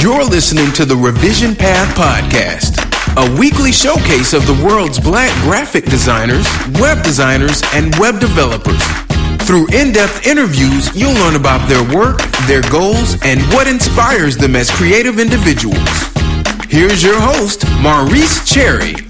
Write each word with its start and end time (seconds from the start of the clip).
You're 0.00 0.22
listening 0.22 0.70
to 0.74 0.84
the 0.84 0.94
Revision 0.94 1.56
Path 1.56 1.96
Podcast, 1.96 2.78
a 3.16 3.40
weekly 3.40 3.72
showcase 3.72 4.32
of 4.32 4.46
the 4.46 4.54
world's 4.64 5.00
black 5.00 5.32
graphic 5.42 5.86
designers, 5.86 6.46
web 6.78 7.02
designers, 7.02 7.62
and 7.74 7.92
web 7.96 8.20
developers. 8.20 8.80
Through 9.42 9.66
in 9.72 9.92
depth 9.92 10.24
interviews, 10.24 10.94
you'll 10.94 11.14
learn 11.14 11.34
about 11.34 11.68
their 11.68 11.82
work, 11.92 12.20
their 12.46 12.62
goals, 12.70 13.16
and 13.24 13.40
what 13.52 13.66
inspires 13.66 14.36
them 14.36 14.54
as 14.54 14.70
creative 14.70 15.18
individuals. 15.18 15.88
Here's 16.68 17.02
your 17.02 17.18
host, 17.18 17.64
Maurice 17.80 18.48
Cherry. 18.48 19.07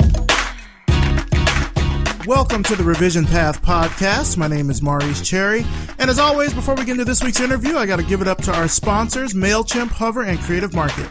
Welcome 2.29 2.63
to 2.65 2.77
the 2.77 2.85
Revision 2.85 3.25
Path 3.25 3.63
podcast. 3.63 4.37
My 4.37 4.49
name 4.49 4.69
is 4.69 4.83
Maurice 4.83 5.27
Cherry. 5.27 5.65
And 5.99 6.11
as 6.11 6.19
always, 6.19 6.53
before 6.53 6.75
we 6.75 6.85
get 6.85 6.93
into 6.93 7.07
this 7.07 7.25
week's 7.25 7.41
interview, 7.41 7.79
I 7.79 7.87
got 7.87 7.97
to 7.97 8.03
give 8.03 8.21
it 8.21 8.29
up 8.29 8.43
to 8.43 8.55
our 8.55 8.69
sponsors, 8.69 9.33
MailChimp, 9.33 9.89
Hover, 9.89 10.25
and 10.25 10.39
Creative 10.41 10.75
Market. 10.75 11.07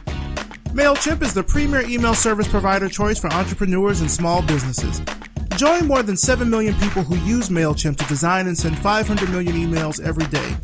MailChimp 0.76 1.24
is 1.24 1.34
the 1.34 1.42
premier 1.42 1.82
email 1.82 2.14
service 2.14 2.48
provider 2.48 2.88
choice 2.88 3.18
for 3.18 3.34
entrepreneurs 3.34 4.00
and 4.02 4.12
small 4.12 4.44
businesses. 4.44 5.02
Join 5.56 5.88
more 5.88 6.04
than 6.04 6.16
7 6.16 6.48
million 6.48 6.76
people 6.76 7.02
who 7.02 7.16
use 7.28 7.50
MailChimp 7.50 7.98
to 7.98 8.06
design 8.06 8.46
and 8.46 8.56
send 8.56 8.78
500 8.78 9.32
million 9.32 9.56
emails 9.56 10.00
every 10.00 10.28
day. 10.28 10.56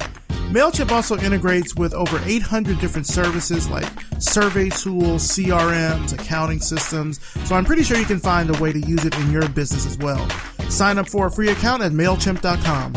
MailChimp 0.54 0.92
also 0.92 1.18
integrates 1.18 1.74
with 1.74 1.96
over 1.96 2.22
800 2.26 2.78
different 2.78 3.08
services 3.08 3.72
like 3.72 3.88
survey 4.20 4.70
tools, 4.70 5.28
CRMs, 5.30 6.14
accounting 6.14 6.60
systems, 6.60 7.20
so 7.48 7.56
I'm 7.56 7.66
pretty 7.66 7.82
sure 7.82 7.98
you 7.98 8.06
can 8.06 8.20
find 8.20 8.56
a 8.56 8.62
way 8.62 8.72
to 8.72 8.80
use 8.80 9.04
it 9.04 9.18
in 9.18 9.32
your 9.32 9.50
business 9.50 9.88
as 9.88 9.98
well. 9.98 10.30
Sign 10.70 11.00
up 11.00 11.10
for 11.10 11.26
a 11.26 11.32
free 11.32 11.50
account 11.50 11.82
at 11.82 11.92
MailChimp.com. 11.92 12.94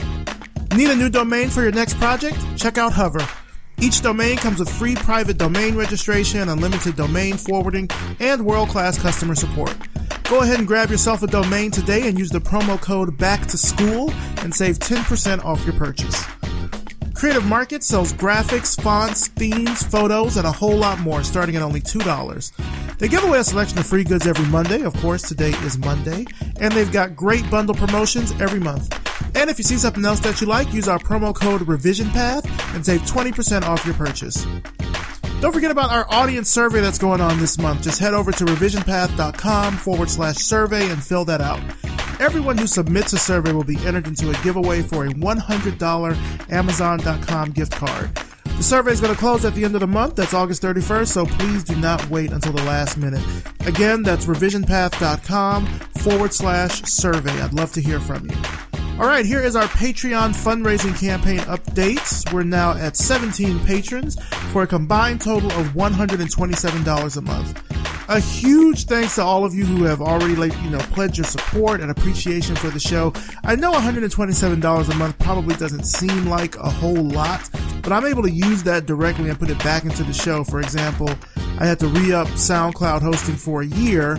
Need 0.76 0.90
a 0.90 0.96
new 0.96 1.08
domain 1.08 1.48
for 1.48 1.62
your 1.62 1.72
next 1.72 1.94
project? 1.94 2.36
Check 2.58 2.76
out 2.76 2.92
Hover. 2.92 3.26
Each 3.80 4.02
domain 4.02 4.36
comes 4.36 4.58
with 4.58 4.68
free 4.68 4.94
private 4.94 5.38
domain 5.38 5.76
registration, 5.76 6.50
unlimited 6.50 6.94
domain 6.94 7.38
forwarding, 7.38 7.88
and 8.20 8.44
world 8.44 8.68
class 8.68 9.00
customer 9.00 9.34
support. 9.34 9.74
Go 10.24 10.42
ahead 10.42 10.58
and 10.58 10.68
grab 10.68 10.90
yourself 10.90 11.22
a 11.22 11.26
domain 11.26 11.70
today 11.70 12.06
and 12.06 12.18
use 12.18 12.28
the 12.28 12.38
promo 12.38 12.78
code 12.78 13.16
BACK 13.16 13.46
to 13.46 13.56
SCHOOL 13.56 14.10
and 14.42 14.54
save 14.54 14.78
10% 14.78 15.42
off 15.42 15.64
your 15.64 15.74
purchase. 15.76 16.22
Creative 17.16 17.46
Market 17.46 17.82
sells 17.82 18.12
graphics, 18.12 18.78
fonts, 18.78 19.28
themes, 19.28 19.82
photos, 19.82 20.36
and 20.36 20.46
a 20.46 20.52
whole 20.52 20.76
lot 20.76 21.00
more 21.00 21.24
starting 21.24 21.56
at 21.56 21.62
only 21.62 21.80
$2. 21.80 22.98
They 22.98 23.08
give 23.08 23.24
away 23.24 23.38
a 23.38 23.44
selection 23.44 23.78
of 23.78 23.86
free 23.86 24.04
goods 24.04 24.26
every 24.26 24.44
Monday. 24.46 24.82
Of 24.82 24.92
course, 24.98 25.22
today 25.22 25.50
is 25.64 25.78
Monday. 25.78 26.26
And 26.60 26.74
they've 26.74 26.92
got 26.92 27.16
great 27.16 27.50
bundle 27.50 27.74
promotions 27.74 28.32
every 28.38 28.60
month. 28.60 28.92
And 29.34 29.48
if 29.48 29.56
you 29.56 29.64
see 29.64 29.76
something 29.78 30.04
else 30.04 30.20
that 30.20 30.42
you 30.42 30.46
like, 30.46 30.74
use 30.74 30.88
our 30.88 30.98
promo 30.98 31.34
code 31.34 31.62
RevisionPath 31.62 32.44
and 32.74 32.84
save 32.84 33.00
20% 33.00 33.62
off 33.62 33.86
your 33.86 33.94
purchase. 33.94 34.46
Don't 35.40 35.52
forget 35.52 35.70
about 35.70 35.90
our 35.90 36.06
audience 36.10 36.50
survey 36.50 36.82
that's 36.82 36.98
going 36.98 37.22
on 37.22 37.38
this 37.38 37.58
month. 37.58 37.82
Just 37.82 37.98
head 37.98 38.12
over 38.12 38.30
to 38.30 38.44
revisionpath.com 38.44 39.76
forward 39.78 40.10
slash 40.10 40.36
survey 40.36 40.90
and 40.90 41.02
fill 41.02 41.24
that 41.24 41.40
out. 41.40 41.60
Everyone 42.18 42.56
who 42.56 42.66
submits 42.66 43.12
a 43.12 43.18
survey 43.18 43.52
will 43.52 43.64
be 43.64 43.76
entered 43.84 44.06
into 44.06 44.30
a 44.30 44.42
giveaway 44.42 44.80
for 44.82 45.04
a 45.04 45.10
$100 45.10 46.50
Amazon.com 46.50 47.50
gift 47.50 47.72
card. 47.72 48.14
The 48.56 48.62
survey 48.62 48.92
is 48.92 49.02
going 49.02 49.12
to 49.12 49.18
close 49.18 49.44
at 49.44 49.54
the 49.54 49.66
end 49.66 49.74
of 49.74 49.82
the 49.82 49.86
month. 49.86 50.16
That's 50.16 50.32
August 50.32 50.62
31st, 50.62 51.08
so 51.08 51.26
please 51.26 51.62
do 51.62 51.76
not 51.76 52.08
wait 52.08 52.32
until 52.32 52.52
the 52.52 52.62
last 52.62 52.96
minute. 52.96 53.22
Again, 53.66 54.02
that's 54.02 54.24
revisionpath.com 54.24 55.66
forward 55.98 56.32
slash 56.32 56.82
survey. 56.84 57.38
I'd 57.42 57.52
love 57.52 57.72
to 57.72 57.82
hear 57.82 58.00
from 58.00 58.30
you. 58.30 58.36
All 58.98 59.06
right, 59.06 59.26
here 59.26 59.42
is 59.42 59.54
our 59.54 59.64
Patreon 59.64 60.30
fundraising 60.30 60.98
campaign 60.98 61.40
updates. 61.40 62.32
We're 62.32 62.44
now 62.44 62.72
at 62.72 62.96
17 62.96 63.60
patrons 63.66 64.18
for 64.52 64.62
a 64.62 64.66
combined 64.66 65.20
total 65.20 65.50
of 65.52 65.66
$127 65.74 67.16
a 67.16 67.20
month. 67.20 67.85
A 68.08 68.20
huge 68.20 68.84
thanks 68.84 69.16
to 69.16 69.22
all 69.22 69.44
of 69.44 69.52
you 69.52 69.64
who 69.64 69.82
have 69.82 70.00
already, 70.00 70.36
like, 70.36 70.56
you 70.62 70.70
know, 70.70 70.78
pledged 70.78 71.18
your 71.18 71.24
support 71.24 71.80
and 71.80 71.90
appreciation 71.90 72.54
for 72.54 72.68
the 72.68 72.78
show. 72.78 73.12
I 73.42 73.56
know 73.56 73.72
$127 73.72 74.88
a 74.88 74.94
month 74.94 75.18
probably 75.18 75.56
doesn't 75.56 75.84
seem 75.84 76.26
like 76.26 76.54
a 76.56 76.70
whole 76.70 76.94
lot, 76.94 77.50
but 77.82 77.92
I'm 77.92 78.06
able 78.06 78.22
to 78.22 78.30
use 78.30 78.62
that 78.62 78.86
directly 78.86 79.28
and 79.28 79.38
put 79.38 79.50
it 79.50 79.58
back 79.64 79.82
into 79.82 80.04
the 80.04 80.12
show. 80.12 80.44
For 80.44 80.60
example, 80.60 81.10
I 81.58 81.66
had 81.66 81.80
to 81.80 81.88
re 81.88 82.12
up 82.12 82.28
SoundCloud 82.28 83.02
hosting 83.02 83.34
for 83.34 83.62
a 83.62 83.66
year 83.66 84.18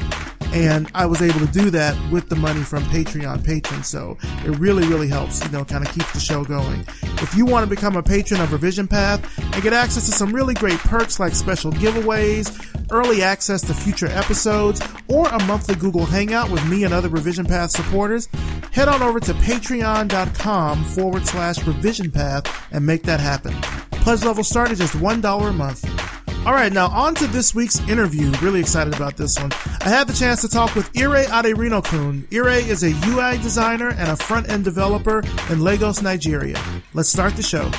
and 0.53 0.89
I 0.93 1.05
was 1.05 1.21
able 1.21 1.39
to 1.39 1.51
do 1.51 1.69
that 1.71 1.95
with 2.11 2.29
the 2.29 2.35
money 2.35 2.63
from 2.63 2.83
Patreon 2.83 3.45
patrons. 3.45 3.87
So 3.87 4.17
it 4.45 4.57
really, 4.57 4.87
really 4.87 5.07
helps, 5.07 5.43
you 5.43 5.51
know, 5.51 5.65
kind 5.65 5.85
of 5.85 5.93
keeps 5.93 6.11
the 6.13 6.19
show 6.19 6.43
going. 6.43 6.85
If 7.19 7.35
you 7.35 7.45
want 7.45 7.67
to 7.67 7.69
become 7.69 7.95
a 7.95 8.03
patron 8.03 8.41
of 8.41 8.51
Revision 8.51 8.87
Path 8.87 9.39
and 9.39 9.63
get 9.63 9.73
access 9.73 10.05
to 10.05 10.11
some 10.11 10.33
really 10.33 10.53
great 10.53 10.79
perks 10.79 11.19
like 11.19 11.33
special 11.33 11.71
giveaways, 11.71 12.47
early 12.91 13.21
access 13.21 13.61
to 13.61 13.73
future 13.73 14.07
episodes, 14.07 14.81
or 15.07 15.27
a 15.27 15.43
monthly 15.45 15.75
Google 15.75 16.05
Hangout 16.05 16.49
with 16.49 16.65
me 16.67 16.83
and 16.83 16.93
other 16.93 17.09
Revision 17.09 17.45
Path 17.45 17.71
supporters, 17.71 18.27
head 18.71 18.87
on 18.87 19.01
over 19.01 19.19
to 19.19 19.33
patreon.com 19.33 20.83
forward 20.85 21.25
slash 21.25 21.65
revision 21.65 22.11
path 22.11 22.67
and 22.71 22.85
make 22.85 23.03
that 23.03 23.19
happen. 23.19 23.53
Pledge 23.91 24.23
level 24.23 24.43
start 24.43 24.71
at 24.71 24.77
just 24.77 24.93
$1 24.93 25.49
a 25.49 25.53
month. 25.53 26.16
All 26.47 26.53
right, 26.53 26.71
now 26.71 26.87
on 26.87 27.13
to 27.15 27.27
this 27.27 27.53
week's 27.53 27.77
interview. 27.89 28.31
Really 28.41 28.61
excited 28.61 28.95
about 28.95 29.17
this 29.17 29.37
one. 29.37 29.51
I 29.81 29.89
had 29.89 30.07
the 30.07 30.13
chance 30.13 30.39
to 30.43 30.47
talk 30.47 30.75
with 30.75 30.89
Ire 30.97 31.25
Aderinokun. 31.25 32.33
Ire 32.33 32.47
is 32.47 32.83
a 32.83 32.91
UI 33.05 33.37
designer 33.39 33.89
and 33.89 34.11
a 34.11 34.15
front 34.15 34.47
end 34.47 34.63
developer 34.63 35.23
in 35.49 35.59
Lagos, 35.59 36.01
Nigeria. 36.01 36.57
Let's 36.93 37.09
start 37.09 37.35
the 37.35 37.43
show. 37.43 37.69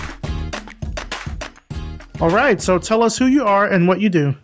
All 2.21 2.29
right, 2.29 2.61
so 2.61 2.79
tell 2.79 3.03
us 3.03 3.17
who 3.17 3.25
you 3.25 3.43
are 3.45 3.67
and 3.67 3.89
what 3.89 4.03
you 4.03 4.11
do. 4.11 4.35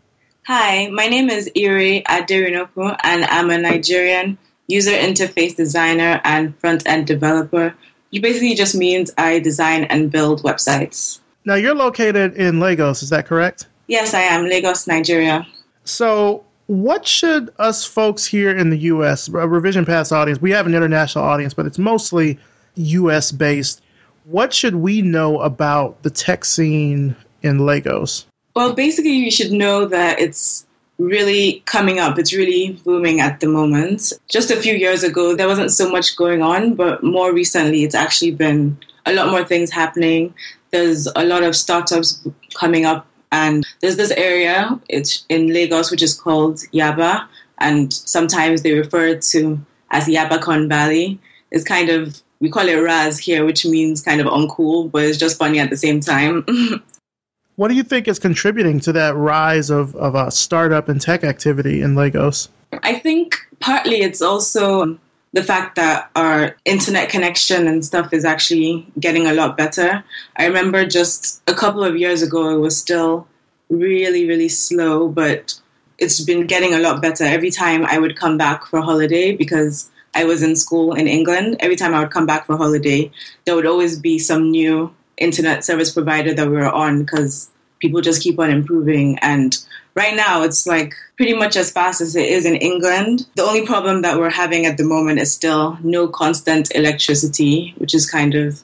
Hi, 0.47 0.89
my 0.89 1.06
name 1.06 1.29
is 1.29 1.51
Ire 1.55 2.01
Aderinokun, 2.09 2.97
and 3.05 3.27
I'm 3.27 3.51
a 3.51 3.59
Nigerian 3.59 4.39
user 4.69 4.93
interface 4.93 5.55
designer 5.55 6.23
and 6.25 6.59
front 6.61 6.89
end 6.89 7.06
developer. 7.06 7.75
Basically 8.11 8.55
just 8.55 8.75
means 8.75 9.11
I 9.19 9.41
design 9.41 9.85
and 9.85 10.11
build 10.11 10.45
websites. 10.45 11.21
Now, 11.45 11.56
you're 11.56 11.75
located 11.75 12.37
in 12.37 12.59
Lagos, 12.59 13.03
is 13.03 13.11
that 13.11 13.27
correct? 13.27 13.67
Yes, 13.87 14.15
I 14.15 14.22
am. 14.22 14.47
Lagos, 14.47 14.87
Nigeria. 14.87 15.47
So, 15.84 16.45
what 16.67 17.06
should 17.06 17.53
us 17.59 17.84
folks 17.84 18.25
here 18.25 18.56
in 18.56 18.71
the 18.71 18.78
U.S., 18.78 19.28
a 19.28 19.47
Revision 19.47 19.84
Path 19.84 20.12
audience, 20.12 20.41
we 20.41 20.50
have 20.53 20.67
an 20.67 20.75
international 20.75 21.25
audience, 21.25 21.53
but 21.53 21.67
it's 21.67 21.78
mostly 21.78 22.39
U.S. 22.77 23.33
based. 23.33 23.83
What 24.25 24.55
should 24.55 24.77
we 24.77 25.03
know 25.03 25.41
about 25.41 26.03
the 26.03 26.11
tech 26.11 26.44
scene 26.44 27.15
in 27.43 27.59
Lagos? 27.67 28.27
Well, 28.56 28.73
basically, 28.73 29.12
you 29.12 29.31
should 29.31 29.53
know 29.53 29.84
that 29.87 30.19
it's 30.19 30.65
really 30.99 31.62
coming 31.67 31.99
up. 31.99 32.19
It's 32.19 32.33
really 32.33 32.81
booming 32.84 33.21
at 33.21 33.41
the 33.41 33.49
moment. 33.49 34.12
Just 34.31 34.50
a 34.50 34.56
few 34.56 34.75
years 34.75 35.03
ago, 35.03 35.34
there 35.34 35.49
wasn't 35.49 35.73
so 35.73 35.91
much 35.91 36.17
going 36.17 36.41
on, 36.41 36.75
but 36.75 37.03
more 37.03 37.33
recently, 37.33 37.84
it's 37.84 37.94
actually 37.94 38.31
been 38.31 38.78
a 39.05 39.12
lot 39.12 39.31
more 39.31 39.44
things 39.44 39.71
happening. 39.71 40.33
There's 40.71 41.06
a 41.15 41.25
lot 41.25 41.43
of 41.43 41.55
startups 41.55 42.27
coming 42.55 42.87
up 42.87 43.06
and 43.34 43.67
there's 43.81 43.97
this 43.97 44.12
area 44.12 44.81
it's 44.89 45.27
in 45.28 45.53
Lagos 45.53 45.91
which 45.91 46.03
is 46.03 46.15
called 46.19 46.59
Yaba, 46.72 47.27
and 47.59 47.93
sometimes 47.93 48.62
they 48.62 48.72
refer 48.72 49.17
to 49.17 49.59
as 49.91 50.06
Yabacon 50.06 50.69
Valley. 50.69 51.19
It's 51.50 51.65
kind 51.65 51.91
of 51.91 52.23
we 52.41 52.50
call 52.50 52.69
it 52.69 52.77
Raz 52.77 53.19
here, 53.19 53.44
which 53.44 53.67
means 53.67 54.03
kind 54.03 54.21
of 54.21 54.27
uncool, 54.28 54.91
but 54.91 55.05
it's 55.05 55.19
just 55.19 55.39
funny 55.39 55.59
at 55.59 55.71
the 55.71 55.77
same 55.77 56.00
time. 56.00 56.44
what 57.56 57.69
do 57.69 57.75
you 57.75 57.83
think 57.83 58.06
is 58.06 58.19
contributing 58.19 58.78
to 58.81 58.93
that 58.93 59.17
rise 59.17 59.71
of, 59.71 59.97
of 59.97 60.15
a 60.15 60.31
startup 60.31 60.89
and 60.89 61.00
tech 61.00 61.25
activity 61.25 61.81
in 61.81 61.94
Lagos? 61.94 62.49
I 62.83 62.99
think 62.99 63.37
partly 63.61 64.03
it's 64.03 64.21
also 64.21 64.99
the 65.34 65.43
fact 65.43 65.75
that 65.75 66.11
our 66.15 66.56
internet 66.65 67.09
connection 67.09 67.67
and 67.67 67.84
stuff 67.84 68.12
is 68.12 68.25
actually 68.25 68.87
getting 69.00 69.27
a 69.27 69.34
lot 69.34 69.56
better. 69.56 70.05
I 70.37 70.47
remember 70.47 70.87
just 70.87 71.43
a 71.49 71.55
couple 71.55 71.83
of 71.83 71.97
years 71.97 72.22
ago, 72.22 72.50
it 72.50 72.61
was 72.61 72.77
still 72.77 73.27
really, 73.69 74.28
really 74.28 74.49
slow, 74.49 75.08
but 75.08 75.61
it's 75.99 76.20
been 76.20 76.47
getting 76.47 76.73
a 76.73 76.79
lot 76.79 77.03
better. 77.03 77.25
Every 77.25 77.50
time 77.50 77.85
I 77.85 77.99
would 77.99 78.17
come 78.17 78.38
back 78.38 78.64
for 78.67 78.81
holiday, 78.81 79.35
because 79.35 79.91
I 80.14 80.25
was 80.25 80.44
in 80.44 80.55
school 80.55 80.94
in 80.94 81.08
England, 81.08 81.56
every 81.58 81.75
time 81.75 81.94
I 81.94 82.00
would 82.00 82.12
come 82.12 82.26
back 82.26 82.47
for 82.47 82.56
holiday, 82.56 83.11
there 83.44 83.56
would 83.56 83.67
always 83.67 83.99
be 83.99 84.20
some 84.20 84.53
new 84.53 84.94
internet 85.17 85.64
service 85.64 85.93
provider 85.93 86.32
that 86.32 86.47
we 86.47 86.55
were 86.55 86.70
on 86.70 87.00
because 87.00 87.50
people 87.81 88.00
just 88.00 88.23
keep 88.23 88.38
on 88.38 88.50
improving. 88.50 89.19
And 89.21 89.56
right 89.94 90.15
now, 90.15 90.43
it's 90.43 90.67
like 90.67 90.94
pretty 91.17 91.35
much 91.35 91.56
as 91.56 91.71
fast 91.71 92.00
as 92.00 92.17
it 92.17 92.29
is 92.29 92.47
in 92.47 92.56
England. 92.56 93.26
The 93.37 93.43
only 93.43 93.67
problem 93.67 94.03
that 94.03 94.19
we're 94.19 94.31
having 94.31 94.67
at 94.67 94.76
the 94.76 94.85
moment 94.85 95.21
is 95.21 95.32
still 95.32 95.79
no 95.82 96.09
constant 96.09 96.75
electricity, 96.75 97.75
which 97.79 97.94
is 97.94 98.11
kind 98.11 98.35
of 98.35 98.62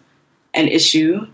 an 0.54 0.68
issue. 0.68 1.26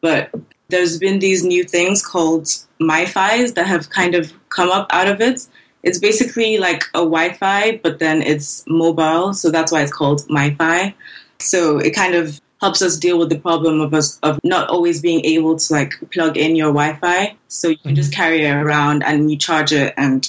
But 0.00 0.30
there's 0.68 0.98
been 0.98 1.18
these 1.18 1.44
new 1.44 1.64
things 1.64 2.04
called 2.04 2.46
MiFi's 2.80 3.54
that 3.54 3.66
have 3.66 3.90
kind 3.90 4.14
of 4.14 4.32
come 4.48 4.70
up 4.70 4.86
out 4.90 5.08
of 5.08 5.20
it. 5.20 5.46
It's 5.82 5.98
basically 5.98 6.58
like 6.58 6.84
a 6.94 6.98
Wi 7.00 7.34
Fi, 7.34 7.78
but 7.82 7.98
then 7.98 8.22
it's 8.22 8.64
mobile. 8.66 9.34
So 9.34 9.50
that's 9.50 9.70
why 9.70 9.82
it's 9.82 9.92
called 9.92 10.22
MiFi. 10.28 10.94
So 11.38 11.78
it 11.78 11.94
kind 11.94 12.14
of 12.14 12.40
helps 12.64 12.80
us 12.80 12.96
deal 12.96 13.18
with 13.18 13.28
the 13.28 13.38
problem 13.38 13.82
of 13.82 13.92
us 13.92 14.18
of 14.22 14.40
not 14.42 14.70
always 14.70 15.02
being 15.02 15.22
able 15.26 15.54
to 15.54 15.72
like 15.72 15.92
plug 16.10 16.38
in 16.38 16.56
your 16.56 16.72
Wi-Fi. 16.72 17.36
So 17.48 17.68
you 17.68 17.76
can 17.76 17.94
just 17.94 18.10
mm-hmm. 18.10 18.22
carry 18.22 18.44
it 18.46 18.54
around 18.54 19.04
and 19.04 19.30
you 19.30 19.36
charge 19.36 19.70
it, 19.72 19.92
and 19.98 20.26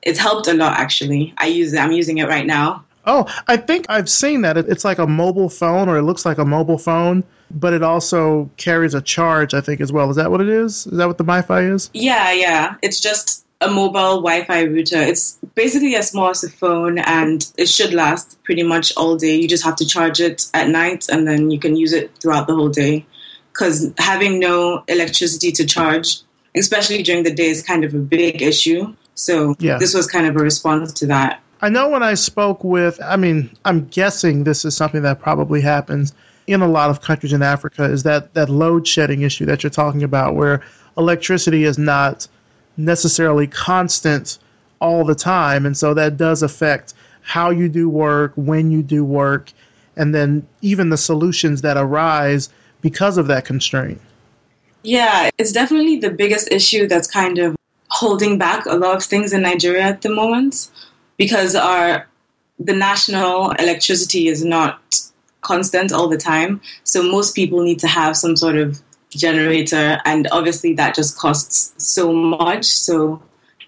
it's 0.00 0.18
helped 0.18 0.48
a 0.48 0.54
lot. 0.54 0.78
Actually, 0.78 1.34
I 1.36 1.46
use 1.46 1.74
it. 1.74 1.78
I'm 1.78 1.92
using 1.92 2.18
it 2.18 2.26
right 2.26 2.46
now. 2.46 2.84
Oh, 3.04 3.26
I 3.48 3.58
think 3.58 3.84
I've 3.90 4.08
seen 4.08 4.40
that. 4.42 4.56
It's 4.56 4.84
like 4.84 4.98
a 4.98 5.06
mobile 5.06 5.50
phone, 5.50 5.90
or 5.90 5.98
it 5.98 6.02
looks 6.02 6.24
like 6.24 6.38
a 6.38 6.44
mobile 6.44 6.78
phone, 6.78 7.22
but 7.50 7.74
it 7.74 7.82
also 7.82 8.48
carries 8.56 8.94
a 8.94 9.02
charge. 9.02 9.52
I 9.52 9.60
think 9.60 9.82
as 9.82 9.92
well. 9.92 10.08
Is 10.08 10.16
that 10.16 10.30
what 10.30 10.40
it 10.40 10.48
is? 10.48 10.86
Is 10.86 10.96
that 10.96 11.06
what 11.06 11.18
the 11.18 11.24
Wi 11.24 11.42
Fi 11.42 11.60
is? 11.64 11.90
Yeah, 11.92 12.32
yeah. 12.32 12.76
It's 12.80 12.98
just 12.98 13.43
a 13.64 13.70
mobile 13.70 14.22
Wi-Fi 14.22 14.62
router. 14.62 15.00
It's 15.00 15.38
basically 15.54 15.96
as 15.96 16.10
small 16.10 16.30
as 16.30 16.44
a 16.44 16.50
phone, 16.50 16.98
and 16.98 17.50
it 17.56 17.68
should 17.68 17.94
last 17.94 18.42
pretty 18.44 18.62
much 18.62 18.92
all 18.96 19.16
day. 19.16 19.36
You 19.36 19.48
just 19.48 19.64
have 19.64 19.76
to 19.76 19.86
charge 19.86 20.20
it 20.20 20.46
at 20.54 20.68
night, 20.68 21.06
and 21.08 21.26
then 21.26 21.50
you 21.50 21.58
can 21.58 21.76
use 21.76 21.92
it 21.92 22.16
throughout 22.20 22.46
the 22.46 22.54
whole 22.54 22.68
day. 22.68 23.06
Because 23.52 23.92
having 23.98 24.40
no 24.40 24.82
electricity 24.88 25.52
to 25.52 25.64
charge, 25.64 26.20
especially 26.56 27.02
during 27.02 27.22
the 27.22 27.32
day, 27.32 27.46
is 27.46 27.62
kind 27.62 27.84
of 27.84 27.94
a 27.94 27.98
big 27.98 28.42
issue. 28.42 28.94
So 29.14 29.54
yeah. 29.58 29.78
this 29.78 29.94
was 29.94 30.06
kind 30.06 30.26
of 30.26 30.34
a 30.36 30.40
response 30.40 30.92
to 30.94 31.06
that. 31.06 31.40
I 31.60 31.68
know 31.68 31.88
when 31.88 32.02
I 32.02 32.14
spoke 32.14 32.64
with, 32.64 33.00
I 33.02 33.16
mean, 33.16 33.50
I'm 33.64 33.86
guessing 33.86 34.44
this 34.44 34.64
is 34.64 34.76
something 34.76 35.02
that 35.02 35.20
probably 35.20 35.60
happens 35.60 36.12
in 36.46 36.60
a 36.60 36.68
lot 36.68 36.90
of 36.90 37.00
countries 37.00 37.32
in 37.32 37.42
Africa, 37.42 37.84
is 37.84 38.02
that 38.02 38.34
that 38.34 38.50
load 38.50 38.86
shedding 38.86 39.22
issue 39.22 39.46
that 39.46 39.62
you're 39.62 39.70
talking 39.70 40.02
about, 40.02 40.34
where 40.34 40.62
electricity 40.98 41.64
is 41.64 41.78
not 41.78 42.28
necessarily 42.76 43.46
constant 43.46 44.38
all 44.80 45.04
the 45.04 45.14
time. 45.14 45.66
And 45.66 45.76
so 45.76 45.94
that 45.94 46.16
does 46.16 46.42
affect 46.42 46.94
how 47.22 47.50
you 47.50 47.68
do 47.68 47.88
work, 47.88 48.32
when 48.36 48.70
you 48.70 48.82
do 48.82 49.04
work, 49.04 49.52
and 49.96 50.14
then 50.14 50.46
even 50.60 50.90
the 50.90 50.96
solutions 50.96 51.62
that 51.62 51.76
arise 51.76 52.48
because 52.80 53.16
of 53.16 53.26
that 53.28 53.44
constraint. 53.44 54.00
Yeah, 54.82 55.30
it's 55.38 55.52
definitely 55.52 55.98
the 55.98 56.10
biggest 56.10 56.52
issue 56.52 56.86
that's 56.86 57.08
kind 57.08 57.38
of 57.38 57.56
holding 57.88 58.38
back 58.38 58.66
a 58.66 58.74
lot 58.74 58.96
of 58.96 59.04
things 59.04 59.32
in 59.32 59.42
Nigeria 59.42 59.82
at 59.82 60.02
the 60.02 60.10
moment 60.10 60.68
because 61.16 61.54
our 61.54 62.06
the 62.58 62.74
national 62.74 63.50
electricity 63.52 64.28
is 64.28 64.44
not 64.44 65.00
constant 65.40 65.92
all 65.92 66.08
the 66.08 66.16
time. 66.16 66.60
So 66.84 67.02
most 67.02 67.34
people 67.34 67.62
need 67.62 67.78
to 67.80 67.88
have 67.88 68.16
some 68.16 68.36
sort 68.36 68.56
of 68.56 68.80
generator, 69.18 69.98
and 70.04 70.28
obviously 70.32 70.74
that 70.74 70.94
just 70.94 71.18
costs 71.18 71.74
so 71.78 72.12
much. 72.12 72.64
So 72.66 73.22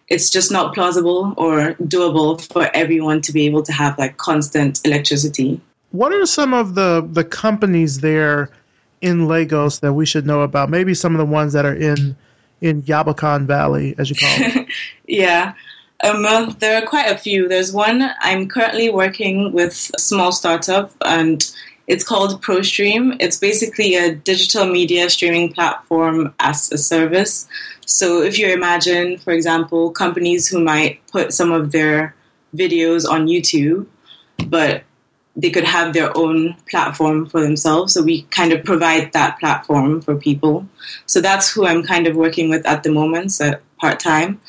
it's 0.08 0.30
just 0.30 0.52
not 0.52 0.74
plausible 0.74 1.34
or 1.36 1.74
doable 1.74 2.40
for 2.52 2.70
everyone 2.74 3.20
to 3.22 3.32
be 3.32 3.46
able 3.46 3.62
to 3.64 3.72
have 3.72 3.98
like 3.98 4.16
constant 4.16 4.80
electricity. 4.84 5.60
What 5.90 6.12
are 6.12 6.26
some 6.26 6.54
of 6.54 6.74
the 6.74 7.06
the 7.10 7.24
companies 7.24 8.00
there 8.00 8.50
in 9.00 9.28
Lagos 9.28 9.80
that 9.80 9.92
we 9.92 10.06
should 10.06 10.26
know 10.26 10.42
about? 10.42 10.70
Maybe 10.70 10.94
some 10.94 11.14
of 11.14 11.18
the 11.18 11.32
ones 11.32 11.52
that 11.54 11.64
are 11.64 11.74
in 11.74 12.16
in 12.60 12.82
Yabacon 12.82 13.46
Valley, 13.46 13.94
as 13.98 14.10
you 14.10 14.16
call 14.16 14.30
it. 14.30 14.68
yeah. 15.06 15.54
Um, 16.04 16.54
there 16.58 16.82
are 16.82 16.86
quite 16.86 17.10
a 17.10 17.16
few. 17.16 17.48
There's 17.48 17.72
one 17.72 18.10
I'm 18.20 18.48
currently 18.48 18.90
working 18.90 19.52
with 19.52 19.90
a 19.94 19.98
small 19.98 20.30
startup, 20.30 20.92
and 21.02 21.42
it's 21.86 22.04
called 22.04 22.42
ProStream. 22.42 23.16
It's 23.20 23.38
basically 23.38 23.94
a 23.94 24.14
digital 24.14 24.66
media 24.66 25.08
streaming 25.08 25.52
platform 25.52 26.34
as 26.40 26.72
a 26.72 26.78
service. 26.78 27.46
So 27.86 28.22
if 28.22 28.38
you 28.38 28.48
imagine, 28.48 29.18
for 29.18 29.32
example, 29.32 29.90
companies 29.90 30.48
who 30.48 30.62
might 30.62 31.06
put 31.08 31.32
some 31.32 31.52
of 31.52 31.72
their 31.72 32.14
videos 32.54 33.08
on 33.08 33.26
YouTube, 33.26 33.86
but 34.48 34.82
they 35.36 35.50
could 35.50 35.64
have 35.64 35.92
their 35.92 36.16
own 36.16 36.56
platform 36.68 37.26
for 37.26 37.40
themselves. 37.40 37.92
So 37.92 38.02
we 38.02 38.22
kind 38.22 38.52
of 38.52 38.64
provide 38.64 39.12
that 39.12 39.38
platform 39.38 40.00
for 40.00 40.16
people. 40.16 40.66
So 41.04 41.20
that's 41.20 41.52
who 41.52 41.66
I'm 41.66 41.82
kind 41.82 42.06
of 42.06 42.16
working 42.16 42.48
with 42.48 42.66
at 42.66 42.82
the 42.82 42.90
moment, 42.90 43.32
so 43.32 43.54
part 43.78 44.00
time. 44.00 44.40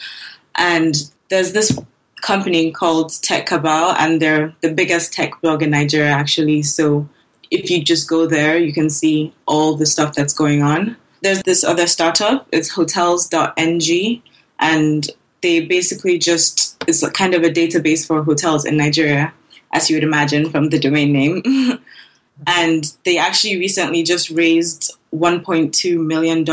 And 0.56 0.96
there's 1.30 1.52
this 1.52 1.78
company 2.22 2.72
called 2.72 3.22
Tech 3.22 3.46
Cabal, 3.46 3.92
and 4.00 4.22
they're 4.22 4.56
the 4.62 4.74
biggest 4.74 5.14
tech 5.14 5.40
blog 5.42 5.62
in 5.62 5.72
Nigeria, 5.72 6.12
actually. 6.12 6.64
So 6.64 7.08
if 7.52 7.70
you 7.70 7.84
just 7.84 8.10
go 8.10 8.26
there, 8.26 8.58
you 8.58 8.74
can 8.74 8.90
see 8.90 9.34
all 9.46 9.76
the 9.76 9.86
stuff 9.86 10.14
that's 10.14 10.34
going 10.34 10.62
on. 10.62 10.98
There's 11.22 11.42
this 11.44 11.64
other 11.64 11.88
startup, 11.88 12.48
it's 12.52 12.70
hotels.ng, 12.70 14.22
and 14.60 15.10
they 15.42 15.66
basically 15.66 16.18
just, 16.20 16.84
it's 16.88 17.08
kind 17.10 17.34
of 17.34 17.44
a 17.44 17.50
database 17.50 18.06
for 18.06 18.24
hotels 18.24 18.66
in 18.66 18.78
Nigeria, 18.78 19.34
as 19.74 19.90
you 19.90 19.96
would 19.96 20.04
imagine 20.04 20.50
from 20.50 20.70
the 20.70 20.80
domain 20.80 21.12
name. 21.12 21.42
and 22.48 22.94
they 23.04 23.18
actually 23.18 23.58
recently 23.58 24.04
just 24.04 24.30
raised 24.30 24.94
$1.2 25.14 26.06
million 26.06 26.46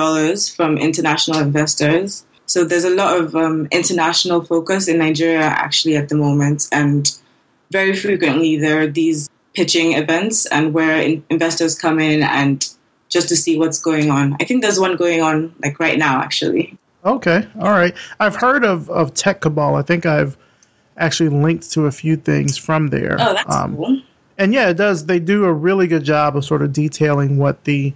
from 0.57 0.79
international 0.79 1.39
investors. 1.41 2.25
So 2.47 2.65
there's 2.65 2.85
a 2.85 2.95
lot 2.95 3.19
of 3.21 3.35
um, 3.37 3.69
international 3.71 4.45
focus 4.45 4.89
in 4.89 4.99
Nigeria 4.99 5.45
actually 5.45 5.97
at 5.97 6.09
the 6.09 6.15
moment, 6.15 6.69
and 6.73 7.11
very 7.71 7.97
frequently 7.97 8.57
there 8.57 8.81
are 8.81 8.87
these 8.87 9.29
pitching 9.55 9.95
events 9.95 10.47
and 10.47 10.75
where 10.75 11.01
in- 11.01 11.25
investors 11.31 11.79
come 11.79 11.99
in 11.99 12.23
and 12.23 12.69
just 13.09 13.29
to 13.29 13.37
see 13.37 13.59
what's 13.59 13.81
going 13.81 14.11
on. 14.11 14.37
I 14.41 14.45
think 14.45 14.63
there's 14.63 14.81
one 14.81 14.97
going 14.97 15.23
on 15.23 15.55
like 15.63 15.79
right 15.79 15.99
now, 15.99 16.21
actually. 16.21 16.77
Okay, 17.05 17.47
all 17.61 17.71
right. 17.71 17.95
I've 18.19 18.35
heard 18.35 18.65
of, 18.65 18.91
of 18.91 19.15
Tech 19.15 19.41
Cabal. 19.41 19.77
I 19.77 19.83
think 19.83 20.07
I've 20.07 20.37
actually 20.97 21.29
linked 21.29 21.71
to 21.73 21.87
a 21.87 21.93
few 21.93 22.17
things 22.17 22.57
from 22.57 22.89
there. 22.89 23.17
Oh, 23.21 23.35
that's 23.35 23.55
um, 23.55 23.77
cool. 23.77 24.01
And 24.39 24.53
yeah, 24.53 24.71
it 24.71 24.75
does. 24.75 25.07
They 25.07 25.21
do 25.21 25.45
a 25.45 25.53
really 25.53 25.87
good 25.87 26.03
job 26.03 26.37
of 26.37 26.45
sort 26.45 26.63
of 26.63 26.73
detailing 26.73 27.39
what 27.39 27.65
the 27.65 27.93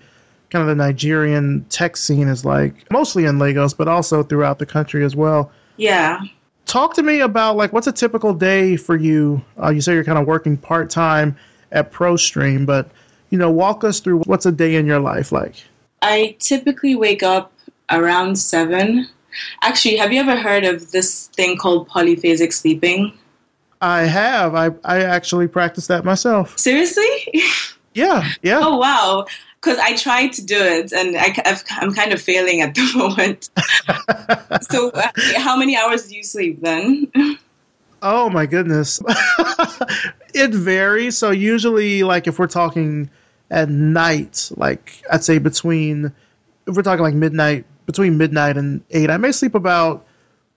kind 0.50 0.62
of 0.62 0.68
the 0.68 0.74
Nigerian 0.74 1.64
tech 1.68 1.96
scene 1.96 2.28
is 2.28 2.44
like, 2.44 2.90
mostly 2.92 3.24
in 3.24 3.38
Lagos, 3.38 3.74
but 3.74 3.88
also 3.88 4.22
throughout 4.22 4.58
the 4.58 4.66
country 4.66 5.04
as 5.04 5.16
well. 5.16 5.50
Yeah 5.76 6.20
talk 6.68 6.94
to 6.94 7.02
me 7.02 7.20
about 7.20 7.56
like 7.56 7.72
what's 7.72 7.88
a 7.88 7.92
typical 7.92 8.32
day 8.32 8.76
for 8.76 8.94
you. 8.94 9.42
Uh, 9.60 9.70
you 9.70 9.80
say 9.80 9.94
you're 9.94 10.04
kind 10.04 10.18
of 10.18 10.26
working 10.26 10.56
part 10.56 10.90
time 10.90 11.36
at 11.72 11.92
ProStream, 11.92 12.66
but 12.66 12.90
you 13.30 13.38
know, 13.38 13.50
walk 13.50 13.84
us 13.84 14.00
through 14.00 14.20
what's 14.20 14.46
a 14.46 14.52
day 14.52 14.76
in 14.76 14.86
your 14.86 15.00
life 15.00 15.32
like. 15.32 15.54
I 16.02 16.36
typically 16.38 16.94
wake 16.94 17.22
up 17.22 17.52
around 17.90 18.36
seven. 18.36 19.06
Actually, 19.62 19.96
have 19.96 20.12
you 20.12 20.20
ever 20.20 20.36
heard 20.36 20.64
of 20.64 20.90
this 20.92 21.28
thing 21.28 21.56
called 21.56 21.88
polyphasic 21.88 22.52
sleeping? 22.52 23.12
I 23.80 24.02
have. 24.02 24.54
I 24.54 24.70
I 24.84 25.02
actually 25.02 25.48
practice 25.48 25.86
that 25.88 26.04
myself. 26.04 26.58
Seriously? 26.58 27.08
Yeah, 27.94 28.28
yeah. 28.42 28.60
Oh 28.62 28.76
wow! 28.76 29.26
because 29.60 29.78
I 29.78 29.96
tried 29.96 30.32
to 30.34 30.44
do 30.44 30.56
it 30.58 30.92
and 30.92 31.16
I, 31.16 31.34
am 31.82 31.92
kind 31.92 32.12
of 32.12 32.20
failing 32.20 32.60
at 32.60 32.74
the 32.74 32.92
moment. 32.96 33.50
so, 34.70 34.90
uh, 34.90 35.08
how 35.36 35.56
many 35.56 35.76
hours 35.76 36.06
do 36.06 36.16
you 36.16 36.22
sleep 36.22 36.60
then? 36.60 37.10
Oh 38.02 38.30
my 38.30 38.46
goodness. 38.46 39.00
it 40.34 40.52
varies. 40.52 41.16
So, 41.16 41.30
usually, 41.30 42.02
like 42.02 42.26
if 42.26 42.38
we're 42.38 42.46
talking 42.46 43.10
at 43.50 43.68
night, 43.68 44.50
like 44.56 45.02
I'd 45.10 45.24
say 45.24 45.38
between, 45.38 46.12
if 46.66 46.76
we're 46.76 46.82
talking 46.82 47.02
like 47.02 47.14
midnight, 47.14 47.64
between 47.86 48.18
midnight 48.18 48.56
and 48.56 48.82
eight, 48.90 49.10
I 49.10 49.16
may 49.16 49.32
sleep 49.32 49.54
about 49.54 50.06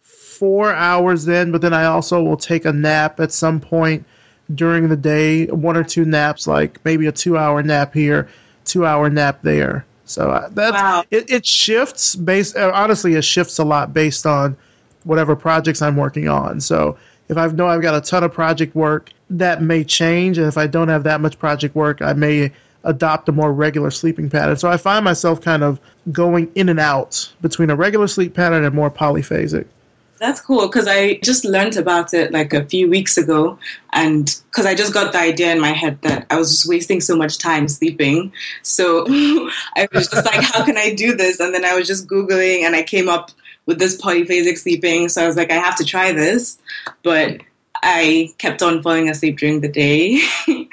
four 0.02 0.74
hours 0.74 1.26
then, 1.26 1.52
but 1.52 1.62
then 1.62 1.74
I 1.74 1.86
also 1.86 2.22
will 2.22 2.38
take 2.38 2.66
a 2.66 2.74
nap 2.74 3.20
at 3.20 3.32
some 3.32 3.60
point 3.60 4.06
during 4.54 4.90
the 4.90 4.98
day, 4.98 5.46
one 5.48 5.78
or 5.78 5.84
two 5.84 6.04
naps, 6.04 6.46
like 6.48 6.84
maybe 6.84 7.08
a 7.08 7.12
two 7.12 7.38
hour 7.38 7.64
nap 7.64 7.94
here 7.94 8.28
two 8.66 8.86
hour 8.86 9.10
nap 9.10 9.42
there. 9.42 9.86
So 10.06 10.30
uh, 10.30 10.50
that's 10.50 10.74
wow. 10.74 11.04
it, 11.12 11.30
it 11.30 11.46
shifts 11.46 12.16
based. 12.16 12.56
Uh, 12.56 12.72
honestly, 12.74 13.16
it 13.16 13.24
shifts 13.24 13.60
a 13.60 13.64
lot 13.64 13.94
based 13.94 14.26
on 14.26 14.58
whatever 15.04 15.36
projects 15.36 15.82
I'm 15.82 15.96
working 15.96 16.28
on. 16.28 16.60
So 16.60 16.98
if 17.32 17.38
I 17.38 17.48
know 17.48 17.68
I've 17.68 17.82
got 17.82 17.96
a 17.96 18.02
ton 18.02 18.24
of 18.24 18.34
project 18.34 18.76
work, 18.76 19.12
that 19.30 19.62
may 19.62 19.84
change, 19.84 20.38
and 20.38 20.48
if 20.48 20.58
I 20.58 20.68
don't 20.68 20.90
have 20.90 21.04
that 21.04 21.22
much 21.22 21.40
project 21.40 21.76
work, 21.76 22.02
I 22.02 22.14
may 22.14 22.52
adopt 22.84 23.30
a 23.30 23.32
more 23.32 23.54
regular 23.54 23.90
sleeping 23.90 24.30
pattern. 24.30 24.58
So 24.58 24.70
I 24.70 24.78
find 24.78 25.06
myself 25.06 25.42
kind 25.42 25.64
of 25.64 25.80
going 26.12 26.52
in 26.56 26.68
and 26.68 26.80
out 26.80 27.32
between 27.42 27.70
a 27.70 27.76
regular 27.76 28.08
sleep 28.08 28.34
pattern 28.34 28.66
and 28.66 28.76
more 28.76 28.92
polyphasic. 28.92 29.66
That's 30.20 30.42
cool 30.42 30.68
because 30.68 30.88
I 30.88 31.16
just 31.24 31.46
learned 31.46 31.78
about 31.78 32.14
it 32.14 32.32
like 32.32 32.54
a 32.54 32.64
few 32.66 32.88
weeks 32.88 33.18
ago, 33.18 33.58
and 33.94 34.30
because 34.52 34.68
I 34.68 34.76
just 34.76 34.94
got 34.94 35.14
the 35.14 35.20
idea 35.20 35.52
in 35.52 35.60
my 35.60 35.72
head 35.72 36.00
that 36.04 36.28
I 36.30 36.38
was 36.38 36.52
just 36.52 36.70
wasting 36.70 37.02
so 37.02 37.16
much 37.16 37.40
time 37.40 37.68
sleeping. 37.68 38.32
So 38.62 39.06
I 39.10 39.88
was 39.94 40.10
just 40.10 40.26
like, 40.26 40.44
how 40.44 40.64
can 40.64 40.78
I 40.78 40.94
do 40.94 41.16
this? 41.16 41.40
And 41.40 41.56
then 41.56 41.66
I 41.66 41.74
was 41.74 41.88
just 41.88 42.08
Googling 42.08 42.64
and 42.64 42.76
I 42.76 42.84
came 42.84 43.10
up 43.10 43.32
with 43.66 43.80
this 43.80 44.02
polyphasic 44.02 44.58
sleeping. 44.58 45.10
So 45.10 45.24
I 45.24 45.28
was 45.28 45.36
like, 45.36 45.52
I 45.52 45.56
have 45.56 45.76
to 45.78 45.86
try 45.86 46.12
this. 46.12 46.58
But 47.04 47.42
I 47.76 48.34
kept 48.38 48.62
on 48.62 48.82
falling 48.82 49.10
asleep 49.10 49.38
during 49.38 49.62
the 49.62 49.68
day. 49.68 50.22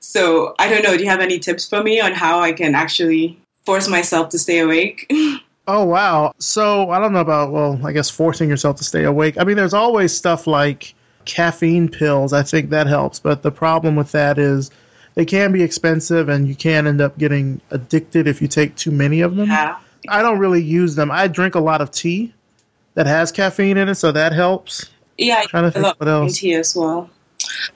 so 0.00 0.54
I 0.58 0.68
don't 0.68 0.82
know. 0.82 0.96
Do 0.96 1.02
you 1.02 1.10
have 1.10 1.20
any 1.20 1.38
tips 1.38 1.68
for 1.68 1.82
me 1.82 2.00
on 2.00 2.12
how 2.12 2.40
I 2.40 2.52
can 2.52 2.74
actually 2.74 3.38
force 3.64 3.88
myself 3.88 4.30
to 4.30 4.38
stay 4.38 4.60
awake? 4.60 5.10
Oh 5.70 5.84
wow! 5.84 6.32
So 6.38 6.90
I 6.90 6.98
don't 6.98 7.12
know 7.12 7.20
about 7.20 7.52
well, 7.52 7.78
I 7.84 7.92
guess 7.92 8.08
forcing 8.08 8.48
yourself 8.48 8.78
to 8.78 8.84
stay 8.84 9.04
awake. 9.04 9.36
I 9.38 9.44
mean, 9.44 9.58
there's 9.58 9.74
always 9.74 10.16
stuff 10.16 10.46
like 10.46 10.94
caffeine 11.26 11.90
pills. 11.90 12.32
I 12.32 12.42
think 12.42 12.70
that 12.70 12.86
helps, 12.86 13.20
but 13.20 13.42
the 13.42 13.50
problem 13.50 13.94
with 13.94 14.12
that 14.12 14.38
is 14.38 14.70
they 15.14 15.26
can 15.26 15.52
be 15.52 15.62
expensive 15.62 16.30
and 16.30 16.48
you 16.48 16.54
can 16.54 16.86
end 16.86 17.02
up 17.02 17.18
getting 17.18 17.60
addicted 17.70 18.26
if 18.26 18.40
you 18.40 18.48
take 18.48 18.76
too 18.76 18.90
many 18.90 19.20
of 19.20 19.36
them. 19.36 19.50
Yeah. 19.50 19.76
I 20.08 20.22
don't 20.22 20.38
really 20.38 20.62
use 20.62 20.94
them. 20.94 21.10
I 21.10 21.28
drink 21.28 21.54
a 21.54 21.60
lot 21.60 21.80
of 21.80 21.90
tea 21.90 22.32
that 22.94 23.06
has 23.06 23.32
caffeine 23.32 23.76
in 23.76 23.88
it, 23.88 23.94
so 23.96 24.12
that 24.12 24.32
helps. 24.32 24.88
Yeah, 25.16 25.42
Trying 25.46 25.64
to 25.64 25.68
I 25.68 25.70
think 25.70 25.82
love 25.84 25.96
what 25.98 26.08
else. 26.08 26.38
tea 26.38 26.54
as 26.54 26.76
well. 26.76 27.10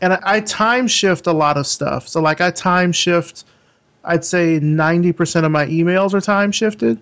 And 0.00 0.12
I, 0.12 0.21
I 0.23 0.41
time 0.41 0.87
shift 0.88 1.26
a 1.26 1.33
lot 1.33 1.57
of 1.57 1.67
stuff. 1.67 2.09
So, 2.09 2.21
like, 2.21 2.41
I 2.41 2.50
time 2.50 2.93
shift, 2.93 3.45
I'd 4.05 4.25
say 4.25 4.61
90% 4.61 5.45
of 5.45 5.50
my 5.50 5.67
emails 5.67 6.14
are 6.14 6.21
time 6.21 6.52
shifted, 6.52 6.99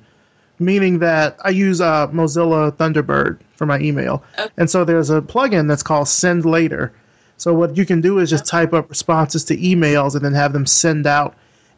meaning 0.59 0.99
that 1.01 1.37
I 1.45 1.51
use 1.51 1.81
uh, 1.81 2.09
Mozilla 2.09 2.73
Thunderbird 2.73 3.39
for 3.57 3.67
my 3.67 3.79
email. 3.81 4.23
Okay. 4.39 4.49
And 4.57 4.71
so 4.71 4.85
there's 4.85 5.11
a 5.11 5.21
plugin 5.21 5.69
that's 5.69 5.83
called 5.83 6.09
Send 6.09 6.45
Later. 6.45 6.93
So, 7.37 7.55
what 7.55 7.77
you 7.77 7.87
can 7.87 8.01
do 8.01 8.19
is 8.19 8.29
just 8.31 8.47
type 8.47 8.73
up 8.75 8.89
responses 8.91 9.45
to 9.45 9.57
emails 9.57 10.15
and 10.15 10.25
then 10.25 10.35
have 10.35 10.53
them 10.53 10.67
send 10.67 11.07
out 11.07 11.35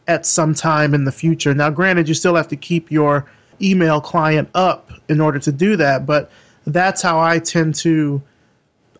at 0.09 0.26
some 0.26 0.54
time 0.54 0.94
in 0.94 1.04
the 1.04 1.12
future. 1.12 1.54
Now, 1.54 1.71
granted, 1.71 2.09
you 2.09 2.14
still 2.14 2.35
have 2.35 2.49
to 2.49 2.56
keep 2.56 2.90
your 2.90 3.25
email 3.61 4.00
client 4.00 4.49
up 4.54 4.90
in 5.09 5.21
order 5.21 5.38
to 5.38 5.52
do 5.52 5.76
that, 5.76 6.06
but 6.06 6.30
that's 6.66 7.02
how 7.02 7.21
I 7.21 7.38
tend 7.38 7.75
to, 7.76 8.21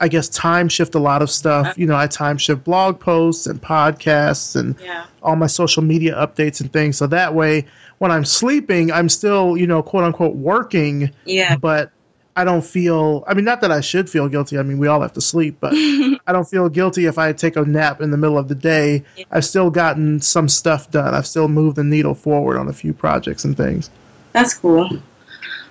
I 0.01 0.09
guess, 0.09 0.29
time 0.29 0.69
shift 0.69 0.95
a 0.95 0.99
lot 0.99 1.23
of 1.23 1.31
stuff. 1.31 1.67
Uh-huh. 1.67 1.75
You 1.77 1.87
know, 1.87 1.97
I 1.97 2.07
time 2.07 2.39
shift 2.39 2.65
blog 2.65 3.01
posts 3.01 3.47
and 3.47 3.61
podcasts 3.61 4.55
and 4.55 4.77
Yeah. 4.83 5.05
all 5.23 5.37
my 5.37 5.47
social 5.47 5.83
media 5.83 6.15
updates 6.15 6.61
and 6.61 6.73
things. 6.73 6.97
So 6.97 7.07
that 7.09 7.35
way, 7.35 7.67
when 7.99 8.11
I'm 8.11 8.25
sleeping, 8.25 8.91
I'm 8.93 9.09
still, 9.09 9.57
you 9.57 9.67
know, 9.67 9.83
quote 9.83 10.05
unquote, 10.05 10.35
working, 10.37 11.11
Yeah. 11.25 11.57
but 11.57 11.91
I 12.35 12.45
don't 12.45 12.65
feel, 12.65 13.25
I 13.27 13.35
mean, 13.35 13.45
not 13.45 13.61
that 13.61 13.71
I 13.71 13.81
should 13.81 14.09
feel 14.09 14.29
guilty. 14.29 14.59
I 14.59 14.63
mean, 14.63 14.79
we 14.79 14.87
all 14.87 15.03
have 15.03 15.13
to 15.15 15.21
sleep, 15.21 15.59
but 15.61 15.73
I 16.27 16.33
don't 16.33 16.49
feel 16.49 16.69
guilty 16.69 17.05
if 17.05 17.19
I 17.19 17.33
take 17.33 17.57
a 17.57 17.63
nap 17.63 18.01
in 18.01 18.11
the 18.11 18.17
middle 18.17 18.39
of 18.39 18.49
the 18.49 18.55
day. 18.55 19.05
I've 19.31 19.45
still 19.45 19.71
gotten 19.71 20.21
some 20.21 20.49
stuff 20.49 20.91
done. 20.91 21.15
I've 21.15 21.27
still 21.27 21.49
moved 21.49 21.77
the 21.77 21.85
needle 21.85 22.15
forward 22.15 22.59
on 22.59 22.69
a 22.69 22.73
few 22.73 22.95
projects 22.95 23.45
and 23.45 23.57
things. 23.57 23.91
That's 24.33 24.55
cool. 24.55 24.89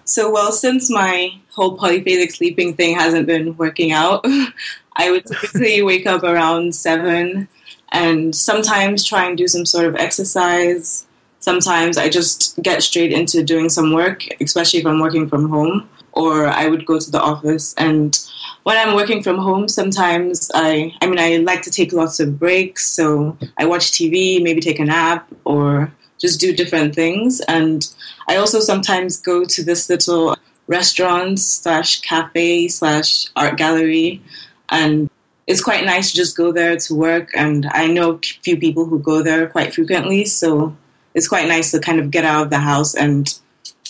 So, 0.03 0.31
well, 0.31 0.51
since 0.51 0.89
my 0.89 1.33
whole 1.49 1.77
polyphasic 1.77 2.31
sleeping 2.33 2.75
thing 2.75 2.95
hasn't 2.95 3.27
been 3.27 3.55
working 3.57 3.91
out, 3.91 4.25
I 4.95 5.09
would 5.09 5.25
typically 5.25 5.81
wake 5.83 6.05
up 6.05 6.23
around 6.23 6.75
seven 6.75 7.47
and 7.91 8.35
sometimes 8.35 9.03
try 9.03 9.25
and 9.25 9.37
do 9.37 9.47
some 9.47 9.65
sort 9.65 9.85
of 9.85 9.95
exercise. 9.95 11.07
Sometimes 11.39 11.97
I 11.97 12.09
just 12.09 12.61
get 12.61 12.83
straight 12.83 13.11
into 13.11 13.43
doing 13.43 13.69
some 13.69 13.93
work, 13.93 14.27
especially 14.41 14.79
if 14.79 14.85
I'm 14.85 14.99
working 14.99 15.27
from 15.27 15.49
home, 15.49 15.89
or 16.13 16.47
I 16.47 16.67
would 16.67 16.85
go 16.85 16.99
to 16.99 17.11
the 17.11 17.21
office. 17.21 17.73
And 17.77 18.17
when 18.63 18.77
I'm 18.77 18.95
working 18.95 19.23
from 19.23 19.37
home, 19.37 19.67
sometimes 19.67 20.51
I, 20.53 20.93
I 21.01 21.07
mean, 21.07 21.19
I 21.19 21.37
like 21.37 21.61
to 21.63 21.71
take 21.71 21.93
lots 21.93 22.19
of 22.19 22.39
breaks. 22.39 22.87
So 22.87 23.37
I 23.57 23.65
watch 23.65 23.91
TV, 23.91 24.41
maybe 24.41 24.61
take 24.61 24.79
a 24.79 24.85
nap, 24.85 25.27
or 25.45 25.91
just 26.19 26.39
do 26.39 26.53
different 26.53 26.93
things. 26.95 27.41
And 27.47 27.87
I 28.27 28.37
also 28.37 28.59
sometimes 28.59 29.19
go 29.19 29.43
to 29.43 29.63
this 29.63 29.89
little 29.89 30.35
restaurant 30.67 31.39
slash 31.39 32.01
cafe 32.01 32.67
slash 32.67 33.27
art 33.35 33.57
gallery, 33.57 34.21
and 34.69 35.09
it's 35.47 35.61
quite 35.61 35.83
nice 35.83 36.11
to 36.11 36.15
just 36.15 36.37
go 36.37 36.51
there 36.51 36.77
to 36.77 36.95
work. 36.95 37.31
And 37.35 37.67
I 37.71 37.87
know 37.87 38.11
a 38.11 38.19
few 38.19 38.57
people 38.57 38.85
who 38.85 38.99
go 38.99 39.21
there 39.21 39.47
quite 39.47 39.73
frequently, 39.73 40.25
so 40.25 40.75
it's 41.13 41.27
quite 41.27 41.47
nice 41.47 41.71
to 41.71 41.79
kind 41.79 41.99
of 41.99 42.11
get 42.11 42.23
out 42.23 42.43
of 42.43 42.49
the 42.51 42.59
house 42.59 42.95
and 42.95 43.27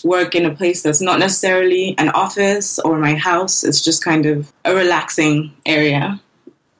work 0.03 0.35
in 0.35 0.45
a 0.45 0.55
place 0.55 0.81
that's 0.81 1.01
not 1.01 1.19
necessarily 1.19 1.95
an 1.97 2.09
office 2.09 2.79
or 2.79 2.97
my 2.97 3.15
house. 3.15 3.63
It's 3.63 3.81
just 3.81 4.03
kind 4.03 4.25
of 4.25 4.51
a 4.65 4.75
relaxing 4.75 5.53
area. 5.65 6.19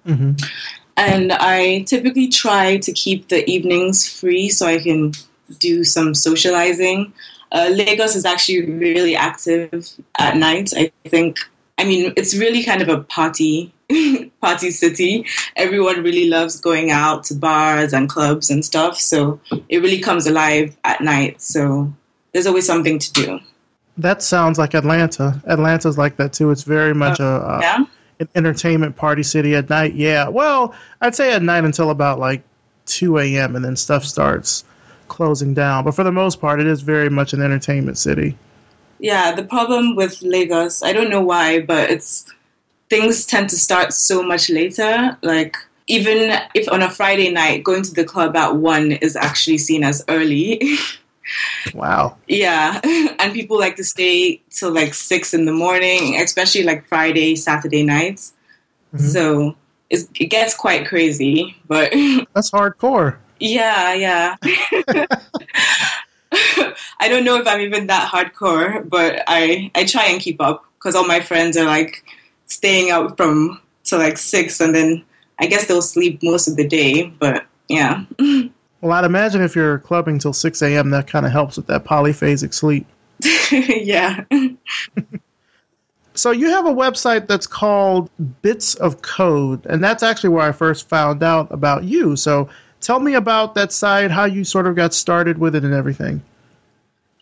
hmm 0.06 0.34
And 0.98 1.32
I 1.32 1.84
typically 1.88 2.28
try 2.28 2.78
to 2.78 2.92
keep 2.92 3.30
the 3.30 3.50
evenings 3.50 4.08
free 4.08 4.50
so 4.50 4.68
I 4.68 4.80
can 4.80 5.14
do 5.60 5.84
some 5.84 6.14
socializing. 6.14 7.14
Uh, 7.52 7.70
Lagos 7.74 8.16
is 8.16 8.26
actually 8.26 8.66
really 8.66 9.16
active 9.16 9.90
at 10.20 10.38
night. 10.38 10.72
I 10.76 10.92
think. 11.06 11.40
I 11.78 11.84
mean, 11.84 12.14
it's 12.16 12.36
really 12.36 12.64
kind 12.64 12.82
of 12.82 12.90
a 12.90 13.04
party 13.04 13.74
party 14.42 14.72
city. 14.72 15.26
Everyone 15.56 16.04
really 16.04 16.30
loves 16.30 16.60
going 16.60 16.92
out 16.92 17.24
to 17.26 17.36
bars 17.36 17.94
and 17.94 18.10
clubs 18.10 18.50
and 18.50 18.64
stuff. 18.64 18.98
So 18.98 19.40
it 19.70 19.82
really 19.82 20.00
comes 20.00 20.28
alive 20.28 20.78
at 20.84 21.02
night. 21.02 21.42
So 21.42 21.92
there's 22.34 22.48
always 22.48 22.66
something 22.66 23.00
to 23.00 23.14
do. 23.14 23.40
That 23.98 24.24
sounds 24.24 24.58
like 24.58 24.74
Atlanta. 24.74 25.42
Atlanta's 25.46 25.98
like 25.98 26.18
that 26.18 26.34
too. 26.34 26.52
It's 26.52 26.64
very 26.64 26.94
much 26.94 27.20
a, 27.20 27.26
uh, 27.26 27.60
Yeah. 27.62 27.86
an 28.20 28.30
entertainment 28.36 28.96
party 28.96 29.24
city 29.24 29.56
at 29.56 29.70
night. 29.70 29.96
Yeah. 29.96 30.28
Well, 30.30 30.74
I'd 31.02 31.16
say 31.16 31.34
at 31.34 31.42
night 31.44 31.66
until 31.66 31.90
about 31.90 32.20
like 32.20 32.42
2 32.86 33.18
a.m. 33.20 33.56
and 33.56 33.64
then 33.64 33.76
stuff 33.76 34.04
starts 34.06 34.64
closing 35.08 35.54
down. 35.54 35.84
But 35.84 35.92
for 35.94 36.04
the 36.04 36.12
most 36.12 36.40
part, 36.40 36.60
it 36.62 36.68
is 36.68 36.82
very 36.82 37.10
much 37.10 37.34
an 37.34 37.42
entertainment 37.42 37.98
city. 37.98 38.38
Yeah, 39.00 39.34
the 39.34 39.44
problem 39.44 39.96
with 39.96 40.22
Lagos, 40.22 40.84
I 40.84 40.94
don't 40.94 41.10
know 41.10 41.22
why, 41.22 41.60
but 41.62 41.90
it's 41.90 42.26
things 42.90 43.26
tend 43.26 43.50
to 43.50 43.58
start 43.58 43.94
so 43.94 44.22
much 44.24 44.50
later. 44.50 45.18
Like 45.22 45.58
even 45.88 46.40
if 46.54 46.72
on 46.72 46.82
a 46.82 46.90
Friday 46.90 47.30
night 47.32 47.64
going 47.64 47.82
to 47.84 47.94
the 47.94 48.04
club 48.06 48.36
at 48.36 48.56
one 48.56 48.92
is 48.94 49.16
actually 49.16 49.58
seen 49.58 49.84
as 49.84 50.04
early. 50.08 50.62
Wow. 51.74 52.18
yeah, 52.28 52.80
and 53.20 53.34
people 53.34 53.60
like 53.60 53.76
to 53.78 53.84
stay 53.84 54.42
till 54.50 54.72
like 54.72 54.94
six 54.94 55.34
in 55.34 55.46
the 55.46 55.54
morning, 55.54 56.20
especially 56.22 56.64
like 56.64 56.88
Friday, 56.88 57.36
Saturday 57.36 57.84
nights. 57.84 58.34
Mm-hmm. 58.94 59.06
So 59.08 59.56
it's, 59.90 60.08
it 60.20 60.28
gets 60.28 60.56
quite 60.56 60.88
crazy, 60.88 61.56
but 61.68 61.92
That's 62.34 62.52
hardcore. 62.52 63.18
yeah, 63.40 63.94
yeah. 63.94 64.36
I 67.00 67.10
don't 67.10 67.26
know 67.26 67.36
if 67.38 67.48
I'm 67.48 67.62
even 67.62 67.88
that 67.88 68.10
hardcore, 68.12 68.88
but 68.88 69.24
I 69.28 69.72
I 69.76 69.86
try 69.86 70.06
and 70.06 70.22
keep 70.22 70.40
up 70.42 70.66
because 70.78 70.96
all 70.96 71.06
my 71.06 71.20
friends 71.20 71.58
are 71.58 71.66
like 71.66 72.04
staying 72.46 72.90
out 72.92 73.18
from 73.18 73.60
to 73.86 73.98
like 73.98 74.18
six, 74.18 74.62
and 74.62 74.74
then 74.74 75.04
I 75.40 75.48
guess 75.48 75.68
they'll 75.68 75.82
sleep 75.82 76.22
most 76.24 76.48
of 76.48 76.56
the 76.56 76.68
day. 76.68 77.08
But 77.08 77.46
yeah, 77.68 78.06
Well, 78.82 78.92
I'd 78.92 79.06
imagine 79.06 79.42
if 79.42 79.56
you're 79.56 79.80
clubbing 79.80 80.20
till 80.20 80.34
6 80.34 80.62
a.m., 80.62 80.90
that 80.90 81.08
kind 81.08 81.26
of 81.26 81.32
helps 81.32 81.56
with 81.58 81.68
that 81.68 81.86
polyphasic 81.86 82.54
sleep. 82.54 82.88
yeah. 83.52 84.24
So 86.14 86.32
you 86.32 86.50
have 86.50 86.66
a 86.66 86.74
website 86.74 87.28
that's 87.28 87.48
called 87.48 88.10
Bits 88.42 88.76
of 88.76 89.02
Code, 89.02 89.66
and 89.66 89.84
that's 89.84 90.04
actually 90.04 90.32
where 90.32 90.48
I 90.48 90.52
first 90.52 90.90
found 90.90 91.24
out 91.24 91.48
about 91.52 91.84
you. 91.86 92.16
So 92.16 92.50
tell 92.82 93.00
me 93.00 93.14
about 93.14 93.56
that 93.56 93.72
site, 93.72 94.12
how 94.12 94.26
you 94.26 94.44
sort 94.44 94.68
of 94.68 94.76
got 94.76 94.94
started 94.94 95.38
with 95.38 95.56
it 95.56 95.64
and 95.64 95.74
everything. 95.74 96.22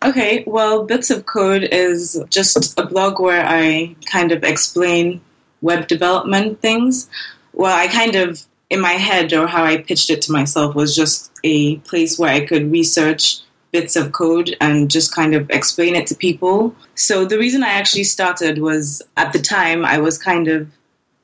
Okay, 0.04 0.44
well, 0.48 0.86
Bits 0.86 1.12
of 1.12 1.25
Code 1.25 1.68
is 1.72 2.22
just 2.30 2.80
a 2.80 2.86
blog 2.86 3.20
where 3.20 3.46
I 3.46 3.96
kind 4.06 4.32
of 4.32 4.44
explain 4.44 5.22
web 5.62 5.88
development 5.88 6.62
things. 6.62 7.10
Well, 7.54 7.75
I 7.75 7.88
kind 7.88 8.16
of, 8.16 8.44
in 8.70 8.80
my 8.80 8.94
head, 8.94 9.34
or 9.34 9.48
how 9.48 9.64
I 9.64 9.78
pitched 9.78 10.10
it 10.10 10.22
to 10.24 10.32
myself, 10.32 10.76
was 10.76 10.96
just 10.96 11.32
a 11.44 11.78
place 11.78 12.20
where 12.20 12.30
I 12.30 12.46
could 12.46 12.72
research 12.72 13.40
bits 13.72 13.96
of 13.96 14.12
code 14.12 14.56
and 14.62 14.90
just 14.90 15.14
kind 15.14 15.36
of 15.36 15.50
explain 15.50 15.96
it 15.96 16.08
to 16.08 16.16
people. 16.16 16.76
So 16.96 17.26
the 17.26 17.38
reason 17.38 17.64
I 17.64 17.70
actually 17.70 18.04
started 18.04 18.60
was 18.60 19.02
at 19.16 19.34
the 19.34 19.40
time 19.40 19.86
I 19.86 20.00
was 20.00 20.18
kind 20.18 20.48
of 20.48 20.68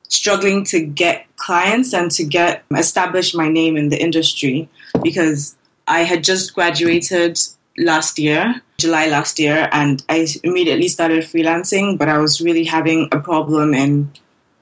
struggling 0.08 0.64
to 0.64 0.80
get 0.80 1.26
clients 1.36 1.92
and 1.92 2.10
to 2.12 2.24
get 2.24 2.64
establish 2.70 3.34
my 3.34 3.48
name 3.48 3.76
in 3.76 3.88
the 3.88 4.00
industry 4.00 4.68
because 5.02 5.56
I 5.88 6.00
had 6.00 6.22
just 6.22 6.54
graduated 6.54 7.38
last 7.78 8.18
year, 8.18 8.60
July 8.78 9.08
last 9.08 9.38
year, 9.38 9.68
and 9.72 10.02
I 10.08 10.26
immediately 10.42 10.88
started 10.88 11.24
freelancing, 11.24 11.98
but 11.98 12.08
I 12.08 12.18
was 12.18 12.40
really 12.40 12.64
having 12.64 13.08
a 13.12 13.20
problem 13.20 13.74
in 13.74 14.10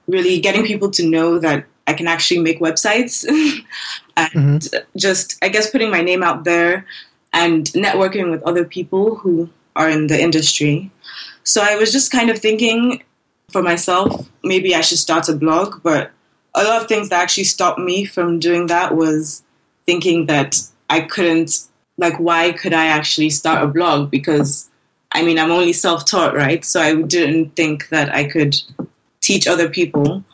really 0.07 0.41
getting 0.41 0.64
people 0.64 0.91
to 0.93 1.09
know 1.09 1.38
that 1.38 1.67
I 1.87 1.95
can 1.95 2.07
actually 2.07 2.41
make 2.41 2.61
websites 2.61 3.26
and 4.17 4.62
mm-hmm. 4.62 4.79
just, 4.97 5.37
I 5.43 5.49
guess, 5.49 5.71
putting 5.71 5.91
my 5.91 6.00
name 6.00 6.23
out 6.23 6.45
there 6.45 6.87
and 7.33 7.67
networking 7.73 8.31
with 8.31 8.43
other 8.45 8.64
people 8.64 9.17
who 9.17 9.50
are 9.76 9.91
in 9.91 10.07
the 10.07 10.21
industry. 10.21 10.91
So 11.43 11.62
I 11.62 11.76
was 11.76 11.93
just 11.93 12.11
kind 12.11 12.31
of 12.31 12.38
thinking 12.38 13.03
for 13.50 13.62
myself, 13.62 14.29
maybe 14.43 14.75
I 14.75 14.81
should 14.81 14.99
start 14.99 15.29
a 15.29 15.35
blog, 15.35 15.83
but 15.83 16.11
a 16.55 16.64
lot 16.64 16.81
of 16.81 16.88
things 16.88 17.09
that 17.09 17.23
actually 17.23 17.45
stopped 17.45 17.79
me 17.79 18.05
from 18.05 18.38
doing 18.38 18.67
that 18.69 18.97
was 18.97 19.43
thinking 19.87 20.26
that 20.26 20.57
I 20.88 21.00
couldn't, 21.00 21.67
like, 21.99 22.19
why 22.19 22.53
could 22.53 22.73
I 22.73 22.87
actually 22.87 23.31
start 23.31 23.62
a 23.62 23.67
blog? 23.67 24.11
Because, 24.11 24.71
I 25.12 25.23
mean, 25.23 25.38
I'm 25.38 25.50
only 25.50 25.73
self 25.73 26.05
taught, 26.05 26.35
right? 26.35 26.64
So 26.64 26.81
I 26.81 27.03
didn't 27.03 27.57
think 27.57 27.88
that 27.91 28.14
I 28.14 28.25
could 28.25 28.57
teach 29.21 29.47
other 29.47 29.69
people. 29.69 30.25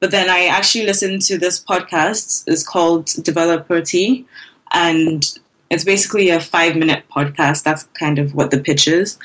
But 0.00 0.10
then 0.10 0.30
I 0.30 0.46
actually 0.46 0.86
listened 0.86 1.22
to 1.22 1.38
this 1.38 1.62
podcast. 1.62 2.44
It's 2.46 2.66
called 2.66 3.06
Developer 3.22 3.80
Tea. 3.82 4.26
And 4.72 5.24
It's 5.70 5.84
basically 5.84 6.30
a 6.30 6.40
five 6.40 6.74
minute 6.74 7.04
podcast. 7.14 7.62
That's 7.62 7.84
kind 7.94 8.18
of 8.18 8.34
what 8.34 8.50
the 8.50 8.58
pitch 8.58 8.88
is. 8.88 9.18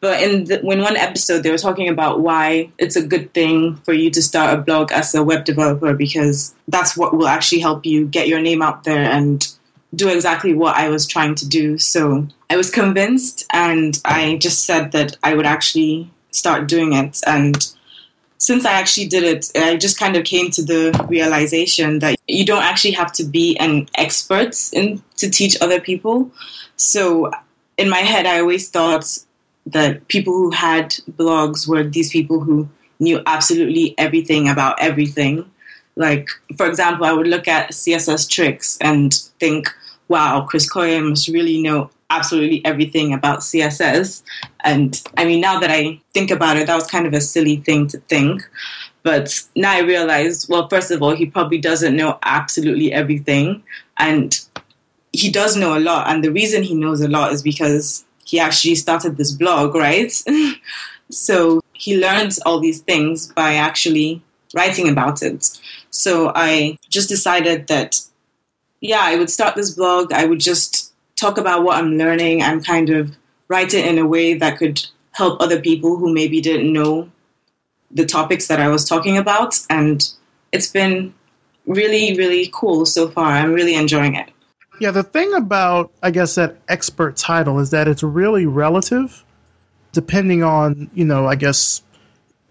But 0.00 0.22
in, 0.22 0.44
the, 0.44 0.60
in 0.60 0.80
one 0.80 0.96
episode, 0.96 1.42
they 1.42 1.50
were 1.50 1.58
talking 1.58 1.88
about 1.88 2.20
why 2.20 2.70
it's 2.78 2.94
a 2.94 3.04
good 3.04 3.34
thing 3.34 3.76
for 3.84 3.92
you 3.92 4.08
to 4.12 4.22
start 4.22 4.56
a 4.56 4.62
blog 4.62 4.92
as 4.92 5.12
a 5.16 5.24
web 5.24 5.44
developer 5.44 5.92
because 5.94 6.54
that's 6.68 6.96
what 6.96 7.16
will 7.16 7.26
actually 7.26 7.60
help 7.60 7.84
you 7.84 8.06
get 8.06 8.28
your 8.28 8.40
name 8.40 8.62
out 8.62 8.84
there 8.84 9.02
and 9.02 9.44
do 9.92 10.08
exactly 10.08 10.54
what 10.54 10.76
I 10.76 10.88
was 10.88 11.04
trying 11.04 11.34
to 11.36 11.48
do. 11.48 11.78
So 11.78 12.28
I 12.48 12.56
was 12.56 12.70
convinced 12.70 13.44
and 13.52 14.00
I 14.04 14.36
just 14.36 14.66
said 14.66 14.92
that 14.92 15.16
I 15.24 15.34
would 15.34 15.46
actually 15.46 16.12
start 16.30 16.68
doing 16.68 16.92
it. 16.92 17.20
And 17.26 17.56
since 18.38 18.64
I 18.64 18.72
actually 18.72 19.08
did 19.08 19.24
it, 19.24 19.50
I 19.56 19.76
just 19.76 19.98
kind 19.98 20.16
of 20.16 20.24
came 20.24 20.50
to 20.52 20.62
the 20.64 21.06
realization 21.08 21.98
that 21.98 22.18
you 22.26 22.46
don't 22.46 22.62
actually 22.62 22.92
have 22.92 23.12
to 23.14 23.24
be 23.24 23.56
an 23.58 23.88
expert 23.94 24.56
in 24.72 25.02
to 25.16 25.28
teach 25.28 25.60
other 25.60 25.80
people. 25.80 26.30
So 26.76 27.32
in 27.76 27.90
my 27.90 27.98
head, 27.98 28.26
I 28.26 28.40
always 28.40 28.70
thought 28.70 29.18
that 29.66 30.06
people 30.08 30.32
who 30.32 30.50
had 30.50 30.90
blogs 31.10 31.68
were 31.68 31.84
these 31.84 32.10
people 32.10 32.40
who 32.40 32.68
knew 33.00 33.20
absolutely 33.26 33.94
everything 33.98 34.48
about 34.48 34.80
everything. 34.80 35.50
Like, 35.96 36.28
for 36.56 36.66
example, 36.66 37.06
I 37.06 37.12
would 37.12 37.26
look 37.26 37.48
at 37.48 37.70
CSS 37.70 38.30
tricks 38.30 38.78
and 38.80 39.12
think, 39.40 39.68
wow, 40.06 40.46
Chris 40.48 40.72
Coyier 40.72 41.06
must 41.06 41.28
really 41.28 41.60
know 41.60 41.90
absolutely 42.10 42.64
everything 42.64 43.12
about 43.12 43.40
CSS. 43.40 44.22
And 44.60 45.02
I 45.16 45.24
mean, 45.24 45.40
now 45.40 45.60
that 45.60 45.70
I 45.70 46.00
think 46.14 46.30
about 46.30 46.56
it, 46.56 46.66
that 46.66 46.74
was 46.74 46.86
kind 46.86 47.06
of 47.06 47.12
a 47.12 47.20
silly 47.20 47.56
thing 47.56 47.86
to 47.88 47.98
think. 47.98 48.48
But 49.02 49.42
now 49.54 49.72
I 49.72 49.80
realize, 49.80 50.48
well, 50.48 50.68
first 50.68 50.90
of 50.90 51.02
all, 51.02 51.14
he 51.14 51.26
probably 51.26 51.58
doesn't 51.58 51.96
know 51.96 52.18
absolutely 52.22 52.92
everything. 52.92 53.62
And 53.98 54.38
he 55.12 55.30
does 55.30 55.56
know 55.56 55.76
a 55.76 55.80
lot. 55.80 56.08
And 56.08 56.24
the 56.24 56.32
reason 56.32 56.62
he 56.62 56.74
knows 56.74 57.00
a 57.00 57.08
lot 57.08 57.32
is 57.32 57.42
because 57.42 58.04
he 58.24 58.38
actually 58.38 58.74
started 58.74 59.16
this 59.16 59.32
blog, 59.32 59.74
right? 59.74 60.12
so 61.10 61.62
he 61.72 61.98
learns 61.98 62.38
all 62.40 62.60
these 62.60 62.80
things 62.80 63.32
by 63.32 63.54
actually 63.54 64.22
writing 64.54 64.88
about 64.88 65.22
it. 65.22 65.58
So 65.90 66.32
I 66.34 66.78
just 66.88 67.08
decided 67.08 67.68
that, 67.68 68.00
yeah, 68.80 69.00
I 69.02 69.16
would 69.16 69.30
start 69.30 69.56
this 69.56 69.74
blog. 69.74 70.12
I 70.12 70.24
would 70.24 70.40
just 70.40 70.87
talk 71.18 71.38
about 71.38 71.64
what 71.64 71.76
I'm 71.76 71.98
learning 71.98 72.42
and 72.42 72.64
kind 72.64 72.90
of 72.90 73.16
write 73.48 73.74
it 73.74 73.86
in 73.86 73.98
a 73.98 74.06
way 74.06 74.34
that 74.34 74.58
could 74.58 74.84
help 75.12 75.40
other 75.40 75.60
people 75.60 75.96
who 75.96 76.12
maybe 76.12 76.40
didn't 76.40 76.72
know 76.72 77.10
the 77.90 78.06
topics 78.06 78.48
that 78.48 78.60
I 78.60 78.68
was 78.68 78.88
talking 78.88 79.18
about. 79.18 79.58
And 79.68 80.08
it's 80.52 80.68
been 80.68 81.14
really, 81.66 82.16
really 82.16 82.50
cool 82.52 82.86
so 82.86 83.08
far. 83.08 83.32
I'm 83.32 83.52
really 83.52 83.74
enjoying 83.74 84.14
it. 84.14 84.30
Yeah, 84.80 84.92
the 84.92 85.02
thing 85.02 85.34
about, 85.34 85.90
I 86.02 86.10
guess, 86.10 86.36
that 86.36 86.56
expert 86.68 87.16
title 87.16 87.58
is 87.58 87.70
that 87.70 87.88
it's 87.88 88.02
really 88.02 88.46
relative 88.46 89.24
depending 89.92 90.42
on, 90.42 90.90
you 90.94 91.04
know, 91.04 91.26
I 91.26 91.34
guess, 91.34 91.82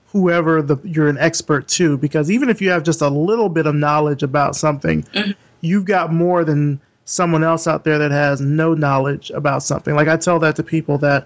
whoever 0.07 0.61
the, 0.61 0.77
you're 0.83 1.07
an 1.07 1.17
expert 1.17 1.67
to. 1.69 1.97
Because 1.97 2.29
even 2.31 2.49
if 2.49 2.61
you 2.61 2.71
have 2.71 2.83
just 2.83 3.01
a 3.01 3.07
little 3.07 3.47
bit 3.47 3.67
of 3.67 3.75
knowledge 3.75 4.23
about 4.23 4.55
something, 4.55 5.03
mm-hmm. 5.03 5.31
you've 5.61 5.85
got 5.85 6.11
more 6.11 6.43
than 6.43 6.81
someone 7.07 7.41
else 7.41 7.67
out 7.67 7.85
there 7.85 7.97
that 7.97 8.11
has 8.11 8.41
no 8.41 8.73
knowledge 8.73 9.31
about 9.31 9.63
something. 9.63 9.95
Like 9.95 10.09
I 10.09 10.17
tell 10.17 10.39
that 10.39 10.57
to 10.57 10.63
people 10.63 10.97
that 10.99 11.25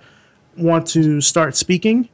want 0.55 0.85
to 0.89 1.19
start 1.21 1.55
speaking 1.55 2.07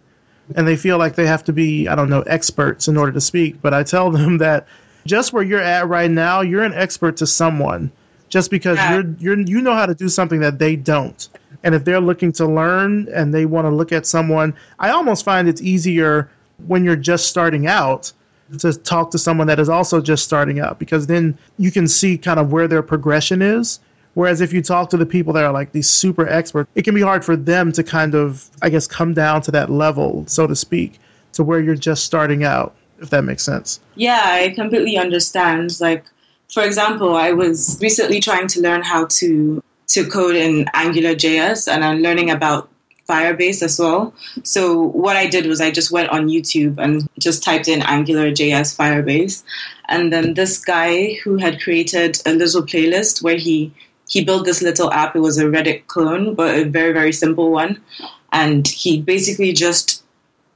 and 0.55 0.65
they 0.65 0.77
feel 0.77 0.97
like 0.97 1.15
they 1.15 1.27
have 1.27 1.43
to 1.43 1.53
be, 1.53 1.85
I 1.85 1.95
don't 1.95 2.09
know, 2.09 2.21
experts 2.21 2.87
in 2.87 2.95
order 2.95 3.11
to 3.11 3.19
speak. 3.19 3.61
But 3.61 3.73
I 3.73 3.83
tell 3.83 4.09
them 4.19 4.37
that 4.37 4.67
just 5.05 5.33
where 5.33 5.43
you're 5.43 5.61
at 5.61 5.87
right 5.89 6.09
now, 6.09 6.41
you're 6.41 6.63
an 6.63 6.73
expert 6.73 7.17
to 7.17 7.27
someone 7.27 7.91
just 8.29 8.49
because 8.49 8.77
yeah. 8.77 8.93
you're 8.93 9.15
you're 9.19 9.39
you 9.39 9.61
know 9.61 9.73
how 9.73 9.85
to 9.85 9.95
do 9.95 10.07
something 10.07 10.39
that 10.39 10.59
they 10.59 10.77
don't. 10.77 11.27
And 11.63 11.75
if 11.75 11.83
they're 11.83 11.99
looking 11.99 12.31
to 12.33 12.45
learn 12.45 13.09
and 13.13 13.33
they 13.33 13.45
want 13.45 13.65
to 13.65 13.69
look 13.69 13.91
at 13.91 14.05
someone, 14.05 14.55
I 14.79 14.91
almost 14.91 15.25
find 15.25 15.49
it's 15.49 15.61
easier 15.61 16.29
when 16.67 16.85
you're 16.85 16.95
just 16.95 17.27
starting 17.27 17.67
out 17.67 18.13
to 18.59 18.73
talk 18.73 19.11
to 19.11 19.17
someone 19.17 19.47
that 19.47 19.59
is 19.59 19.69
also 19.69 20.01
just 20.01 20.23
starting 20.23 20.59
out 20.59 20.79
because 20.79 21.07
then 21.07 21.37
you 21.57 21.71
can 21.71 21.87
see 21.87 22.17
kind 22.17 22.39
of 22.39 22.51
where 22.51 22.67
their 22.67 22.81
progression 22.81 23.41
is. 23.41 23.79
Whereas 24.13 24.41
if 24.41 24.51
you 24.51 24.63
talk 24.63 24.89
to 24.89 24.97
the 24.97 25.05
people 25.05 25.31
that 25.33 25.43
are 25.43 25.51
like 25.51 25.73
these 25.73 25.89
super 25.89 26.27
experts, 26.27 26.69
it 26.73 26.83
can 26.83 26.95
be 26.95 27.01
hard 27.01 27.23
for 27.23 27.35
them 27.35 27.71
to 27.73 27.83
kind 27.83 28.15
of, 28.15 28.49
I 28.63 28.69
guess, 28.69 28.87
come 28.87 29.13
down 29.13 29.43
to 29.43 29.51
that 29.51 29.69
level, 29.69 30.25
so 30.27 30.47
to 30.47 30.55
speak, 30.55 30.99
to 31.33 31.43
where 31.43 31.59
you're 31.59 31.75
just 31.75 32.03
starting 32.03 32.43
out, 32.43 32.75
if 32.99 33.11
that 33.11 33.23
makes 33.25 33.43
sense. 33.43 33.79
Yeah, 33.93 34.23
I 34.23 34.49
completely 34.55 34.97
understand. 34.97 35.79
Like, 35.79 36.03
for 36.51 36.63
example, 36.63 37.15
I 37.15 37.31
was 37.31 37.77
recently 37.79 38.19
trying 38.19 38.47
to 38.47 38.61
learn 38.61 38.81
how 38.81 39.05
to 39.05 39.61
to 39.89 40.05
code 40.09 40.35
in 40.35 40.65
Angular 40.73 41.15
JS, 41.15 41.71
and 41.71 41.83
I'm 41.83 42.01
learning 42.01 42.29
about 42.29 42.69
Firebase 43.07 43.61
as 43.63 43.79
well. 43.79 44.13
So 44.43 44.81
what 44.81 45.15
I 45.15 45.27
did 45.27 45.45
was 45.45 45.61
I 45.61 45.71
just 45.71 45.91
went 45.91 46.09
on 46.09 46.27
YouTube 46.27 46.77
and 46.77 47.07
just 47.19 47.43
typed 47.43 47.67
in 47.67 47.81
Angular 47.81 48.31
JS 48.31 48.75
Firebase, 48.75 49.43
and 49.87 50.11
then 50.11 50.33
this 50.33 50.63
guy 50.63 51.13
who 51.23 51.37
had 51.37 51.61
created 51.61 52.21
a 52.25 52.33
little 52.33 52.63
playlist 52.63 53.23
where 53.23 53.37
he 53.37 53.71
he 54.09 54.23
built 54.23 54.45
this 54.45 54.61
little 54.61 54.91
app. 54.91 55.15
It 55.15 55.19
was 55.19 55.37
a 55.37 55.45
Reddit 55.45 55.87
clone, 55.87 56.33
but 56.33 56.57
a 56.57 56.65
very 56.65 56.93
very 56.93 57.13
simple 57.13 57.51
one, 57.51 57.81
and 58.31 58.67
he 58.67 59.01
basically 59.01 59.53
just 59.53 60.03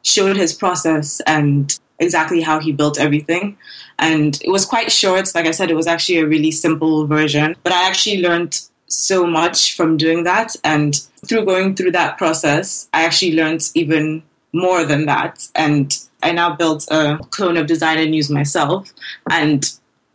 showed 0.04 0.36
his 0.36 0.54
process 0.54 1.22
and 1.28 1.78
exactly 2.00 2.42
how 2.42 2.60
he 2.60 2.72
built 2.72 3.00
everything. 3.00 3.58
And 4.00 4.40
it 4.42 4.50
was 4.50 4.66
quite 4.66 4.92
short. 4.92 5.34
Like 5.36 5.46
I 5.46 5.52
said, 5.52 5.70
it 5.70 5.76
was 5.76 5.88
actually 5.88 6.18
a 6.20 6.28
really 6.28 6.52
simple 6.52 7.06
version, 7.06 7.56
but 7.64 7.72
I 7.72 7.88
actually 7.88 8.22
learned 8.22 8.60
so 8.88 9.26
much 9.26 9.76
from 9.76 9.98
doing 9.98 10.24
that. 10.24 10.56
And 10.64 11.00
through 11.28 11.46
going 11.46 11.76
through 11.76 11.92
that 11.92 12.18
process, 12.18 12.90
I 12.94 13.04
actually 13.06 13.36
learned 13.36 13.70
even 13.76 14.24
more 14.54 14.86
than 14.86 15.06
that. 15.06 15.48
And 15.56 15.98
I 16.24 16.32
now 16.32 16.56
built 16.56 16.88
a 16.90 17.20
clone 17.30 17.58
of 17.58 17.68
Designer 17.68 18.06
News 18.06 18.30
myself. 18.30 18.92
And 19.30 19.66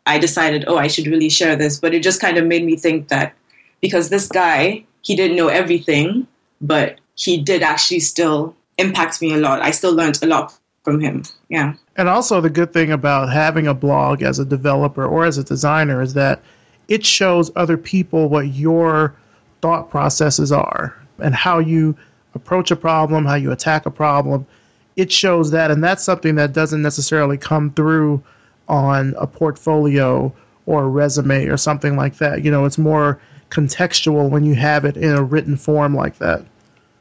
I 0.06 0.18
decided, 0.18 0.64
oh, 0.66 0.76
I 0.76 0.88
should 0.88 1.06
really 1.06 1.28
share 1.28 1.56
this. 1.56 1.78
But 1.78 1.94
it 1.94 2.02
just 2.02 2.20
kind 2.20 2.36
of 2.38 2.46
made 2.46 2.64
me 2.64 2.76
think 2.76 3.08
that 3.08 3.34
because 3.80 4.08
this 4.08 4.28
guy, 4.28 4.84
he 5.02 5.16
didn't 5.16 5.36
know 5.36 5.48
everything, 5.48 6.26
but 6.60 6.98
he 7.14 7.38
did 7.38 7.62
actually 7.62 8.00
still 8.00 8.54
impact 8.78 9.22
me 9.22 9.32
a 9.32 9.38
lot. 9.38 9.62
I 9.62 9.70
still 9.70 9.94
learned 9.94 10.22
a 10.22 10.26
lot 10.26 10.56
from 10.84 11.00
him. 11.00 11.24
Yeah. 11.48 11.74
And 11.96 12.08
also, 12.08 12.40
the 12.40 12.50
good 12.50 12.72
thing 12.72 12.92
about 12.92 13.32
having 13.32 13.66
a 13.66 13.74
blog 13.74 14.22
as 14.22 14.38
a 14.38 14.44
developer 14.44 15.04
or 15.04 15.24
as 15.24 15.38
a 15.38 15.44
designer 15.44 16.02
is 16.02 16.14
that 16.14 16.42
it 16.88 17.04
shows 17.04 17.50
other 17.56 17.76
people 17.76 18.28
what 18.28 18.48
your 18.48 19.16
thought 19.66 19.90
processes 19.90 20.52
are 20.52 20.96
and 21.18 21.34
how 21.34 21.58
you 21.58 21.96
approach 22.36 22.70
a 22.70 22.76
problem, 22.76 23.24
how 23.24 23.34
you 23.34 23.50
attack 23.50 23.84
a 23.84 23.90
problem. 23.90 24.46
It 24.94 25.10
shows 25.10 25.50
that, 25.50 25.72
and 25.72 25.82
that's 25.82 26.04
something 26.04 26.36
that 26.36 26.52
doesn't 26.52 26.82
necessarily 26.82 27.36
come 27.36 27.72
through 27.72 28.22
on 28.68 29.16
a 29.18 29.26
portfolio 29.26 30.32
or 30.66 30.84
a 30.84 30.88
resume 30.88 31.46
or 31.46 31.56
something 31.56 31.96
like 31.96 32.18
that. 32.18 32.44
You 32.44 32.52
know, 32.52 32.64
it's 32.64 32.78
more 32.78 33.20
contextual 33.50 34.30
when 34.30 34.44
you 34.44 34.54
have 34.54 34.84
it 34.84 34.96
in 34.96 35.10
a 35.10 35.22
written 35.24 35.56
form 35.56 35.96
like 35.96 36.18
that. 36.18 36.44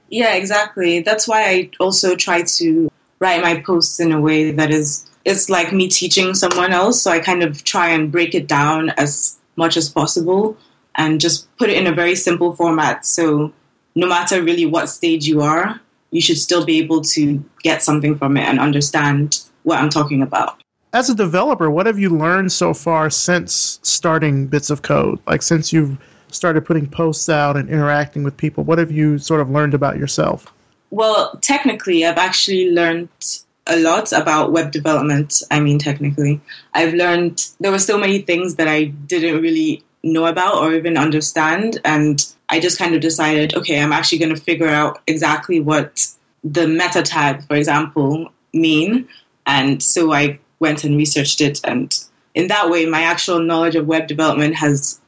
Yeah, 0.09 0.33
exactly. 0.33 1.01
That's 1.01 1.27
why 1.27 1.43
I 1.43 1.69
also 1.79 2.15
try 2.15 2.41
to 2.41 2.91
write 3.19 3.43
my 3.43 3.61
posts 3.61 3.99
in 3.99 4.11
a 4.11 4.19
way 4.19 4.49
that 4.49 4.71
is 4.71 5.07
it's 5.23 5.51
like 5.51 5.71
me 5.71 5.87
teaching 5.87 6.33
someone 6.33 6.73
else. 6.73 6.99
So 6.99 7.11
I 7.11 7.19
kind 7.19 7.43
of 7.43 7.63
try 7.63 7.89
and 7.89 8.11
break 8.11 8.33
it 8.33 8.47
down 8.47 8.89
as 8.97 9.37
much 9.55 9.77
as 9.77 9.87
possible 9.87 10.57
and 10.97 11.19
just 11.21 11.55
put 11.57 11.69
it 11.69 11.77
in 11.77 11.87
a 11.87 11.93
very 11.93 12.15
simple 12.15 12.55
format. 12.55 13.05
So 13.05 13.53
no 13.95 14.07
matter 14.07 14.41
really 14.41 14.65
what 14.65 14.89
stage 14.89 15.25
you 15.25 15.41
are, 15.41 15.79
you 16.11 16.21
should 16.21 16.37
still 16.37 16.65
be 16.65 16.79
able 16.79 17.01
to 17.01 17.43
get 17.61 17.83
something 17.83 18.17
from 18.17 18.37
it 18.37 18.43
and 18.43 18.59
understand 18.59 19.43
what 19.63 19.79
I'm 19.79 19.89
talking 19.89 20.21
about. 20.21 20.61
As 20.93 21.09
a 21.09 21.15
developer, 21.15 21.69
what 21.69 21.87
have 21.87 21.99
you 21.99 22.09
learned 22.09 22.51
so 22.51 22.73
far 22.73 23.09
since 23.09 23.79
starting 23.81 24.47
Bits 24.47 24.69
of 24.69 24.81
Code? 24.81 25.19
Like 25.27 25.41
since 25.41 25.73
you've 25.73 25.97
started 26.31 26.65
putting 26.65 26.87
posts 26.87 27.27
out 27.27 27.57
and 27.57 27.69
interacting 27.69 28.23
with 28.23 28.37
people, 28.37 28.63
what 28.63 28.77
have 28.77 28.91
you 28.91 29.17
sort 29.17 29.41
of 29.41 29.49
learned 29.49 29.73
about 29.73 29.97
yourself? 29.97 30.53
Well, 30.91 31.37
technically, 31.41 32.05
I've 32.05 32.17
actually 32.17 32.71
learned 32.71 33.09
a 33.67 33.77
lot 33.77 34.13
about 34.13 34.51
web 34.51 34.71
development. 34.71 35.41
I 35.51 35.59
mean, 35.59 35.79
technically, 35.79 36.39
I've 36.73 36.93
learned 36.93 37.45
there 37.59 37.71
were 37.71 37.79
so 37.79 37.97
many 37.97 38.19
things 38.19 38.55
that 38.55 38.67
I 38.67 38.85
didn't 38.85 39.41
really 39.41 39.83
know 40.05 40.27
about 40.27 40.63
or 40.63 40.73
even 40.73 40.97
understand. 40.97 41.81
And 41.83 42.25
I 42.47 42.59
just 42.59 42.77
kind 42.77 42.95
of 42.95 43.01
decided, 43.01 43.55
okay, 43.55 43.81
I'm 43.81 43.91
actually 43.91 44.19
going 44.19 44.33
to 44.35 44.41
figure 44.41 44.69
out 44.69 45.01
exactly 45.07 45.59
what 45.59 46.07
the 46.43 46.67
meta 46.67 47.01
tag, 47.01 47.45
for 47.47 47.55
example, 47.55 48.31
mean. 48.53 49.09
And 49.45 49.81
so 49.83 50.13
I 50.13 50.39
went 50.59 50.83
and 50.83 50.95
researched 50.95 51.41
it. 51.41 51.59
And 51.63 51.93
in 52.35 52.47
that 52.47 52.69
way, 52.69 52.85
my 52.85 53.01
actual 53.01 53.39
knowledge 53.39 53.75
of 53.75 53.87
web 53.87 54.07
development 54.07 54.55
has 54.55 55.01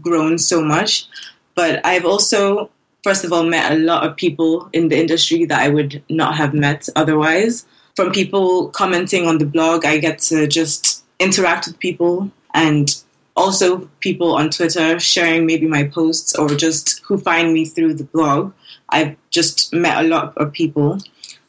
grown 0.00 0.38
so 0.38 0.62
much. 0.62 1.06
But 1.54 1.84
I've 1.84 2.06
also, 2.06 2.70
first 3.04 3.24
of 3.24 3.32
all, 3.32 3.44
met 3.44 3.70
a 3.70 3.76
lot 3.76 4.06
of 4.06 4.16
people 4.16 4.70
in 4.72 4.88
the 4.88 4.98
industry 4.98 5.44
that 5.44 5.60
I 5.60 5.68
would 5.68 6.02
not 6.08 6.36
have 6.36 6.54
met 6.54 6.88
otherwise 6.96 7.66
from 7.94 8.12
people 8.12 8.68
commenting 8.68 9.26
on 9.26 9.36
the 9.36 9.44
blog. 9.44 9.84
I 9.84 9.98
get 9.98 10.18
to 10.20 10.46
just 10.46 11.04
interact 11.18 11.66
with 11.66 11.78
people 11.78 12.30
and 12.54 12.90
also 13.36 13.88
people 14.00 14.34
on 14.34 14.50
Twitter 14.50 14.98
sharing 15.00 15.46
maybe 15.46 15.66
my 15.66 15.84
posts 15.84 16.34
or 16.34 16.48
just 16.48 17.00
who 17.04 17.18
find 17.18 17.52
me 17.52 17.64
through 17.64 17.94
the 17.94 18.04
blog. 18.04 18.52
I've 18.88 19.16
just 19.30 19.72
met 19.72 20.04
a 20.04 20.08
lot 20.08 20.36
of 20.36 20.52
people. 20.52 20.98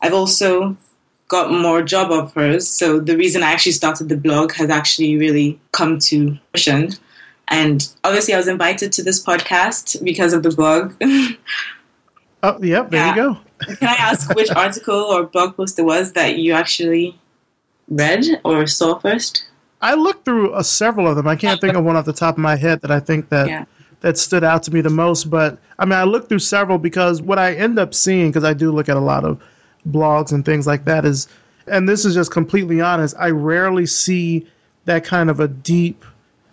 I've 0.01 0.13
also 0.13 0.77
got 1.27 1.51
more 1.51 1.81
job 1.81 2.11
offers. 2.11 2.67
So 2.69 2.99
the 2.99 3.17
reason 3.17 3.43
I 3.43 3.51
actually 3.51 3.71
started 3.73 4.07
the 4.07 4.17
blog 4.17 4.53
has 4.53 4.69
actually 4.69 5.17
really 5.17 5.59
come 5.71 5.99
to 5.99 6.37
fruition. 6.51 6.91
And 7.47 7.87
obviously, 8.03 8.33
I 8.33 8.37
was 8.37 8.47
invited 8.47 8.91
to 8.93 9.03
this 9.03 9.23
podcast 9.23 10.03
because 10.03 10.33
of 10.33 10.43
the 10.43 10.51
blog. 10.51 10.93
oh, 12.43 12.63
yep, 12.63 12.89
there 12.89 12.99
yeah. 12.99 13.09
you 13.09 13.15
go. 13.15 13.37
Can 13.75 13.87
I 13.87 13.95
ask 13.95 14.33
which 14.35 14.51
article 14.51 14.95
or 14.95 15.23
blog 15.23 15.57
post 15.57 15.79
it 15.79 15.83
was 15.83 16.13
that 16.13 16.37
you 16.37 16.53
actually 16.53 17.19
read 17.89 18.25
or 18.43 18.67
saw 18.67 18.99
first? 18.99 19.45
I 19.83 19.95
looked 19.95 20.23
through 20.23 20.53
uh, 20.53 20.63
several 20.63 21.07
of 21.07 21.17
them. 21.17 21.27
I 21.27 21.35
can't 21.35 21.59
think 21.59 21.75
of 21.75 21.83
one 21.83 21.97
off 21.97 22.05
the 22.05 22.13
top 22.13 22.35
of 22.35 22.39
my 22.39 22.55
head 22.55 22.79
that 22.81 22.89
I 22.89 23.01
think 23.01 23.27
that 23.29 23.49
yeah. 23.49 23.65
that 23.99 24.17
stood 24.17 24.43
out 24.43 24.63
to 24.63 24.73
me 24.73 24.79
the 24.79 24.89
most. 24.89 25.29
But 25.29 25.59
I 25.77 25.83
mean, 25.83 25.99
I 25.99 26.05
looked 26.05 26.29
through 26.29 26.39
several 26.39 26.77
because 26.77 27.21
what 27.21 27.37
I 27.37 27.53
end 27.53 27.77
up 27.77 27.93
seeing, 27.93 28.29
because 28.29 28.45
I 28.45 28.53
do 28.53 28.71
look 28.71 28.87
at 28.87 28.95
a 28.95 29.01
lot 29.01 29.25
of 29.25 29.43
blogs 29.89 30.31
and 30.31 30.45
things 30.45 30.65
like 30.65 30.85
that, 30.85 31.03
is, 31.03 31.27
and 31.67 31.87
this 31.87 32.05
is 32.05 32.13
just 32.13 32.31
completely 32.31 32.79
honest, 32.79 33.13
I 33.19 33.31
rarely 33.31 33.85
see 33.85 34.47
that 34.85 35.03
kind 35.03 35.29
of 35.29 35.41
a 35.41 35.49
deep 35.49 36.05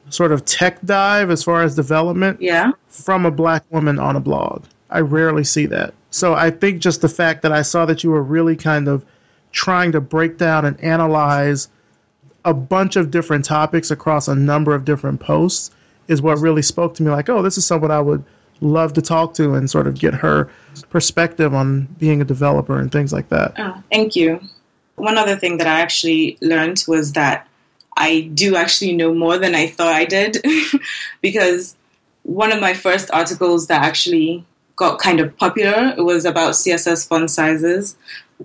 sort 0.08 0.32
of 0.32 0.44
tech 0.44 0.80
dive 0.84 1.30
as 1.30 1.44
far 1.44 1.62
as 1.62 1.76
development 1.76 2.42
yeah. 2.42 2.72
from 2.88 3.24
a 3.24 3.30
black 3.30 3.64
woman 3.70 4.00
on 4.00 4.16
a 4.16 4.20
blog. 4.20 4.64
I 4.90 5.00
rarely 5.00 5.44
see 5.44 5.66
that. 5.66 5.94
So 6.10 6.34
I 6.34 6.50
think 6.50 6.80
just 6.80 7.00
the 7.00 7.08
fact 7.08 7.42
that 7.42 7.52
I 7.52 7.62
saw 7.62 7.86
that 7.86 8.02
you 8.02 8.10
were 8.10 8.24
really 8.24 8.56
kind 8.56 8.88
of 8.88 9.04
trying 9.52 9.92
to 9.92 10.00
break 10.00 10.36
down 10.36 10.64
and 10.64 10.78
analyze 10.80 11.68
a 12.44 12.54
bunch 12.54 12.96
of 12.96 13.10
different 13.10 13.44
topics 13.44 13.90
across 13.90 14.28
a 14.28 14.34
number 14.34 14.74
of 14.74 14.84
different 14.84 15.20
posts 15.20 15.70
is 16.08 16.20
what 16.22 16.38
really 16.38 16.62
spoke 16.62 16.94
to 16.94 17.02
me 17.02 17.10
like, 17.10 17.28
oh, 17.28 17.42
this 17.42 17.58
is 17.58 17.66
someone 17.66 17.90
I 17.90 18.00
would 18.00 18.24
love 18.60 18.92
to 18.94 19.02
talk 19.02 19.34
to 19.34 19.54
and 19.54 19.70
sort 19.70 19.86
of 19.86 19.98
get 19.98 20.14
her 20.14 20.50
perspective 20.90 21.54
on 21.54 21.86
being 21.98 22.20
a 22.20 22.24
developer 22.24 22.78
and 22.78 22.90
things 22.92 23.12
like 23.12 23.28
that. 23.30 23.54
Oh, 23.58 23.82
thank 23.90 24.16
you. 24.16 24.40
One 24.96 25.16
other 25.16 25.36
thing 25.36 25.58
that 25.58 25.66
I 25.66 25.80
actually 25.80 26.36
learned 26.42 26.84
was 26.86 27.12
that 27.12 27.48
I 27.96 28.30
do 28.34 28.56
actually 28.56 28.92
know 28.94 29.14
more 29.14 29.38
than 29.38 29.54
I 29.54 29.66
thought 29.66 29.94
I 29.94 30.04
did 30.04 30.38
because 31.20 31.76
one 32.22 32.52
of 32.52 32.60
my 32.60 32.74
first 32.74 33.10
articles 33.12 33.66
that 33.68 33.82
actually 33.82 34.44
got 34.76 34.98
kind 34.98 35.20
of 35.20 35.36
popular 35.36 35.94
was 35.98 36.24
about 36.24 36.52
CSS 36.52 37.06
font 37.06 37.30
sizes 37.30 37.96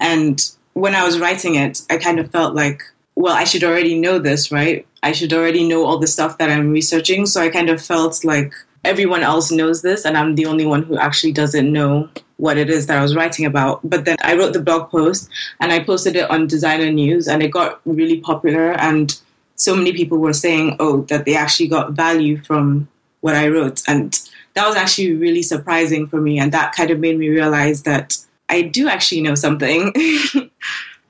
and 0.01 0.51
when 0.73 0.95
I 0.95 1.03
was 1.05 1.19
writing 1.19 1.55
it 1.55 1.81
I 1.89 1.97
kind 1.97 2.19
of 2.19 2.31
felt 2.31 2.55
like 2.55 2.83
well, 3.15 3.35
I 3.35 3.45
should 3.45 3.63
already 3.63 3.97
know 3.97 4.19
this, 4.19 4.51
right? 4.51 4.85
I 5.01 5.11
should 5.11 5.33
already 5.33 5.67
know 5.67 5.85
all 5.85 5.97
the 5.97 6.07
stuff 6.07 6.37
that 6.37 6.49
I'm 6.49 6.71
researching. 6.71 7.25
So 7.25 7.41
I 7.41 7.49
kind 7.49 7.69
of 7.69 7.81
felt 7.81 8.23
like 8.25 8.53
everyone 8.83 9.23
else 9.23 9.51
knows 9.51 9.81
this, 9.81 10.05
and 10.05 10.17
I'm 10.17 10.35
the 10.35 10.45
only 10.45 10.65
one 10.65 10.83
who 10.83 10.97
actually 10.97 11.31
doesn't 11.31 11.71
know 11.71 12.09
what 12.37 12.57
it 12.57 12.69
is 12.69 12.87
that 12.87 12.97
I 12.97 13.01
was 13.01 13.15
writing 13.15 13.45
about. 13.45 13.79
But 13.89 14.05
then 14.05 14.17
I 14.21 14.35
wrote 14.35 14.53
the 14.53 14.61
blog 14.61 14.89
post 14.89 15.29
and 15.59 15.71
I 15.71 15.83
posted 15.83 16.15
it 16.17 16.29
on 16.29 16.47
Designer 16.47 16.91
News, 16.91 17.27
and 17.27 17.41
it 17.41 17.51
got 17.51 17.81
really 17.85 18.19
popular. 18.19 18.73
And 18.73 19.17
so 19.55 19.75
many 19.75 19.93
people 19.93 20.17
were 20.17 20.33
saying, 20.33 20.75
oh, 20.79 21.01
that 21.03 21.25
they 21.25 21.35
actually 21.35 21.67
got 21.67 21.93
value 21.93 22.41
from 22.41 22.87
what 23.21 23.35
I 23.35 23.47
wrote. 23.47 23.81
And 23.87 24.19
that 24.53 24.67
was 24.67 24.75
actually 24.75 25.13
really 25.13 25.41
surprising 25.41 26.07
for 26.07 26.19
me. 26.19 26.39
And 26.39 26.51
that 26.51 26.73
kind 26.73 26.91
of 26.91 26.99
made 26.99 27.17
me 27.17 27.29
realize 27.29 27.83
that 27.83 28.17
I 28.49 28.61
do 28.61 28.87
actually 28.87 29.21
know 29.21 29.35
something. 29.35 29.93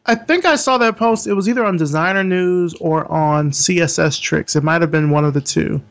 I 0.07 0.15
think 0.15 0.45
I 0.45 0.55
saw 0.55 0.77
that 0.77 0.97
post. 0.97 1.25
It 1.25 1.33
was 1.33 1.49
either 1.49 1.65
on 1.65 1.77
Designer 1.77 2.23
News 2.23 2.75
or 2.75 3.11
on 3.11 3.51
CSS 3.51 4.21
Tricks. 4.21 4.55
It 4.55 4.63
might 4.63 4.81
have 4.81 4.91
been 4.91 5.09
one 5.09 5.25
of 5.25 5.33
the 5.33 5.41
two. 5.41 5.81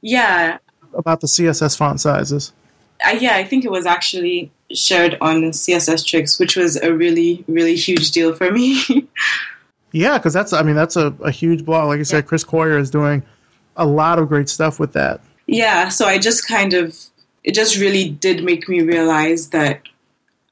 Yeah. 0.00 0.58
About 0.94 1.20
the 1.20 1.26
CSS 1.26 1.76
font 1.76 2.00
sizes. 2.00 2.52
Uh, 3.04 3.16
yeah, 3.18 3.36
I 3.36 3.44
think 3.44 3.64
it 3.64 3.70
was 3.70 3.86
actually 3.86 4.50
shared 4.72 5.18
on 5.20 5.42
CSS 5.42 6.06
Tricks, 6.06 6.38
which 6.38 6.56
was 6.56 6.76
a 6.76 6.92
really, 6.92 7.44
really 7.48 7.74
huge 7.74 8.12
deal 8.12 8.34
for 8.34 8.52
me. 8.52 8.82
yeah, 9.92 10.18
because 10.18 10.32
that's, 10.32 10.52
I 10.52 10.62
mean, 10.62 10.76
that's 10.76 10.96
a, 10.96 11.14
a 11.22 11.30
huge 11.30 11.64
blog. 11.64 11.88
Like 11.88 12.00
I 12.00 12.04
said. 12.04 12.26
Chris 12.26 12.44
Coyier 12.44 12.78
is 12.78 12.90
doing 12.90 13.22
a 13.76 13.86
lot 13.86 14.18
of 14.18 14.28
great 14.28 14.48
stuff 14.48 14.78
with 14.78 14.92
that. 14.92 15.20
Yeah, 15.46 15.88
so 15.88 16.06
I 16.06 16.18
just 16.18 16.46
kind 16.46 16.74
of, 16.74 16.96
it 17.42 17.54
just 17.54 17.78
really 17.78 18.10
did 18.10 18.44
make 18.44 18.68
me 18.68 18.82
realize 18.82 19.50
that 19.50 19.82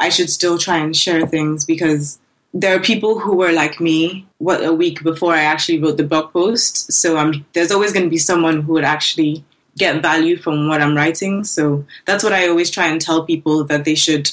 I 0.01 0.09
should 0.09 0.31
still 0.31 0.59
try 0.59 0.79
and 0.79 0.97
share 0.97 1.27
things 1.27 1.65
because 1.65 2.19
there 2.61 2.75
are 2.75 2.81
people 2.81 3.19
who 3.19 3.37
were 3.37 3.53
like 3.53 3.81
me 3.81 4.27
what 4.39 4.65
a 4.65 4.73
week 4.73 5.03
before 5.03 5.35
I 5.35 5.43
actually 5.43 5.79
wrote 5.79 5.99
the 5.99 6.05
blog 6.05 6.33
post. 6.33 6.91
So 6.91 7.33
there's 7.53 7.71
always 7.71 7.93
going 7.93 8.07
to 8.07 8.11
be 8.11 8.17
someone 8.17 8.63
who 8.63 8.73
would 8.73 8.85
actually 8.85 9.45
get 9.77 10.01
value 10.01 10.39
from 10.39 10.67
what 10.67 10.81
I'm 10.81 10.97
writing. 10.97 11.45
So 11.45 11.85
that's 12.07 12.25
what 12.25 12.33
I 12.33 12.49
always 12.49 12.71
try 12.71 12.87
and 12.87 12.99
tell 12.99 13.25
people 13.25 13.65
that 13.65 13.85
they 13.85 13.95
should. 13.95 14.31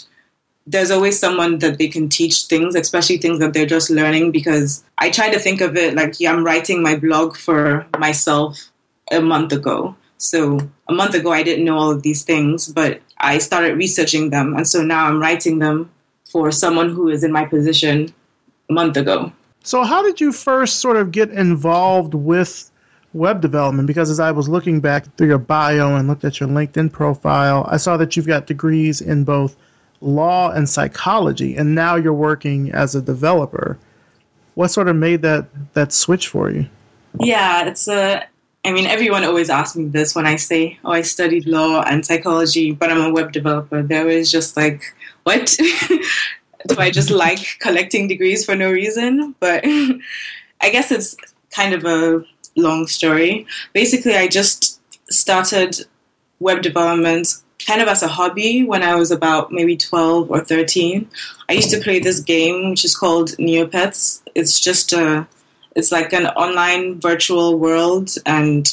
There's 0.66 0.90
always 0.90 1.20
someone 1.20 1.60
that 1.60 1.78
they 1.78 1.90
can 1.90 2.08
teach 2.08 2.46
things, 2.46 2.76
especially 2.76 3.18
things 3.18 3.40
that 3.40 3.52
they're 3.54 3.66
just 3.66 3.90
learning. 3.90 4.32
Because 4.32 4.86
I 4.98 5.10
try 5.10 5.30
to 5.30 5.40
think 5.40 5.60
of 5.60 5.76
it 5.76 5.94
like, 5.94 6.18
yeah, 6.22 6.32
I'm 6.32 6.46
writing 6.46 6.82
my 6.82 6.96
blog 6.96 7.36
for 7.36 7.86
myself 7.98 8.72
a 9.12 9.20
month 9.20 9.52
ago. 9.52 9.98
So 10.18 10.60
a 10.88 10.94
month 10.94 11.14
ago, 11.16 11.34
I 11.34 11.44
didn't 11.44 11.66
know 11.66 11.78
all 11.78 11.92
of 11.92 12.04
these 12.04 12.24
things, 12.24 12.72
but 12.72 13.02
I 13.18 13.40
started 13.40 13.76
researching 13.76 14.30
them. 14.30 14.56
And 14.56 14.66
so 14.66 14.82
now 14.82 15.08
I'm 15.08 15.20
writing 15.20 15.60
them 15.60 15.92
for 16.34 16.52
someone 16.52 16.90
who 16.90 17.10
is 17.10 17.24
in 17.24 17.32
my 17.32 17.46
position 17.46 18.14
a 18.70 18.74
month 18.74 18.98
ago. 18.98 19.32
So, 19.64 19.84
how 19.84 20.02
did 20.02 20.20
you 20.20 20.34
first 20.34 20.82
sort 20.82 20.98
of 20.98 21.12
get 21.12 21.30
involved 21.30 22.16
with 22.16 22.72
web 23.14 23.40
development? 23.40 23.88
Because 23.88 24.10
as 24.10 24.20
I 24.20 24.32
was 24.32 24.50
looking 24.50 24.82
back 24.82 25.06
through 25.16 25.28
your 25.28 25.38
bio 25.38 25.96
and 25.96 26.08
looked 26.08 26.26
at 26.26 26.40
your 26.40 26.50
LinkedIn 26.50 26.92
profile, 26.92 27.66
I 27.70 27.78
saw 27.78 27.96
that 27.98 28.18
you've 28.18 28.28
got 28.28 28.48
degrees 28.48 29.00
in 29.00 29.24
both 29.24 29.56
law 30.02 30.52
and 30.52 30.68
psychology, 30.68 31.56
and 31.56 31.76
now 31.76 31.96
you're 31.96 32.14
working 32.14 32.72
as 32.72 32.96
a 32.96 33.02
developer. 33.02 33.78
What 34.56 34.70
sort 34.70 34.90
of 34.90 34.96
made 34.96 35.22
that 35.22 35.46
that 35.76 35.94
switch 35.94 36.28
for 36.28 36.50
you? 36.50 36.68
Yeah, 37.20 37.68
it's 37.68 37.88
a. 37.88 38.26
I 38.66 38.72
mean, 38.72 38.86
everyone 38.86 39.24
always 39.26 39.50
asks 39.50 39.76
me 39.76 39.86
this 39.86 40.16
when 40.16 40.26
I 40.26 40.36
say, 40.36 40.80
"Oh, 40.84 40.92
I 40.92 41.04
studied 41.04 41.46
law 41.46 41.84
and 41.84 42.06
psychology, 42.06 42.72
but 42.72 42.92
I'm 42.92 43.02
a 43.02 43.12
web 43.12 43.32
developer." 43.32 43.82
They're 43.82 44.02
always 44.02 44.32
just 44.32 44.58
like, 44.58 44.84
what? 45.24 45.56
Do 46.68 46.76
I 46.78 46.92
just 46.92 47.10
like 47.10 47.58
collecting 47.60 48.08
degrees 48.08 48.46
for 48.46 48.56
no 48.56 48.72
reason? 48.72 49.36
But 49.40 49.64
I 50.62 50.70
guess 50.70 50.92
it's 50.92 51.16
kind 51.52 51.74
of 51.74 51.84
a 51.86 52.24
long 52.56 52.88
story. 52.88 53.46
Basically, 53.74 54.16
I 54.16 54.28
just 54.28 54.80
started 55.12 55.86
web 56.40 56.62
development 56.62 57.28
kind 57.66 57.82
of 57.82 57.88
as 57.88 58.04
a 58.04 58.08
hobby 58.08 58.64
when 58.64 58.84
I 58.84 58.96
was 58.96 59.12
about 59.12 59.52
maybe 59.52 59.78
12 59.78 60.30
or 60.30 60.42
13. 60.42 61.10
I 61.50 61.54
used 61.54 61.72
to 61.72 61.80
play 61.80 62.00
this 62.00 62.20
game 62.20 62.70
which 62.70 62.84
is 62.84 62.96
called 62.96 63.32
Neopets. 63.38 64.22
It's 64.36 64.60
just 64.60 64.94
a 64.94 65.28
it's 65.76 65.92
like 65.92 66.14
an 66.14 66.28
online 66.28 67.00
virtual 67.00 67.58
world 67.58 68.12
and 68.26 68.70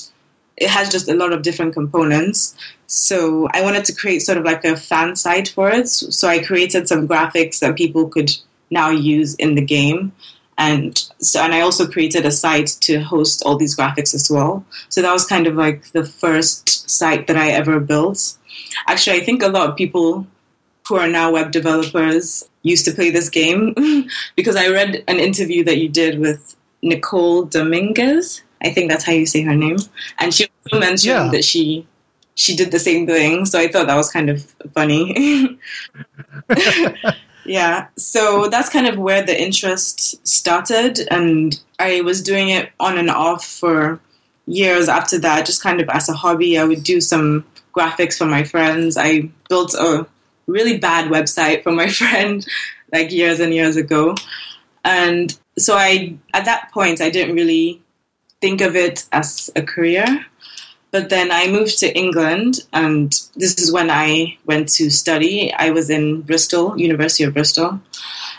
it 0.61 0.69
has 0.69 0.91
just 0.91 1.09
a 1.09 1.15
lot 1.15 1.33
of 1.33 1.43
different 1.43 1.73
components. 1.73 2.55
So 2.87 3.49
I 3.53 3.63
wanted 3.63 3.85
to 3.87 3.95
create 3.95 4.21
sort 4.21 4.39
of 4.39 4.45
like 4.45 4.65
a 4.65 4.77
fan 4.77 5.17
site 5.17 5.49
for 5.49 5.71
it. 5.71 5.89
So 5.89 6.29
I 6.29 6.45
created 6.45 6.87
some 6.87 7.09
graphics 7.09 7.61
that 7.61 7.77
people 7.77 8.09
could 8.09 8.31
now 8.71 8.91
use 8.91 9.35
in 9.37 9.55
the 9.55 9.65
game. 9.65 10.13
And 10.59 11.03
so, 11.19 11.41
and 11.41 11.55
I 11.55 11.63
also 11.63 11.87
created 11.87 12.27
a 12.27 12.31
site 12.31 12.77
to 12.83 13.01
host 13.01 13.43
all 13.47 13.57
these 13.57 13.75
graphics 13.75 14.15
as 14.15 14.31
well. 14.31 14.63
So 14.91 15.01
that 15.01 15.13
was 15.13 15.25
kind 15.25 15.47
of 15.47 15.55
like 15.55 15.91
the 15.93 16.05
first 16.05 16.91
site 16.91 17.27
that 17.29 17.39
I 17.39 17.49
ever 17.49 17.81
built. 17.81 18.37
Actually, 18.87 19.17
I 19.17 19.25
think 19.25 19.43
a 19.43 19.49
lot 19.49 19.71
of 19.71 19.77
people 19.77 20.27
who 20.87 20.97
are 20.97 21.09
now 21.09 21.33
web 21.33 21.53
developers 21.53 22.45
used 22.63 22.85
to 22.85 22.93
play 22.93 23.11
this 23.11 23.31
game 23.31 23.75
because 24.37 24.57
I 24.57 24.69
read 24.69 25.03
an 25.09 25.19
interview 25.19 25.65
that 25.65 25.79
you 25.79 25.89
did 25.89 26.19
with 26.19 26.57
Nicole 26.83 27.45
Dominguez. 27.45 28.43
I 28.63 28.71
think 28.71 28.91
that's 28.91 29.05
how 29.05 29.13
you 29.13 29.27
say 29.27 29.43
her 29.43 29.55
name. 29.55 29.79
And 30.19 30.33
she 30.35 30.49
also 30.65 30.81
mentioned 30.81 31.15
yeah. 31.15 31.29
that 31.31 31.45
she 31.45 31.87
she 32.35 32.57
did 32.57 32.71
the 32.71 32.79
same 32.79 33.07
thing. 33.07 33.45
So 33.45 33.59
I 33.59 33.69
thought 33.69 33.87
that 33.87 33.97
was 33.97 34.11
kind 34.11 34.31
of 34.31 34.43
funny. 34.75 35.59
yeah. 37.45 37.89
So 37.97 38.49
that's 38.49 38.71
kind 38.71 38.87
of 38.87 38.97
where 38.97 39.23
the 39.25 39.39
interest 39.39 40.27
started. 40.27 41.01
And 41.11 41.61
I 41.79 42.01
was 42.01 42.23
doing 42.23 42.49
it 42.49 42.71
on 42.81 42.97
and 42.97 43.11
off 43.11 43.45
for 43.45 44.01
years 44.47 44.89
after 44.89 45.19
that, 45.19 45.45
just 45.45 45.63
kind 45.63 45.81
of 45.81 45.89
as 45.91 46.09
a 46.09 46.15
hobby. 46.15 46.59
I 46.59 46.65
would 46.65 46.83
do 46.83 47.01
some 47.01 47.45
graphics 47.75 48.17
for 48.17 48.27
my 48.27 48.45
friends. 48.45 48.97
I 48.97 49.31
built 49.49 49.75
a 49.75 50.07
really 50.47 50.79
bad 50.79 51.11
website 51.11 51.63
for 51.63 51.73
my 51.73 51.89
friend 52.01 52.47
like 52.93 53.13
years 53.13 53.41
and 53.41 53.53
years 53.53 53.77
ago. 53.77 54.15
And 54.85 55.39
so 55.59 55.77
I, 55.77 56.17
at 56.33 56.47
that 56.47 56.71
point, 56.73 57.01
I 57.01 57.11
didn't 57.11 57.35
really 57.35 57.83
think 58.41 58.61
of 58.61 58.77
it 58.77 59.07
as 59.13 59.51
a 59.57 59.63
career. 59.63 60.27
But 60.91 61.09
then 61.09 61.31
I 61.31 61.47
moved 61.47 61.79
to 61.81 61.97
England, 61.97 62.67
and 62.73 63.13
this 63.37 63.59
is 63.59 63.73
when 63.73 63.91
I 63.91 64.37
went 64.45 64.69
to 64.71 64.91
study. 64.91 65.53
I 65.53 65.71
was 65.71 65.89
in 65.89 66.23
Bristol, 66.23 66.79
University 66.79 67.23
of 67.23 67.33
Bristol, 67.33 67.81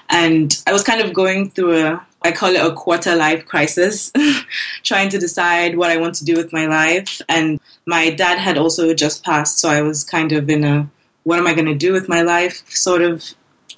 and 0.09 0.61
I 0.67 0.73
was 0.73 0.83
kind 0.83 0.99
of 0.99 1.13
going 1.13 1.49
through 1.51 1.77
a 1.77 2.05
I 2.23 2.31
call 2.31 2.53
it 2.53 2.63
a 2.63 2.73
quarter 2.73 3.15
life 3.15 3.45
crisis, 3.47 4.11
trying 4.83 5.09
to 5.09 5.17
decide 5.17 5.75
what 5.75 5.89
I 5.89 5.97
want 5.97 6.15
to 6.15 6.25
do 6.25 6.35
with 6.35 6.53
my 6.53 6.67
life. 6.67 7.19
And 7.27 7.59
my 7.87 8.11
dad 8.11 8.37
had 8.37 8.59
also 8.59 8.93
just 8.93 9.23
passed, 9.23 9.57
so 9.57 9.69
I 9.69 9.81
was 9.81 10.03
kind 10.03 10.31
of 10.31 10.49
in 10.49 10.63
a 10.63 10.89
what 11.23 11.39
am 11.39 11.47
I 11.47 11.53
going 11.53 11.67
to 11.67 11.75
do 11.75 11.93
with 11.93 12.09
my 12.09 12.21
life 12.21 12.63
sort 12.69 13.01
of 13.01 13.23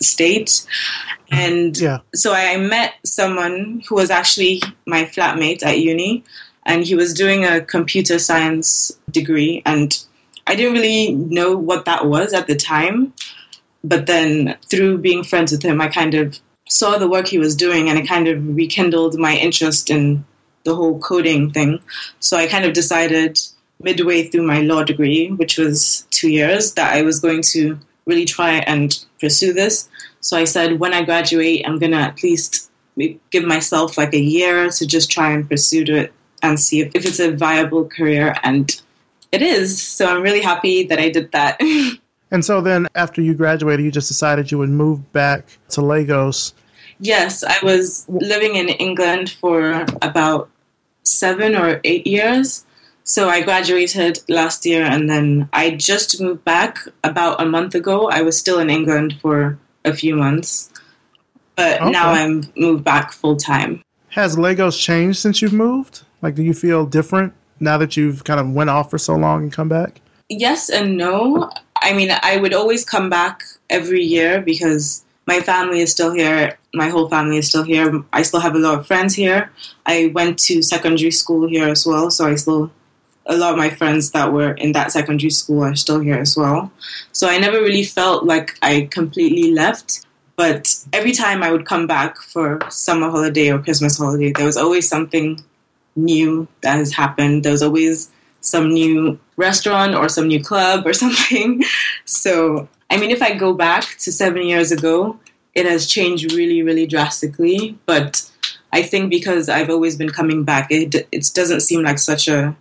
state. 0.01 0.47
Mm-hmm. 0.47 1.36
And 1.36 1.77
yeah. 1.77 1.99
so 2.13 2.34
I 2.34 2.58
met 2.58 2.93
someone 3.06 3.82
who 3.88 3.95
was 3.95 4.10
actually 4.10 4.62
my 4.86 5.06
flatmate 5.06 5.63
at 5.63 5.79
uni, 5.79 6.23
and 6.65 6.84
he 6.84 6.95
was 6.95 7.13
doing 7.13 7.45
a 7.45 7.62
computer 7.62 8.19
science 8.19 8.91
degree. 9.12 9.62
And 9.65 9.97
I 10.47 10.56
didn't 10.56 10.73
really 10.73 11.13
know 11.13 11.58
what 11.58 11.86
that 11.86 12.06
was 12.06 12.34
at 12.34 12.47
the 12.47 12.56
time. 12.56 13.13
But 13.84 14.06
then 14.06 14.58
through 14.69 14.99
being 14.99 15.23
friends 15.23 15.51
with 15.51 15.63
him, 15.63 15.82
I 15.82 15.89
kind 15.89 16.13
of 16.13 16.39
saw 16.69 16.97
the 16.97 17.10
work 17.10 17.27
he 17.27 17.38
was 17.38 17.56
doing 17.56 17.89
and 17.89 17.99
it 17.99 18.08
kind 18.08 18.27
of 18.27 18.56
rekindled 18.56 19.19
my 19.19 19.36
interest 19.36 19.89
in 19.89 20.25
the 20.63 20.75
whole 20.75 20.99
coding 20.99 21.51
thing. 21.51 21.79
So 22.19 22.38
I 22.38 22.47
kind 22.47 22.65
of 22.65 22.73
decided 22.73 23.39
midway 23.82 24.23
through 24.23 24.47
my 24.47 24.62
law 24.62 24.84
degree, 24.84 25.29
which 25.29 25.58
was 25.58 26.08
two 26.10 26.29
years, 26.29 26.73
that 26.75 26.93
I 26.93 27.01
was 27.01 27.19
going 27.19 27.41
to 27.53 27.77
really 28.06 28.26
try 28.26 28.54
and 28.54 29.06
pursue 29.20 29.54
this. 29.54 29.89
So 30.20 30.38
I 30.38 30.46
said, 30.46 30.80
when 30.80 30.94
I 30.94 31.04
graduate, 31.04 31.63
I'm 31.66 31.80
going 31.80 31.92
to 31.92 31.98
at 31.98 32.24
least 32.24 32.70
give 33.32 33.44
myself 33.44 33.98
like 33.98 34.13
a 34.13 34.20
year 34.20 34.70
to 34.70 34.86
just 34.86 35.10
try 35.10 35.32
and 35.32 35.48
pursue 35.48 35.84
it 35.88 36.13
and 36.42 36.60
see 36.60 36.82
if, 36.82 36.92
if 36.96 37.06
it's 37.06 37.20
a 37.20 37.32
viable 37.32 37.86
career. 37.86 38.36
And 38.44 38.70
it 39.32 39.42
is. 39.42 39.82
So 39.82 40.06
I'm 40.06 40.22
really 40.22 40.42
happy 40.42 40.84
that 40.84 41.00
I 41.00 41.10
did 41.10 41.32
that. 41.32 41.60
And 42.34 42.44
so 42.44 42.62
then 42.62 42.88
after 42.96 43.22
you 43.22 43.36
graduated, 43.36 43.86
you 43.86 43.92
just 43.92 44.08
decided 44.08 44.52
you 44.52 44.58
would 44.58 44.72
move 44.72 45.13
back 45.13 45.46
to 45.70 45.82
Lagos. 45.82 46.56
Yes, 47.00 47.44
I 47.44 47.60
was 47.62 48.10
living 48.10 48.56
in 48.56 48.70
England 48.70 49.30
for 49.30 49.86
about 50.02 50.50
seven 51.04 51.56
or 51.56 51.80
eight 51.84 52.08
years. 52.08 52.66
So 53.06 53.28
I 53.30 53.42
graduated 53.42 54.20
last 54.30 54.66
year 54.66 54.84
and 54.84 55.10
then 55.10 55.50
I 55.52 55.72
just 55.72 56.22
moved 56.22 56.46
back 56.46 56.80
about 57.04 57.42
a 57.42 57.46
month 57.46 57.76
ago. 57.76 58.10
I 58.10 58.22
was 58.22 58.38
still 58.38 58.60
in 58.60 58.70
England 58.70 59.18
for 59.22 59.58
a 59.84 59.94
few 59.94 60.16
months, 60.16 60.70
but 61.56 61.82
okay. 61.82 61.92
now 61.92 62.12
I'm 62.12 62.44
moved 62.56 62.84
back 62.84 63.12
full 63.12 63.36
time. 63.36 63.82
Has 64.10 64.38
Lagos 64.38 64.80
changed 64.80 65.20
since 65.20 65.42
you've 65.42 65.54
moved? 65.54 66.04
Like, 66.22 66.36
do 66.36 66.44
you 66.44 66.54
feel 66.54 66.86
different 66.86 67.34
now 67.60 67.78
that 67.78 67.98
you've 67.98 68.24
kind 68.24 68.39
of 68.39 68.52
went 68.52 68.70
off 68.70 68.89
for 68.89 68.98
so 68.98 69.16
long 69.16 69.44
and 69.44 69.52
come 69.52 69.68
back? 69.68 70.00
Yes 70.30 70.70
and 70.70 70.98
no. 70.98 71.52
I 71.82 71.94
mean, 71.94 72.12
I 72.22 72.38
would 72.38 72.54
always 72.54 72.86
come 72.86 73.10
back 73.10 73.44
every 73.70 74.04
year 74.04 74.42
because 74.42 75.04
my 75.28 75.42
family 75.42 75.82
is 75.82 75.92
still 75.92 76.13
here. 76.13 76.58
My 76.74 76.89
whole 76.89 77.10
family 77.10 77.38
is 77.38 77.50
still 77.50 77.63
here. 77.63 78.02
I 78.13 78.22
still 78.22 78.39
have 78.39 78.56
a 78.56 78.60
lot 78.60 78.80
of 78.80 78.88
friends 78.88 79.13
here. 79.13 79.52
I 79.86 80.12
went 80.13 80.39
to 80.39 80.62
secondary 80.62 81.12
school 81.12 81.48
here 81.48 81.68
as 81.68 81.86
well, 81.86 82.10
so 82.10 82.28
I 82.28 82.36
still 82.36 82.72
a 83.25 83.38
lot 83.38 83.51
of 83.51 83.57
my 83.57 83.69
friends 83.69 84.12
that 84.12 84.33
were 84.33 84.51
in 84.51 84.73
that 84.73 84.91
secondary 84.91 85.29
school 85.29 85.63
are 85.63 85.75
still 85.75 85.99
here 85.99 86.17
as 86.17 86.36
well. 86.36 86.71
So 87.12 87.27
I 87.29 87.38
never 87.38 87.62
really 87.62 87.83
felt 87.83 88.25
like 88.25 88.57
I 88.62 88.88
completely 88.91 89.51
left. 89.51 90.05
But 90.36 90.75
every 90.91 91.12
time 91.12 91.43
I 91.43 91.51
would 91.51 91.65
come 91.65 91.88
back 91.88 92.17
for 92.17 92.59
summer 92.69 93.09
holiday 93.09 93.51
or 93.51 93.59
Christmas 93.59 93.97
holiday, 93.97 94.31
there 94.31 94.45
was 94.45 94.57
always 94.57 94.89
something 94.89 95.43
new 95.95 96.47
that 96.62 96.77
has 96.77 96.91
happened. 96.91 97.43
There 97.43 97.51
was 97.51 97.63
always 97.63 98.09
some 98.41 98.73
new 98.73 99.19
restaurant 99.38 99.95
or 99.95 100.09
some 100.09 100.27
new 100.27 100.43
club 100.43 100.86
or 100.86 100.93
something. 101.03 101.63
So, 102.05 102.67
I 102.89 102.97
mean, 102.97 103.12
if 103.12 103.21
I 103.21 103.36
go 103.36 103.53
back 103.53 103.97
to 103.99 104.12
seven 104.12 104.43
years 104.43 104.71
ago, 104.71 105.19
it 105.53 105.65
has 105.65 105.88
changed 105.88 106.33
really, 106.33 106.63
really 106.63 106.88
drastically. 106.88 107.77
But 107.86 108.29
I 108.71 108.81
think 108.81 109.12
because 109.12 109.49
I've 109.49 109.69
always 109.69 109.95
been 109.95 110.09
coming 110.09 110.43
back, 110.43 110.67
it, 110.71 110.95
it 111.12 111.31
doesn't 111.33 111.62
seem 111.62 111.83
like 111.83 111.99
such 111.99 112.27
a 112.27 112.55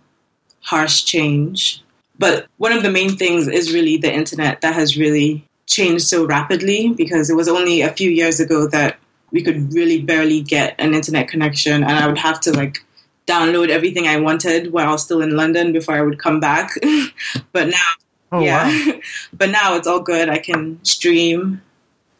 harsh 0.63 1.03
change. 1.03 1.83
But 2.17 2.47
one 2.57 2.71
of 2.71 2.83
the 2.83 2.91
main 2.91 3.17
things 3.17 3.47
is 3.47 3.73
really 3.73 3.97
the 3.97 4.13
internet 4.13 4.61
that 4.61 4.73
has 4.73 4.97
really 4.97 5.47
changed 5.65 6.05
so 6.05 6.25
rapidly 6.25 6.89
because 6.89 7.29
it 7.29 7.35
was 7.35 7.47
only 7.47 7.81
a 7.81 7.91
few 7.91 8.09
years 8.09 8.39
ago 8.39 8.67
that 8.67 8.97
we 9.31 9.41
could 9.41 9.73
really 9.73 10.01
barely 10.01 10.41
get 10.41 10.75
an 10.79 10.93
internet 10.93 11.27
connection 11.27 11.83
and 11.83 11.91
I 11.91 12.07
would 12.07 12.19
have 12.19 12.39
to 12.41 12.51
like 12.51 12.83
download 13.25 13.69
everything 13.69 14.07
I 14.07 14.17
wanted 14.17 14.71
while 14.71 14.87
I 14.87 14.91
was 14.91 15.03
still 15.03 15.21
in 15.21 15.35
London 15.35 15.71
before 15.71 15.95
I 15.95 16.01
would 16.01 16.19
come 16.19 16.39
back. 16.39 16.71
but 17.51 17.69
now, 17.69 17.91
oh, 18.31 18.39
yeah, 18.41 18.67
wow. 18.67 18.99
but 19.33 19.49
now 19.49 19.75
it's 19.75 19.87
all 19.87 20.01
good. 20.01 20.29
I 20.29 20.37
can 20.37 20.83
stream, 20.83 21.61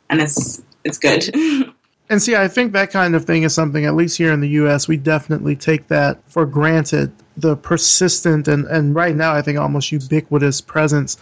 and 0.09 0.21
it's 0.21 0.61
it's 0.83 0.97
good. 0.97 1.33
and 2.09 2.21
see, 2.21 2.35
I 2.35 2.47
think 2.47 2.73
that 2.73 2.91
kind 2.91 3.15
of 3.15 3.25
thing 3.25 3.43
is 3.43 3.53
something, 3.53 3.85
at 3.85 3.95
least 3.95 4.17
here 4.17 4.31
in 4.31 4.41
the 4.41 4.49
U.S., 4.49 4.87
we 4.87 4.97
definitely 4.97 5.55
take 5.55 5.87
that 5.87 6.19
for 6.27 6.45
granted. 6.45 7.11
The 7.35 7.55
persistent 7.55 8.47
and 8.47 8.65
and 8.65 8.93
right 8.93 9.15
now, 9.15 9.33
I 9.33 9.41
think 9.41 9.57
almost 9.57 9.91
ubiquitous 9.91 10.61
presence 10.61 11.17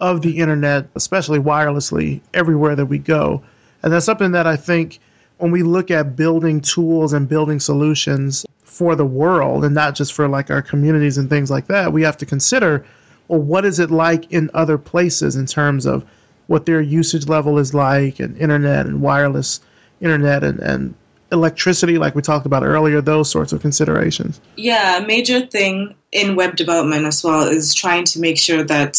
of 0.00 0.22
the 0.22 0.38
internet, 0.38 0.88
especially 0.94 1.38
wirelessly, 1.38 2.20
everywhere 2.32 2.74
that 2.76 2.86
we 2.86 2.98
go, 2.98 3.42
and 3.82 3.92
that's 3.92 4.06
something 4.06 4.32
that 4.32 4.46
I 4.46 4.56
think 4.56 5.00
when 5.36 5.50
we 5.50 5.62
look 5.62 5.90
at 5.90 6.16
building 6.16 6.60
tools 6.60 7.12
and 7.12 7.28
building 7.28 7.60
solutions 7.60 8.46
for 8.62 8.94
the 8.94 9.04
world 9.04 9.64
and 9.64 9.74
not 9.74 9.94
just 9.94 10.12
for 10.12 10.28
like 10.28 10.50
our 10.50 10.62
communities 10.62 11.18
and 11.18 11.28
things 11.28 11.50
like 11.50 11.66
that, 11.66 11.92
we 11.92 12.02
have 12.02 12.16
to 12.18 12.26
consider 12.26 12.84
well, 13.28 13.40
what 13.40 13.64
is 13.64 13.78
it 13.78 13.90
like 13.90 14.30
in 14.32 14.50
other 14.54 14.76
places 14.76 15.36
in 15.36 15.46
terms 15.46 15.86
of 15.86 16.04
what 16.48 16.66
their 16.66 16.80
usage 16.80 17.28
level 17.28 17.58
is 17.58 17.72
like 17.74 18.18
and 18.18 18.36
internet 18.38 18.86
and 18.86 19.00
wireless 19.00 19.60
internet 20.00 20.44
and, 20.44 20.60
and 20.60 20.94
electricity, 21.32 21.98
like 21.98 22.14
we 22.14 22.22
talked 22.22 22.46
about 22.46 22.62
earlier, 22.62 23.00
those 23.00 23.30
sorts 23.30 23.52
of 23.52 23.60
considerations. 23.60 24.40
Yeah, 24.56 24.98
a 24.98 25.06
major 25.06 25.46
thing 25.46 25.94
in 26.12 26.36
web 26.36 26.56
development 26.56 27.06
as 27.06 27.22
well 27.22 27.46
is 27.46 27.74
trying 27.74 28.04
to 28.04 28.20
make 28.20 28.38
sure 28.38 28.64
that 28.64 28.98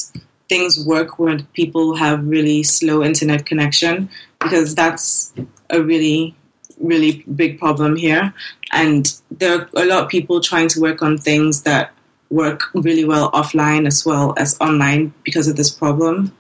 things 0.50 0.84
work 0.86 1.20
when 1.20 1.46
people 1.54 1.96
have 1.96 2.26
really 2.26 2.64
slow 2.64 3.04
internet 3.04 3.46
connection 3.46 4.10
because 4.40 4.76
that's 4.76 5.34
a 5.70 5.82
really 5.82 6.36
really 6.82 7.24
big 7.36 7.60
problem 7.60 7.96
here. 7.96 8.34
And 8.72 9.14
there 9.30 9.62
are 9.62 9.70
a 9.76 9.86
lot 9.86 10.04
of 10.04 10.10
people 10.10 10.42
trying 10.42 10.68
to 10.70 10.82
work 10.82 11.02
on 11.02 11.18
things 11.18 11.64
that 11.64 11.92
work 12.30 12.64
really 12.74 13.06
well 13.06 13.32
offline 13.32 13.86
as 13.88 14.06
well 14.06 14.34
as 14.38 14.58
online 14.60 15.14
because 15.24 15.48
of 15.48 15.58
this 15.58 15.70
problem. 15.70 16.36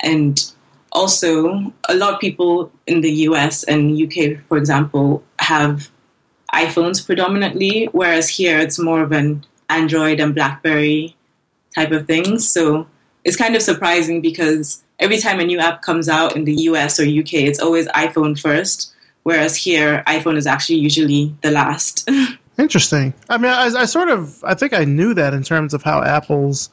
And 0.00 0.38
also, 0.92 1.72
a 1.88 1.94
lot 1.94 2.14
of 2.14 2.20
people 2.20 2.72
in 2.86 3.00
the 3.00 3.12
US 3.28 3.64
and 3.64 3.96
UK, 4.00 4.40
for 4.48 4.56
example, 4.56 5.22
have 5.38 5.88
iPhones 6.52 7.04
predominantly, 7.04 7.86
whereas 7.92 8.28
here 8.28 8.58
it's 8.58 8.78
more 8.78 9.02
of 9.02 9.12
an 9.12 9.44
Android 9.68 10.20
and 10.20 10.34
Blackberry 10.34 11.14
type 11.74 11.92
of 11.92 12.06
thing. 12.06 12.38
So 12.38 12.86
it's 13.24 13.36
kind 13.36 13.54
of 13.54 13.62
surprising 13.62 14.20
because 14.20 14.82
every 14.98 15.18
time 15.18 15.40
a 15.40 15.44
new 15.44 15.58
app 15.58 15.82
comes 15.82 16.08
out 16.08 16.36
in 16.36 16.44
the 16.44 16.54
US 16.70 16.98
or 16.98 17.04
UK, 17.04 17.34
it's 17.34 17.60
always 17.60 17.86
iPhone 17.88 18.38
first 18.38 18.94
whereas 19.28 19.54
here 19.54 20.02
iphone 20.06 20.38
is 20.38 20.46
actually 20.46 20.78
usually 20.78 21.34
the 21.42 21.50
last 21.50 22.08
interesting 22.58 23.12
i 23.28 23.36
mean 23.36 23.50
I, 23.50 23.66
I, 23.66 23.84
sort 23.84 24.08
of 24.08 24.42
i 24.42 24.54
think 24.54 24.72
i 24.72 24.84
knew 24.84 25.12
that 25.12 25.34
in 25.34 25.42
terms 25.42 25.74
of 25.74 25.82
how 25.82 26.02
apple's 26.02 26.70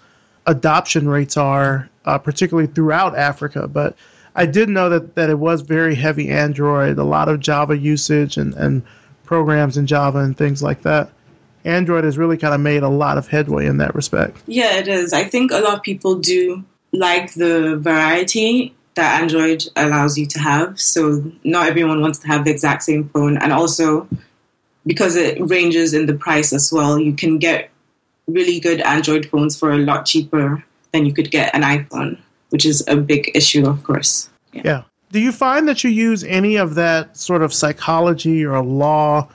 adoption 0.48 1.08
rates 1.08 1.38
are 1.38 1.90
uh, 2.06 2.18
particularly 2.18 2.68
throughout 2.68 3.18
africa 3.18 3.68
but 3.68 3.96
i 4.36 4.46
did 4.46 4.70
know 4.70 4.90
that, 4.90 5.16
that 5.16 5.30
it 5.30 5.40
was 5.40 5.62
very 5.62 5.96
heavy 5.96 6.30
android 6.30 6.98
a 6.98 7.04
lot 7.04 7.28
of 7.28 7.40
java 7.40 7.78
usage 7.78 8.38
and, 8.38 8.54
and 8.56 8.84
programs 9.26 9.76
in 9.76 9.88
java 9.88 10.20
and 10.20 10.38
things 10.38 10.64
like 10.64 10.84
that. 10.84 11.10
Android 11.66 12.04
has 12.04 12.18
really 12.18 12.38
kind 12.38 12.54
of 12.54 12.62
made 12.62 12.84
a 12.84 12.90
lot 12.90 13.18
of 13.18 13.28
headway 13.28 13.66
in 13.66 13.78
that 13.78 13.96
respect. 13.96 14.38
Yeah 14.46 14.78
it 14.78 14.88
is. 14.88 15.12
I 15.12 15.24
think 15.24 15.52
a 15.52 15.60
lot 15.60 15.74
of 15.74 15.84
people 15.84 16.16
do 16.16 16.64
like 16.94 17.34
the 17.34 17.78
variety 17.78 18.74
that 18.94 19.22
Android 19.22 19.66
allows 19.76 20.18
you 20.18 20.26
to 20.28 20.40
have. 20.40 20.80
So 20.80 21.32
not 21.44 21.68
everyone 21.68 22.02
wants 22.02 22.20
to 22.20 22.28
have 22.28 22.46
the 22.46 22.52
exact 22.52 22.84
same 22.84 23.10
phone, 23.10 23.38
and 23.38 23.52
also 23.52 24.08
because 24.86 25.16
it 25.16 25.38
ranges 25.42 25.94
in 25.94 26.06
the 26.06 26.14
price 26.14 26.54
as 26.54 26.72
well, 26.72 27.00
you 27.00 27.14
can 27.14 27.40
get 27.40 27.72
really 28.28 28.60
good 28.60 28.82
Android 28.82 29.26
phones 29.28 29.58
for 29.58 29.72
a 29.72 29.78
lot 29.78 30.06
cheaper 30.06 30.64
than 30.92 31.06
you 31.06 31.14
could 31.14 31.32
get 31.32 31.54
an 31.54 31.62
iPhone, 31.62 32.18
which 32.50 32.66
is 32.66 32.84
a 32.88 32.96
big 32.96 33.32
issue, 33.36 33.68
of 33.68 33.84
course. 33.84 34.30
Yeah. 34.54 34.62
yeah. 34.66 34.84
Do 35.12 35.20
you 35.20 35.32
find 35.32 35.68
that 35.68 35.84
you 35.84 35.90
use 35.90 36.24
any 36.24 36.58
of 36.58 36.76
that 36.76 37.16
sort 37.16 37.42
of 37.42 37.54
psychology 37.54 38.44
or 38.46 38.62
law 38.64 39.30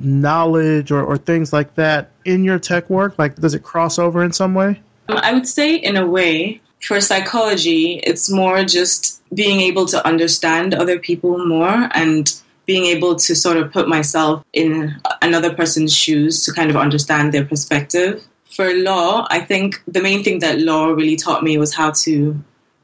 knowledge 0.00 0.90
or, 0.90 1.02
or 1.02 1.16
things 1.16 1.52
like 1.52 1.74
that 1.76 2.10
in 2.24 2.44
your 2.44 2.58
tech 2.58 2.88
work? 2.90 3.18
Like, 3.18 3.36
does 3.36 3.54
it 3.54 3.62
cross 3.62 3.98
over 3.98 4.22
in 4.22 4.32
some 4.32 4.54
way? 4.54 4.80
Um, 5.08 5.18
I 5.18 5.32
would 5.32 5.48
say, 5.48 5.76
in 5.76 5.96
a 5.96 6.06
way, 6.06 6.60
for 6.80 7.00
psychology, 7.00 8.00
it's 8.04 8.30
more 8.30 8.64
just 8.64 9.22
being 9.34 9.60
able 9.60 9.86
to 9.86 10.06
understand 10.06 10.74
other 10.74 10.98
people 10.98 11.44
more 11.46 11.88
and 11.94 12.32
being 12.66 12.86
able 12.86 13.14
to 13.14 13.34
sort 13.34 13.56
of 13.56 13.72
put 13.72 13.88
myself 13.88 14.44
in 14.52 14.94
another 15.22 15.54
person's 15.54 15.94
shoes 15.94 16.44
to 16.44 16.52
kind 16.52 16.68
of 16.68 16.76
understand 16.76 17.32
their 17.32 17.44
perspective. 17.44 18.22
For 18.54 18.74
law, 18.74 19.26
I 19.30 19.40
think 19.40 19.82
the 19.86 20.02
main 20.02 20.24
thing 20.24 20.40
that 20.40 20.60
law 20.60 20.86
really 20.88 21.16
taught 21.16 21.44
me 21.44 21.58
was 21.58 21.74
how 21.74 21.92
to 21.92 22.36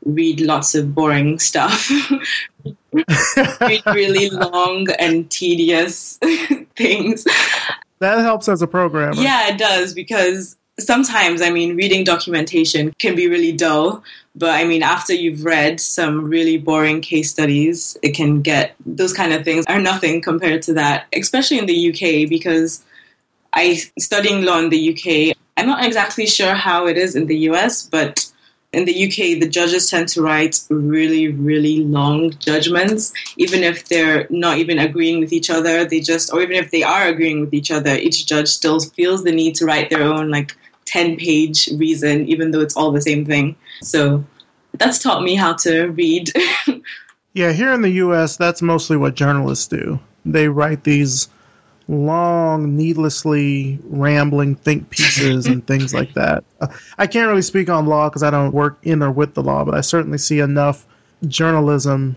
read 0.05 0.41
lots 0.41 0.75
of 0.75 0.95
boring 0.95 1.39
stuff. 1.39 1.91
read 2.93 3.83
really 3.87 4.31
long 4.31 4.89
and 4.99 5.31
tedious 5.31 6.19
things. 6.77 7.27
That 8.01 8.19
helps 8.19 8.49
as 8.49 8.63
a 8.63 8.67
programmer. 8.67 9.21
Yeah, 9.21 9.49
it 9.49 9.59
does 9.59 9.95
because 9.95 10.57
sometimes, 10.81 11.43
I 11.43 11.51
mean, 11.51 11.77
reading 11.77 12.05
documentation 12.05 12.93
can 12.99 13.15
be 13.15 13.29
really 13.29 13.53
dull. 13.53 14.03
But 14.35 14.55
I 14.55 14.65
mean, 14.65 14.83
after 14.83 15.13
you've 15.13 15.45
read 15.45 15.81
some 15.81 16.25
really 16.25 16.57
boring 16.57 17.03
case 17.03 17.31
studies, 17.31 17.97
it 18.03 18.13
can 18.13 18.41
get 18.41 18.75
those 18.85 19.13
kind 19.13 19.33
of 19.33 19.45
things 19.45 19.67
are 19.67 19.81
nothing 19.81 20.23
compared 20.23 20.63
to 20.63 20.75
that, 20.75 21.07
especially 21.13 21.59
in 21.59 21.67
the 21.67 21.91
UK 21.91 22.29
because 22.29 22.83
I 23.53 23.81
studying 23.99 24.45
law 24.45 24.59
in 24.59 24.71
the 24.71 24.93
UK. 24.93 25.37
I'm 25.59 25.67
not 25.67 25.85
exactly 25.85 26.27
sure 26.27 26.55
how 26.55 26.87
it 26.87 26.97
is 26.97 27.15
in 27.15 27.27
the 27.27 27.37
US, 27.51 27.87
but 27.87 28.27
in 28.73 28.87
the 28.87 29.05
UK, 29.05 29.39
the 29.39 29.49
judges 29.49 29.91
tend 29.91 30.09
to 30.09 30.23
write 30.23 30.59
really, 30.71 31.29
really 31.29 31.85
long 31.85 32.31
judgments, 32.39 33.13
even 33.37 33.63
if 33.63 33.87
they're 33.87 34.27
not 34.31 34.57
even 34.57 34.79
agreeing 34.79 35.21
with 35.21 35.31
each 35.31 35.51
other. 35.51 35.85
They 35.85 36.01
just, 36.01 36.33
or 36.33 36.41
even 36.41 36.57
if 36.57 36.71
they 36.71 36.83
are 36.83 37.07
agreeing 37.07 37.41
with 37.43 37.53
each 37.53 37.71
other, 37.71 37.95
each 37.95 38.25
judge 38.25 38.49
still 38.49 38.81
feels 38.81 39.25
the 39.25 39.33
need 39.33 39.57
to 39.57 39.67
write 39.67 39.91
their 39.91 40.03
own 40.03 40.31
like 40.31 40.57
10 40.93 41.17
page 41.17 41.71
reason, 41.79 42.29
even 42.29 42.51
though 42.51 42.61
it's 42.61 42.77
all 42.77 42.93
the 42.93 43.01
same 43.01 43.25
thing. 43.25 43.57
So 43.83 44.23
that's 44.75 44.99
taught 44.99 45.23
me 45.23 45.35
how 45.35 45.55
to 45.55 45.87
read. 45.87 46.31
yeah, 47.33 47.53
here 47.53 47.73
in 47.73 47.81
the 47.81 47.93
US, 48.05 48.37
that's 48.37 48.61
mostly 48.61 48.99
what 48.99 49.15
journalists 49.15 49.67
do. 49.67 49.99
They 50.27 50.49
write 50.49 50.85
these 50.85 51.31
long, 51.89 52.77
needlessly 52.77 53.79
rambling 53.85 54.55
think 54.55 54.91
pieces 54.91 55.47
and 55.47 55.67
things 55.67 55.95
like 55.95 56.13
that. 56.15 56.45
Uh, 56.61 56.69
I 56.99 57.07
can't 57.07 57.29
really 57.29 57.43
speak 57.43 57.71
on 57.71 57.87
law 57.87 58.11
because 58.11 58.23
I 58.23 58.31
don't 58.31 58.53
work 58.53 58.79
in 58.83 59.03
or 59.03 59.11
with 59.11 59.33
the 59.33 59.43
law, 59.43 59.65
but 59.65 59.75
I 59.75 59.81
certainly 59.81 60.19
see 60.19 60.41
enough 60.41 60.87
journalism 61.27 62.17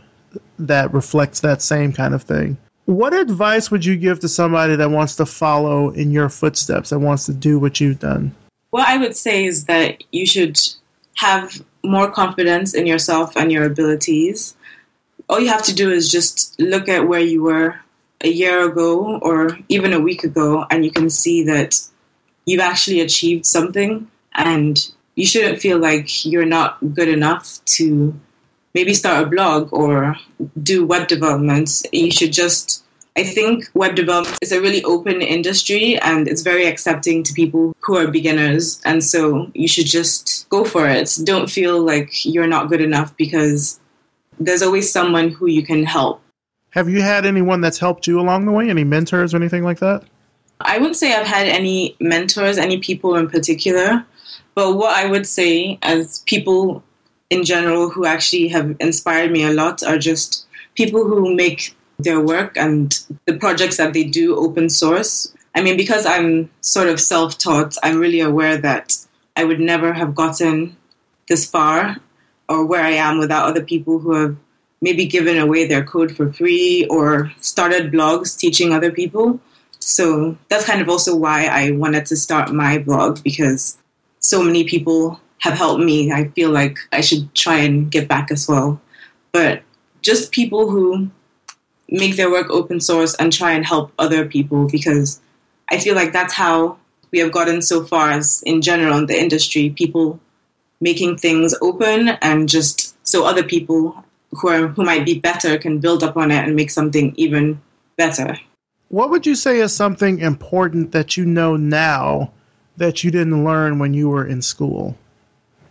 that 0.60 0.94
reflects 0.94 1.40
that 1.40 1.62
same 1.62 1.94
kind 1.94 2.14
of 2.14 2.24
thing. 2.24 2.58
What 2.86 3.14
advice 3.14 3.72
would 3.72 3.86
you 3.86 3.96
give 3.96 4.20
to 4.20 4.28
somebody 4.28 4.76
that 4.76 4.92
wants 4.92 5.16
to 5.16 5.26
follow 5.26 5.92
in 5.92 6.12
your 6.12 6.28
footsteps, 6.28 6.90
that 6.90 7.00
wants 7.00 7.26
to 7.28 7.34
do 7.34 7.58
what 7.58 7.80
you've 7.80 8.00
done? 8.00 8.36
What 8.76 8.90
I 8.90 8.98
would 8.98 9.16
say 9.16 9.46
is 9.46 9.68
that 9.68 10.04
you 10.12 10.26
should 10.26 10.60
have 11.14 11.64
more 11.82 12.12
confidence 12.12 12.74
in 12.74 12.86
yourself 12.86 13.38
and 13.38 13.50
your 13.50 13.64
abilities. 13.64 14.54
All 15.30 15.40
you 15.40 15.48
have 15.48 15.64
to 15.68 15.74
do 15.74 15.92
is 15.92 16.12
just 16.12 16.60
look 16.60 16.90
at 16.90 17.08
where 17.08 17.22
you 17.22 17.42
were 17.42 17.80
a 18.20 18.28
year 18.28 18.70
ago 18.70 19.18
or 19.22 19.58
even 19.70 19.94
a 19.94 20.02
week 20.02 20.26
ago, 20.26 20.66
and 20.70 20.84
you 20.84 20.92
can 20.92 21.10
see 21.10 21.46
that 21.46 21.80
you've 22.46 22.60
actually 22.60 23.00
achieved 23.00 23.46
something, 23.46 24.12
and 24.34 24.92
you 25.16 25.26
shouldn't 25.26 25.62
feel 25.62 25.80
like 25.80 26.26
you're 26.26 26.46
not 26.46 26.78
good 26.94 27.08
enough 27.08 27.64
to 27.78 28.14
maybe 28.74 28.94
start 28.94 29.24
a 29.24 29.30
blog 29.30 29.72
or 29.72 30.18
do 30.62 30.86
web 30.86 31.08
development. 31.08 31.70
You 31.94 32.12
should 32.12 32.34
just 32.34 32.84
I 33.18 33.24
think 33.24 33.70
web 33.74 33.96
development 33.96 34.40
is 34.42 34.52
a 34.52 34.60
really 34.60 34.84
open 34.84 35.22
industry 35.22 35.98
and 36.00 36.28
it's 36.28 36.42
very 36.42 36.66
accepting 36.66 37.24
to 37.24 37.34
people 37.34 37.74
who 37.80 37.96
are 37.96 38.08
beginners. 38.08 38.82
And 38.84 39.02
so 39.02 39.50
you 39.54 39.70
should 39.70 39.86
just 39.86 40.48
go 40.50 40.66
for 40.66 40.86
it. 40.88 41.18
Don't 41.24 41.50
feel 41.50 41.82
like 41.82 42.26
you're 42.26 42.48
not 42.48 42.68
good 42.68 42.82
enough 42.82 43.16
because 43.16 43.80
there's 44.38 44.62
always 44.62 44.92
someone 44.92 45.30
who 45.30 45.48
you 45.48 45.64
can 45.64 45.84
help. 45.84 46.22
Have 46.72 46.90
you 46.90 47.02
had 47.02 47.26
anyone 47.26 47.62
that's 47.62 47.80
helped 47.80 48.06
you 48.06 48.20
along 48.20 48.46
the 48.46 48.52
way? 48.52 48.70
Any 48.70 48.84
mentors 48.84 49.34
or 49.34 49.38
anything 49.38 49.64
like 49.64 49.80
that? 49.80 50.04
I 50.60 50.78
wouldn't 50.78 50.98
say 50.98 51.14
I've 51.14 51.26
had 51.26 51.48
any 51.48 51.96
mentors, 52.02 52.58
any 52.58 52.80
people 52.80 53.16
in 53.16 53.30
particular. 53.30 54.06
But 54.56 54.74
what 54.76 54.94
I 54.94 55.10
would 55.10 55.26
say, 55.26 55.80
as 55.82 56.20
people 56.26 56.84
in 57.30 57.46
general 57.46 57.90
who 57.90 58.06
actually 58.06 58.50
have 58.50 58.76
inspired 58.82 59.32
me 59.32 59.44
a 59.44 59.52
lot, 59.52 59.84
are 59.84 59.98
just 59.98 60.46
people 60.76 61.06
who 61.06 61.34
make 61.34 61.76
their 62.00 62.20
work 62.20 62.58
and 62.58 63.00
the 63.26 63.38
projects 63.38 63.78
that 63.78 63.94
they 63.94 64.04
do 64.04 64.36
open 64.36 64.70
source. 64.70 65.34
I 65.54 65.62
mean, 65.62 65.78
because 65.78 66.06
I'm 66.06 66.50
sort 66.62 66.90
of 66.90 67.00
self 67.00 67.38
taught, 67.38 67.76
I'm 67.84 68.00
really 68.00 68.20
aware 68.20 68.58
that 68.58 68.96
I 69.36 69.44
would 69.44 69.60
never 69.60 69.94
have 69.94 70.16
gotten 70.16 70.76
this 71.28 71.50
far 71.50 71.98
or 72.48 72.66
where 72.66 72.84
I 72.84 72.92
am 72.92 73.18
without 73.18 73.48
other 73.48 73.64
people 73.64 74.00
who 74.00 74.14
have 74.14 74.36
maybe 74.82 75.06
given 75.06 75.38
away 75.38 75.68
their 75.68 75.84
code 75.84 76.16
for 76.16 76.32
free 76.32 76.86
or 76.90 77.32
started 77.40 77.92
blogs 77.92 78.38
teaching 78.38 78.72
other 78.72 78.92
people. 78.92 79.40
So 79.80 80.38
that's 80.50 80.66
kind 80.66 80.82
of 80.82 80.90
also 80.90 81.16
why 81.16 81.46
I 81.48 81.72
wanted 81.72 82.06
to 82.08 82.16
start 82.16 82.52
my 82.52 82.78
blog 82.78 83.24
because 83.24 83.78
so 84.20 84.44
many 84.44 84.64
people 84.64 85.20
have 85.40 85.54
helped 85.54 85.84
me. 85.84 86.12
I 86.12 86.30
feel 86.30 86.50
like 86.50 86.78
I 86.92 87.02
should 87.02 87.34
try 87.34 87.58
and 87.58 87.90
get 87.90 88.08
back 88.08 88.32
as 88.32 88.48
well. 88.48 88.82
But 89.32 89.64
just 90.02 90.32
people 90.32 90.70
who 90.70 91.10
make 91.90 92.16
their 92.16 92.32
work 92.32 92.50
open 92.50 92.80
source 92.80 93.16
and 93.16 93.32
try 93.32 93.52
and 93.52 93.66
help 93.66 93.92
other 94.00 94.26
people 94.26 94.68
because 94.68 95.20
I 95.70 95.80
feel 95.80 95.96
like 95.96 96.14
that's 96.14 96.34
how 96.34 96.78
we 97.12 97.20
have 97.20 97.32
gotten 97.32 97.62
so 97.62 97.84
far 97.84 98.12
as 98.12 98.44
in 98.46 98.62
general 98.62 98.98
in 98.98 99.06
the 99.06 99.20
industry, 99.20 99.70
people 99.70 100.20
making 100.82 101.18
things 101.18 101.56
open 101.62 102.10
and 102.10 102.50
just 102.50 102.96
so 103.08 103.26
other 103.26 103.44
people 103.44 104.04
who 104.32 104.50
are 104.50 104.68
who 104.68 104.84
might 104.84 105.06
be 105.06 105.20
better 105.20 105.58
can 105.58 105.80
build 105.80 106.04
up 106.04 106.18
on 106.18 106.32
it 106.32 106.44
and 106.44 106.56
make 106.56 106.70
something 106.70 107.14
even 107.16 107.62
better. 107.96 108.38
What 108.90 109.10
would 109.10 109.26
you 109.26 109.36
say 109.36 109.60
is 109.60 109.74
something 109.74 110.20
important 110.20 110.92
that 110.92 111.18
you 111.18 111.26
know 111.26 111.56
now 111.56 112.32
that 112.78 113.04
you 113.04 113.12
didn't 113.12 113.44
learn 113.46 113.80
when 113.80 113.94
you 113.94 114.10
were 114.10 114.26
in 114.26 114.42
school? 114.42 114.98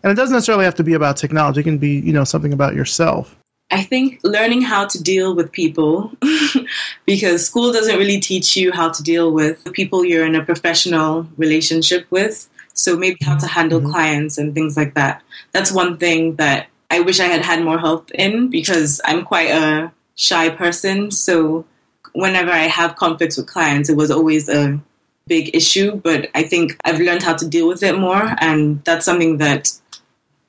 And 0.03 0.11
it 0.11 0.17
doesn't 0.17 0.35
necessarily 0.35 0.65
have 0.65 0.75
to 0.77 0.85
be 0.85 0.95
about 0.95 1.17
technology, 1.17 1.61
it 1.61 1.65
can 1.65 1.79
be, 1.79 2.01
you 2.01 2.13
know, 2.13 2.25
something 2.25 2.53
about 2.53 2.75
yourself. 2.75 3.37
I 3.71 3.83
think 3.83 4.21
learning 4.23 4.63
how 4.63 4.87
to 4.87 5.03
deal 5.03 5.35
with 5.35 5.51
people, 5.51 6.13
because 7.07 7.47
school 7.47 7.73
doesn't 7.73 7.99
really 7.99 8.21
teach 8.21 8.57
you 8.57 8.73
how 8.73 8.91
to 8.91 9.03
deal 9.03 9.33
with 9.33 9.65
the 9.65 9.71
people 9.71 10.05
you're 10.05 10.27
in 10.27 10.37
a 10.37 10.45
professional 10.45 11.27
relationship 11.37 12.07
with. 12.11 12.49
So 12.75 12.97
maybe 12.97 13.19
how 13.25 13.37
to 13.39 13.47
handle 13.47 13.81
mm-hmm. 13.81 13.91
clients 13.91 14.39
and 14.39 14.55
things 14.55 14.77
like 14.77 14.95
that. 14.95 15.23
That's 15.53 15.73
one 15.73 15.97
thing 15.97 16.37
that 16.37 16.69
I 16.91 17.01
wish 17.01 17.21
I 17.21 17.25
had 17.25 17.43
had 17.43 17.65
more 17.65 17.79
help 17.79 18.11
in 18.13 18.51
because 18.51 19.01
I'm 19.05 19.25
quite 19.25 19.51
a 19.51 19.93
shy 20.17 20.51
person. 20.51 21.11
So 21.11 21.65
whenever 22.13 22.51
I 22.51 22.67
have 22.69 22.97
conflicts 22.97 23.37
with 23.37 23.47
clients, 23.47 23.89
it 23.89 23.97
was 23.97 24.11
always 24.11 24.49
a 24.49 24.81
big 25.27 25.55
issue. 25.55 25.97
But 25.97 26.29
I 26.35 26.43
think 26.43 26.77
I've 26.85 27.01
learned 27.01 27.23
how 27.23 27.35
to 27.35 27.49
deal 27.49 27.69
with 27.69 27.83
it 27.83 27.99
more. 27.99 28.35
And 28.39 28.85
that's 28.85 29.05
something 29.05 29.39
that 29.39 29.73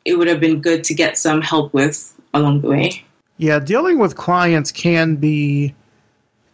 it 0.03 0.17
would 0.17 0.27
have 0.27 0.39
been 0.39 0.61
good 0.61 0.83
to 0.85 0.93
get 0.93 1.17
some 1.17 1.41
help 1.41 1.73
with 1.73 2.13
along 2.33 2.61
the 2.61 2.69
way. 2.69 3.04
Yeah, 3.37 3.59
dealing 3.59 3.99
with 3.99 4.15
clients 4.15 4.71
can 4.71 5.17
be 5.17 5.75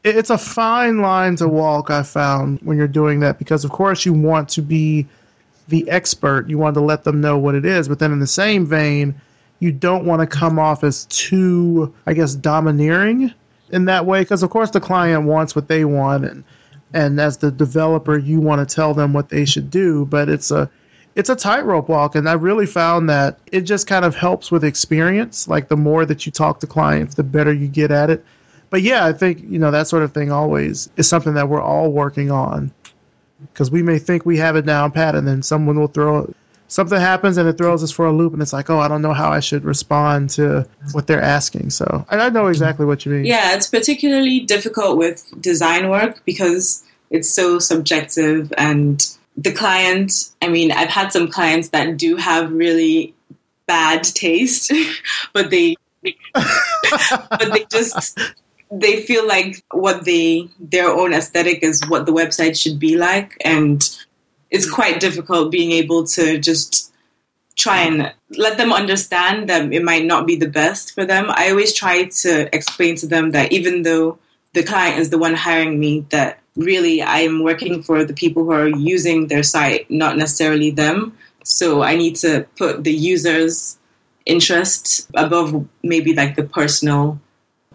it's 0.04 0.30
a 0.30 0.38
fine 0.38 1.00
line 1.00 1.36
to 1.36 1.48
walk 1.48 1.92
i 1.92 2.02
found 2.02 2.60
when 2.64 2.78
you're 2.78 2.88
doing 2.88 3.20
that 3.20 3.38
because 3.38 3.64
of 3.64 3.72
course 3.72 4.06
you 4.06 4.14
want 4.14 4.50
to 4.50 4.62
be 4.62 5.06
the 5.68 5.88
expert. 5.90 6.50
You 6.50 6.58
want 6.58 6.74
to 6.74 6.82
let 6.82 7.04
them 7.04 7.22
know 7.22 7.38
what 7.38 7.56
it 7.56 7.66
is 7.66 7.88
but 7.88 8.00
then 8.00 8.12
in 8.12 8.20
the 8.20 8.28
same 8.28 8.66
vein 8.66 9.14
you 9.60 9.72
don't 9.72 10.06
want 10.06 10.22
to 10.22 10.28
come 10.28 10.58
off 10.58 10.84
as 10.84 11.06
too 11.06 11.94
i 12.08 12.14
guess 12.14 12.34
domineering 12.34 13.34
in 13.72 13.86
that 13.86 14.06
way 14.06 14.22
because 14.22 14.44
of 14.44 14.50
course 14.50 14.72
the 14.72 14.82
client 14.82 15.26
wants 15.26 15.56
what 15.56 15.68
they 15.68 15.86
want 15.86 16.26
and 16.26 16.44
and 16.94 17.22
as 17.22 17.38
the 17.38 17.52
developer 17.52 18.18
you 18.18 18.42
want 18.42 18.68
to 18.68 18.76
tell 18.76 18.94
them 18.94 19.14
what 19.14 19.30
they 19.30 19.46
should 19.46 19.70
do 19.70 20.06
but 20.06 20.30
it's 20.30 20.50
a 20.52 20.70
it's 21.16 21.30
a 21.30 21.36
tightrope 21.36 21.90
walk 21.90 22.16
and 22.16 22.28
i 22.30 22.34
really 22.34 22.66
found 22.66 23.10
that 23.10 23.40
it 23.52 23.62
just 23.62 23.88
kind 23.88 24.06
of 24.06 24.16
helps 24.16 24.52
with 24.52 24.64
experience. 24.64 25.48
Like 25.48 25.68
the 25.68 25.78
more 25.78 26.06
that 26.06 26.26
you 26.26 26.32
talk 26.32 26.60
to 26.62 26.68
clients 26.68 27.16
the 27.16 27.24
better 27.24 27.54
you 27.54 27.68
get 27.68 27.92
at 27.92 28.10
it. 28.10 28.24
But 28.70 28.82
yeah 28.82 29.06
i 29.06 29.14
think 29.14 29.42
you 29.44 29.60
know 29.60 29.72
that 29.72 29.88
sort 29.88 30.04
of 30.04 30.14
thing 30.14 30.32
always 30.32 30.90
is 30.98 31.08
something 31.08 31.34
that 31.34 31.50
we're 31.50 31.62
all 31.62 31.92
working 31.92 32.32
on. 32.32 32.72
Because 33.52 33.72
we 33.72 33.82
may 33.82 33.98
think 33.98 34.26
we 34.26 34.38
have 34.38 34.56
it 34.56 34.66
down 34.66 34.92
pat 34.92 35.16
and 35.16 35.28
then 35.28 35.42
someone 35.42 35.80
will 35.80 35.88
throw 35.88 36.34
something 36.68 37.00
happens 37.00 37.36
and 37.36 37.50
it 37.50 37.58
throws 37.58 37.84
us 37.84 37.92
for 37.92 38.06
a 38.06 38.14
loop 38.14 38.32
and 38.32 38.42
it's 38.42 38.54
like 38.54 38.70
oh 38.70 38.80
i 38.80 38.88
don't 38.88 39.02
know 39.02 39.14
how 39.14 39.30
i 39.30 39.42
should 39.42 39.66
respond 39.66 40.30
to 40.30 40.66
what 40.94 41.08
they're 41.08 41.22
asking. 41.22 41.70
So 41.70 42.06
i 42.10 42.30
know 42.30 42.48
exactly 42.48 42.86
what 42.86 43.06
you 43.06 43.12
mean. 43.12 43.26
Yeah 43.26 43.56
it's 43.56 43.68
particularly 43.68 44.42
difficult 44.42 44.98
with 44.98 45.30
design 45.42 45.90
work 45.90 46.22
because 46.26 46.84
it's 47.10 47.30
so 47.30 47.60
subjective 47.60 48.54
and 48.58 49.06
the 49.38 49.52
client, 49.52 50.32
I 50.42 50.48
mean, 50.48 50.72
I've 50.72 50.90
had 50.90 51.12
some 51.12 51.28
clients 51.30 51.70
that 51.70 51.98
do 51.98 52.16
have 52.18 52.52
really 52.52 53.14
bad 53.68 54.04
taste, 54.04 54.72
but 55.34 55.50
they, 55.50 55.76
but 56.34 57.52
they 57.54 57.66
just, 57.72 58.20
they 58.72 59.02
feel 59.02 59.28
like 59.28 59.64
what 59.72 60.06
they, 60.06 60.50
their 60.60 60.90
own 60.90 61.14
aesthetic 61.14 61.64
is 61.64 61.82
what 61.88 62.06
the 62.06 62.14
website 62.14 62.60
should 62.60 62.80
be 62.80 62.98
like. 62.98 63.38
And 63.44 63.88
it's 64.50 64.70
quite 64.70 65.00
difficult 65.00 65.52
being 65.52 65.72
able 65.72 66.06
to 66.08 66.38
just 66.38 66.92
try 67.56 67.82
and 67.82 68.14
let 68.38 68.58
them 68.58 68.74
understand 68.74 69.50
that 69.50 69.72
it 69.72 69.84
might 69.84 70.06
not 70.06 70.26
be 70.26 70.36
the 70.36 70.48
best 70.48 70.94
for 70.94 71.06
them. 71.06 71.28
I 71.30 71.50
always 71.50 71.74
try 71.74 72.06
to 72.06 72.56
explain 72.56 72.96
to 72.98 73.08
them 73.08 73.32
that 73.32 73.52
even 73.52 73.84
though 73.84 74.18
the 74.54 74.64
client 74.64 75.00
is 75.00 75.10
the 75.10 75.18
one 75.18 75.36
hiring 75.36 75.80
me, 75.80 76.06
that 76.10 76.41
really 76.56 77.02
I'm 77.02 77.44
working 77.44 77.84
for 77.84 78.04
the 78.04 78.14
people 78.14 78.44
who 78.44 78.52
are 78.52 78.68
using 78.68 79.28
their 79.28 79.44
site, 79.44 79.90
not 79.90 80.18
necessarily 80.18 80.72
them. 80.72 81.18
So 81.44 81.82
I 81.82 81.96
need 81.96 82.16
to 82.18 82.46
put 82.58 82.84
the 82.84 82.94
user's 82.94 83.78
interest 84.26 85.10
above 85.16 85.68
maybe 85.84 86.14
like 86.14 86.36
the 86.36 86.44
personal 86.44 87.20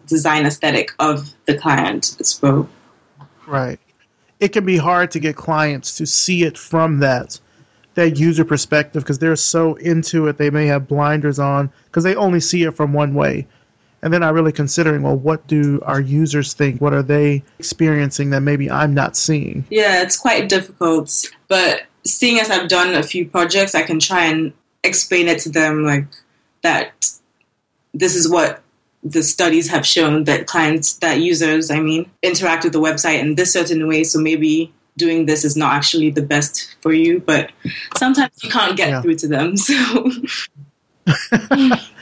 design 0.07 0.47
aesthetic 0.47 0.93
of 0.99 1.35
the 1.47 1.59
client. 1.59 2.17
as 2.21 2.41
well. 2.41 2.69
right. 3.47 3.81
It 4.39 4.49
can 4.49 4.67
be 4.67 4.77
hard 4.77 5.11
to 5.13 5.19
get 5.19 5.35
clients 5.35 5.97
to 5.97 6.07
see 6.07 6.45
it 6.45 6.59
from 6.59 7.01
that 7.01 7.41
that 7.95 8.19
user 8.19 8.45
perspective 8.45 9.03
because 9.03 9.19
they're 9.19 9.35
so 9.35 9.75
into 9.77 10.27
it 10.29 10.37
they 10.37 10.51
may 10.51 10.67
have 10.67 10.87
blinders 10.87 11.39
on 11.39 11.71
because 11.87 12.05
they 12.05 12.15
only 12.15 12.41
see 12.41 12.63
it 12.63 12.77
from 12.77 12.93
one 12.93 13.15
way 13.15 13.47
and 14.07 14.13
they're 14.13 14.21
not 14.21 14.35
really 14.35 14.53
considering 14.53 15.03
well 15.03 15.17
what 15.17 15.45
do 15.49 15.81
our 15.83 16.01
users 16.01 16.55
think? 16.55 16.81
What 16.81 16.93
are 16.93 17.03
they 17.03 17.43
experiencing 17.59 18.31
that 18.31 18.41
maybe 18.41 18.71
i'm 18.71 18.95
not 18.95 19.17
seeing? 19.17 19.67
Yeah 19.69 20.01
it's 20.03 20.17
quite 20.17 20.49
difficult 20.49 21.25
but 21.49 21.83
seeing 22.05 22.39
as 22.39 22.49
i've 22.49 22.69
done 22.69 22.95
a 22.95 23.03
few 23.03 23.29
projects 23.29 23.75
i 23.75 23.83
can 23.83 23.99
try 23.99 24.27
and 24.27 24.53
explain 24.85 25.27
it 25.27 25.41
to 25.41 25.49
them 25.49 25.83
like 25.83 26.07
that 26.63 26.93
this 27.95 28.15
is 28.15 28.31
what 28.31 28.63
the 29.03 29.25
studies 29.25 29.69
have 29.69 29.85
shown 29.85 30.23
that 30.25 30.47
clients 30.47 30.99
that 30.99 31.21
users 31.21 31.73
i 31.73 31.81
mean 31.81 32.09
interact 32.23 32.63
with 32.63 32.73
the 32.73 32.81
website 32.81 33.19
in 33.19 33.35
this 33.35 33.53
certain 33.53 33.89
way 33.89 34.05
so 34.05 34.21
maybe 34.21 34.73
doing 34.97 35.27
this 35.27 35.45
is 35.45 35.57
not 35.57 35.75
actually 35.75 36.11
the 36.11 36.23
best 36.23 36.77
for 36.81 36.93
you 36.93 37.19
but 37.19 37.51
sometimes 37.97 38.31
you 38.45 38.51
can't 38.51 38.77
get 38.77 38.91
yeah. 38.91 39.03
through 39.03 39.17
to 39.17 39.27
them 39.27 39.57
so 39.69 39.75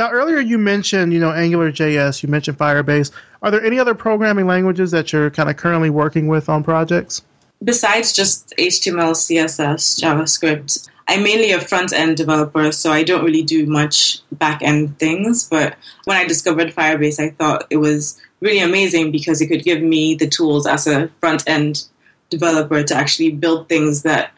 now 0.00 0.10
earlier 0.10 0.40
you 0.40 0.56
mentioned 0.56 1.12
you 1.12 1.20
know 1.20 1.30
angular 1.32 1.70
js 1.70 2.22
you 2.22 2.28
mentioned 2.28 2.56
firebase 2.56 3.10
are 3.42 3.50
there 3.50 3.62
any 3.62 3.78
other 3.78 3.94
programming 3.94 4.46
languages 4.46 4.90
that 4.90 5.12
you're 5.12 5.30
kind 5.30 5.50
of 5.50 5.56
currently 5.56 5.90
working 5.90 6.26
with 6.26 6.48
on 6.48 6.64
projects 6.64 7.22
besides 7.62 8.12
just 8.12 8.52
html 8.58 9.14
css 9.14 10.00
javascript 10.00 10.88
I'm 11.10 11.24
mainly 11.24 11.50
a 11.50 11.60
front 11.60 11.92
end 11.92 12.16
developer, 12.16 12.70
so 12.70 12.92
I 12.92 13.02
don't 13.02 13.24
really 13.24 13.42
do 13.42 13.66
much 13.66 14.20
back 14.30 14.62
end 14.62 14.96
things. 15.00 15.48
But 15.48 15.74
when 16.04 16.16
I 16.16 16.24
discovered 16.24 16.68
Firebase, 16.68 17.18
I 17.18 17.30
thought 17.30 17.66
it 17.68 17.78
was 17.78 18.20
really 18.38 18.60
amazing 18.60 19.10
because 19.10 19.40
it 19.40 19.48
could 19.48 19.64
give 19.64 19.82
me 19.82 20.14
the 20.14 20.28
tools 20.28 20.68
as 20.68 20.86
a 20.86 21.08
front 21.18 21.42
end 21.48 21.84
developer 22.28 22.84
to 22.84 22.94
actually 22.94 23.32
build 23.32 23.68
things 23.68 24.02
that 24.02 24.30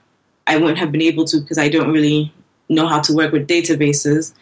I 0.46 0.56
wouldn't 0.56 0.78
have 0.78 0.92
been 0.92 1.02
able 1.02 1.26
to 1.26 1.42
because 1.42 1.58
I 1.58 1.68
don't 1.68 1.92
really 1.92 2.32
know 2.70 2.88
how 2.88 3.00
to 3.02 3.14
work 3.14 3.32
with 3.32 3.46
databases. 3.46 4.32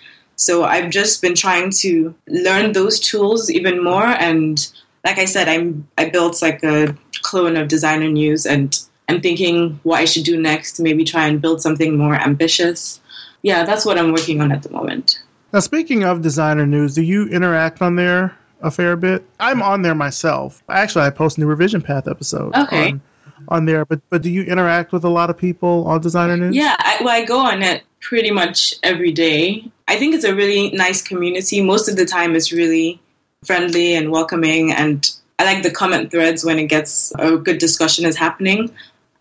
So 0.40 0.64
I've 0.64 0.88
just 0.88 1.20
been 1.20 1.34
trying 1.34 1.70
to 1.82 2.14
learn 2.26 2.72
those 2.72 2.98
tools 2.98 3.50
even 3.50 3.84
more. 3.84 4.06
And 4.06 4.66
like 5.04 5.18
I 5.18 5.26
said, 5.26 5.48
I'm 5.48 5.86
I 5.98 6.08
built 6.08 6.40
like 6.40 6.64
a 6.64 6.96
clone 7.22 7.58
of 7.58 7.68
Designer 7.68 8.08
News 8.08 8.46
and 8.46 8.78
I'm 9.10 9.20
thinking 9.20 9.78
what 9.82 10.00
I 10.00 10.06
should 10.06 10.24
do 10.24 10.40
next 10.40 10.80
maybe 10.80 11.04
try 11.04 11.26
and 11.26 11.42
build 11.42 11.60
something 11.60 11.98
more 11.98 12.14
ambitious. 12.14 13.00
Yeah, 13.42 13.64
that's 13.64 13.84
what 13.84 13.98
I'm 13.98 14.12
working 14.12 14.40
on 14.40 14.50
at 14.50 14.62
the 14.62 14.70
moment. 14.70 15.22
Now, 15.52 15.60
speaking 15.60 16.04
of 16.04 16.22
designer 16.22 16.66
news, 16.66 16.94
do 16.94 17.02
you 17.02 17.26
interact 17.28 17.82
on 17.82 17.96
there 17.96 18.34
a 18.62 18.70
fair 18.70 18.96
bit? 18.96 19.24
I'm 19.40 19.60
on 19.62 19.82
there 19.82 19.94
myself. 19.94 20.62
Actually, 20.70 21.04
I 21.04 21.10
post 21.10 21.38
new 21.38 21.46
revision 21.46 21.82
path 21.82 22.08
episodes 22.08 22.56
okay. 22.56 22.92
on, 22.92 23.02
on 23.50 23.64
there. 23.66 23.84
But 23.84 24.00
but 24.10 24.22
do 24.22 24.30
you 24.30 24.42
interact 24.42 24.92
with 24.92 25.04
a 25.04 25.08
lot 25.08 25.30
of 25.30 25.38
people 25.38 25.86
on 25.86 26.00
designer 26.00 26.36
news? 26.36 26.54
Yeah, 26.54 26.76
I, 26.78 26.98
well, 27.00 27.22
I 27.22 27.24
go 27.24 27.38
on 27.38 27.62
it 27.62 27.82
pretty 28.00 28.30
much 28.30 28.74
every 28.82 29.12
day. 29.12 29.70
I 29.88 29.96
think 29.96 30.14
it's 30.14 30.24
a 30.24 30.34
really 30.34 30.70
nice 30.70 31.02
community. 31.02 31.62
Most 31.62 31.88
of 31.88 31.96
the 31.96 32.06
time, 32.06 32.36
it's 32.36 32.52
really 32.52 33.00
friendly 33.44 33.94
and 33.94 34.10
welcoming, 34.10 34.72
and 34.72 35.10
I 35.38 35.44
like 35.44 35.62
the 35.62 35.70
comment 35.70 36.10
threads 36.10 36.44
when 36.44 36.58
it 36.58 36.66
gets 36.66 37.12
a 37.18 37.36
good 37.36 37.58
discussion 37.58 38.04
is 38.04 38.16
happening. 38.16 38.70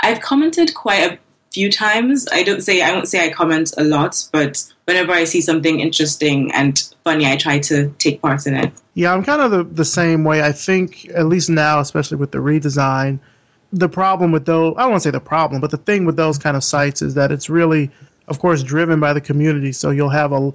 I've 0.02 0.22
commented 0.22 0.74
quite 0.76 1.12
a 1.12 1.20
few 1.52 1.72
times. 1.72 2.28
I 2.32 2.44
don't 2.44 2.62
say 2.62 2.82
I 2.82 2.92
won't 2.92 3.08
say 3.08 3.26
I 3.26 3.30
comment 3.30 3.74
a 3.78 3.84
lot, 3.84 4.28
but 4.32 4.64
whenever 4.86 5.12
I 5.12 5.24
see 5.24 5.42
something 5.42 5.80
interesting 5.80 6.52
and 6.54 6.82
funny, 7.04 7.26
I 7.26 7.38
try 7.38 7.60
to 7.60 7.90
take 7.98 8.22
part 8.22 8.46
in 8.48 8.56
it. 8.56 8.72
Yeah, 8.94 9.14
I'm 9.14 9.24
kind 9.24 9.42
of 9.42 9.52
the, 9.52 9.64
the 9.64 9.86
same 9.86 10.24
way. 10.24 10.42
I 10.42 10.52
think 10.52 11.10
at 11.10 11.26
least 11.26 11.50
now, 11.50 11.80
especially 11.80 12.18
with 12.18 12.32
the 12.32 12.40
redesign, 12.40 13.20
the 13.72 13.90
problem 13.90 14.32
with 14.32 14.46
those 14.46 14.76
I 14.78 14.82
don't 14.82 14.92
want 14.92 15.04
to 15.04 15.08
say 15.08 15.12
the 15.12 15.20
problem, 15.20 15.62
but 15.62 15.72
the 15.72 15.78
thing 15.78 16.06
with 16.06 16.16
those 16.16 16.38
kind 16.38 16.58
of 16.58 16.64
sites 16.64 17.02
is 17.02 17.14
that 17.16 17.32
it's 17.32 17.50
really, 17.50 17.92
of 18.28 18.40
course, 18.40 18.64
driven 18.64 19.00
by 19.00 19.14
the 19.14 19.22
community. 19.22 19.72
So 19.72 19.92
you'll 19.92 20.10
have 20.10 20.32
a, 20.32 20.54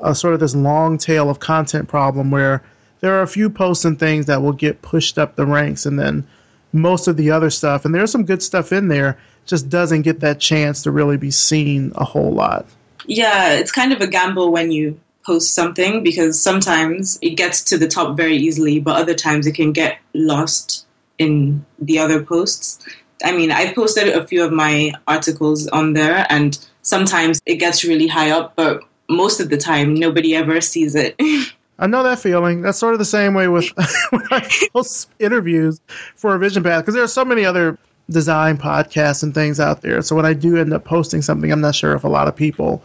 a 0.00 0.14
sort 0.14 0.34
of 0.34 0.40
this 0.40 0.54
long 0.54 0.98
tail 0.98 1.28
of 1.30 1.40
content 1.40 1.88
problem 1.88 2.30
where 2.30 2.62
there 3.00 3.18
are 3.18 3.22
a 3.22 3.28
few 3.28 3.50
posts 3.50 3.84
and 3.84 3.98
things 3.98 4.26
that 4.26 4.42
will 4.42 4.52
get 4.52 4.82
pushed 4.82 5.18
up 5.18 5.36
the 5.36 5.46
ranks 5.46 5.84
and 5.84 5.98
then 5.98 6.26
most 6.72 7.06
of 7.06 7.16
the 7.16 7.30
other 7.30 7.50
stuff, 7.50 7.84
and 7.84 7.94
there's 7.94 8.10
some 8.10 8.24
good 8.24 8.42
stuff 8.42 8.72
in 8.72 8.88
there, 8.88 9.16
just 9.46 9.68
doesn't 9.68 10.02
get 10.02 10.20
that 10.20 10.40
chance 10.40 10.82
to 10.82 10.90
really 10.90 11.16
be 11.16 11.30
seen 11.30 11.92
a 11.94 12.04
whole 12.04 12.32
lot. 12.32 12.66
Yeah, 13.06 13.52
it's 13.52 13.70
kind 13.70 13.92
of 13.92 14.00
a 14.00 14.06
gamble 14.06 14.50
when 14.50 14.72
you 14.72 14.98
post 15.24 15.54
something 15.54 16.02
because 16.02 16.40
sometimes 16.40 17.18
it 17.22 17.30
gets 17.30 17.62
to 17.64 17.78
the 17.78 17.86
top 17.86 18.16
very 18.16 18.36
easily, 18.36 18.80
but 18.80 18.96
other 18.96 19.14
times 19.14 19.46
it 19.46 19.54
can 19.54 19.72
get 19.72 19.98
lost 20.14 20.84
in 21.18 21.64
the 21.78 21.98
other 21.98 22.22
posts. 22.22 22.84
I 23.24 23.32
mean, 23.32 23.50
I've 23.50 23.74
posted 23.74 24.08
a 24.08 24.26
few 24.26 24.44
of 24.44 24.52
my 24.52 24.92
articles 25.06 25.66
on 25.68 25.92
there, 25.92 26.26
and 26.28 26.58
sometimes 26.82 27.40
it 27.46 27.56
gets 27.56 27.84
really 27.84 28.06
high 28.06 28.30
up, 28.30 28.54
but 28.56 28.82
most 29.08 29.40
of 29.40 29.50
the 29.50 29.56
time 29.56 29.94
nobody 29.94 30.34
ever 30.34 30.60
sees 30.60 30.94
it. 30.94 31.14
I 31.78 31.86
know 31.86 32.02
that 32.04 32.20
feeling. 32.20 32.62
That's 32.62 32.78
sort 32.78 32.94
of 32.94 32.98
the 32.98 33.04
same 33.04 33.34
way 33.34 33.48
with 33.48 33.68
when 34.10 34.22
I 34.30 34.48
post 34.72 35.10
interviews 35.18 35.80
for 36.14 36.32
Revision 36.32 36.62
Path 36.62 36.82
because 36.82 36.94
there 36.94 37.02
are 37.02 37.08
so 37.08 37.24
many 37.24 37.44
other 37.44 37.78
design 38.10 38.58
podcasts 38.58 39.22
and 39.22 39.34
things 39.34 39.58
out 39.58 39.82
there. 39.82 40.00
So 40.02 40.14
when 40.14 40.26
I 40.26 40.34
do 40.34 40.56
end 40.56 40.72
up 40.72 40.84
posting 40.84 41.22
something, 41.22 41.50
I'm 41.50 41.60
not 41.60 41.74
sure 41.74 41.94
if 41.94 42.04
a 42.04 42.08
lot 42.08 42.28
of 42.28 42.36
people 42.36 42.82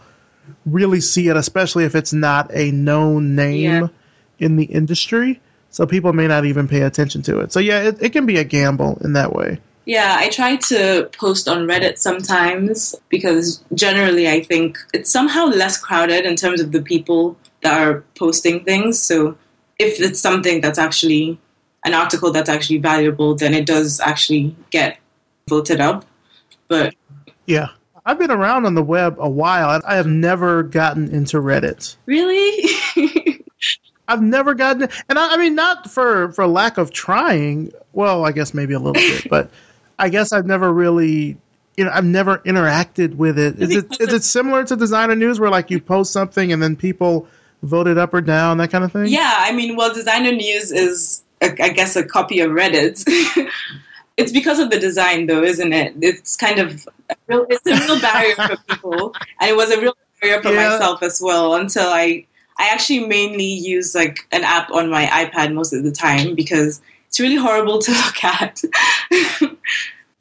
really 0.66 1.00
see 1.00 1.28
it, 1.28 1.36
especially 1.36 1.84
if 1.84 1.94
it's 1.94 2.12
not 2.12 2.50
a 2.52 2.72
known 2.72 3.36
name 3.36 3.60
yeah. 3.60 3.88
in 4.38 4.56
the 4.56 4.64
industry. 4.64 5.40
So 5.70 5.86
people 5.86 6.12
may 6.12 6.26
not 6.26 6.44
even 6.44 6.68
pay 6.68 6.82
attention 6.82 7.22
to 7.22 7.40
it. 7.40 7.52
So 7.52 7.60
yeah, 7.60 7.82
it, 7.82 8.02
it 8.02 8.10
can 8.10 8.26
be 8.26 8.38
a 8.38 8.44
gamble 8.44 8.98
in 9.02 9.12
that 9.14 9.32
way. 9.32 9.60
Yeah, 9.86 10.16
I 10.18 10.28
try 10.28 10.56
to 10.56 11.08
post 11.18 11.48
on 11.48 11.66
Reddit 11.66 11.98
sometimes 11.98 12.94
because 13.08 13.64
generally 13.74 14.28
I 14.28 14.42
think 14.42 14.78
it's 14.92 15.10
somehow 15.10 15.46
less 15.46 15.78
crowded 15.78 16.26
in 16.26 16.36
terms 16.36 16.60
of 16.60 16.70
the 16.72 16.82
people 16.82 17.36
that 17.62 17.80
are 17.80 18.04
posting 18.16 18.64
things. 18.64 19.00
So 19.00 19.36
if 19.78 20.00
it's 20.00 20.20
something 20.20 20.60
that's 20.60 20.78
actually 20.78 21.38
an 21.84 21.94
article 21.94 22.30
that's 22.30 22.48
actually 22.48 22.78
valuable, 22.78 23.34
then 23.34 23.54
it 23.54 23.66
does 23.66 24.00
actually 24.00 24.54
get 24.70 24.98
voted 25.48 25.80
up. 25.80 26.04
But 26.68 26.94
yeah, 27.46 27.68
I've 28.04 28.18
been 28.18 28.30
around 28.30 28.66
on 28.66 28.74
the 28.74 28.82
web 28.82 29.16
a 29.18 29.28
while. 29.28 29.80
I 29.84 29.96
have 29.96 30.06
never 30.06 30.62
gotten 30.62 31.10
into 31.10 31.38
Reddit. 31.38 31.96
Really? 32.06 32.70
I've 34.10 34.22
never 34.22 34.54
gotten, 34.54 34.88
and 35.08 35.18
I, 35.18 35.34
I, 35.34 35.36
mean, 35.36 35.54
not 35.54 35.88
for 35.88 36.32
for 36.32 36.46
lack 36.46 36.78
of 36.78 36.90
trying. 36.90 37.72
Well, 37.92 38.24
I 38.24 38.32
guess 38.32 38.52
maybe 38.52 38.74
a 38.74 38.78
little 38.78 38.94
bit, 38.94 39.26
but 39.30 39.50
I 39.98 40.08
guess 40.08 40.32
I've 40.32 40.46
never 40.46 40.72
really, 40.72 41.36
you 41.76 41.84
know, 41.84 41.90
I've 41.92 42.04
never 42.04 42.38
interacted 42.38 43.14
with 43.14 43.38
it. 43.38 43.60
Is 43.62 43.76
it 43.76 44.00
is 44.00 44.12
it 44.12 44.24
similar 44.24 44.64
to 44.64 44.74
Designer 44.74 45.14
News, 45.14 45.38
where 45.38 45.50
like 45.50 45.70
you 45.70 45.80
post 45.80 46.12
something 46.12 46.52
and 46.52 46.60
then 46.60 46.74
people 46.74 47.28
voted 47.62 47.98
up 47.98 48.12
or 48.12 48.20
down, 48.20 48.58
that 48.58 48.70
kind 48.70 48.82
of 48.82 48.92
thing? 48.92 49.06
Yeah, 49.06 49.32
I 49.38 49.52
mean, 49.52 49.76
well, 49.76 49.94
Designer 49.94 50.32
News 50.32 50.72
is, 50.72 51.22
I 51.40 51.68
guess, 51.68 51.94
a 51.94 52.04
copy 52.04 52.40
of 52.40 52.50
Reddit. 52.50 53.04
it's 54.16 54.32
because 54.32 54.58
of 54.58 54.70
the 54.70 54.78
design, 54.78 55.26
though, 55.26 55.42
isn't 55.42 55.72
it? 55.72 55.94
It's 56.00 56.36
kind 56.36 56.58
of 56.58 56.88
a 57.08 57.16
real, 57.28 57.46
it's 57.48 57.66
a 57.66 57.86
real 57.86 58.00
barrier 58.00 58.34
for 58.34 58.56
people, 58.68 59.14
and 59.40 59.50
it 59.50 59.56
was 59.56 59.70
a 59.70 59.80
real 59.80 59.94
barrier 60.20 60.42
for 60.42 60.50
yeah. 60.50 60.70
myself 60.70 61.02
as 61.02 61.20
well 61.22 61.54
until 61.54 61.88
I 61.88 62.26
I 62.60 62.68
actually 62.68 63.06
mainly 63.06 63.46
use 63.46 63.94
like 63.94 64.18
an 64.32 64.44
app 64.44 64.70
on 64.70 64.90
my 64.90 65.06
iPad 65.06 65.54
most 65.54 65.72
of 65.72 65.82
the 65.82 65.90
time 65.90 66.34
because 66.34 66.82
it's 67.08 67.18
really 67.18 67.36
horrible 67.36 67.78
to 67.78 67.90
look 68.04 68.22
at. 68.22 68.62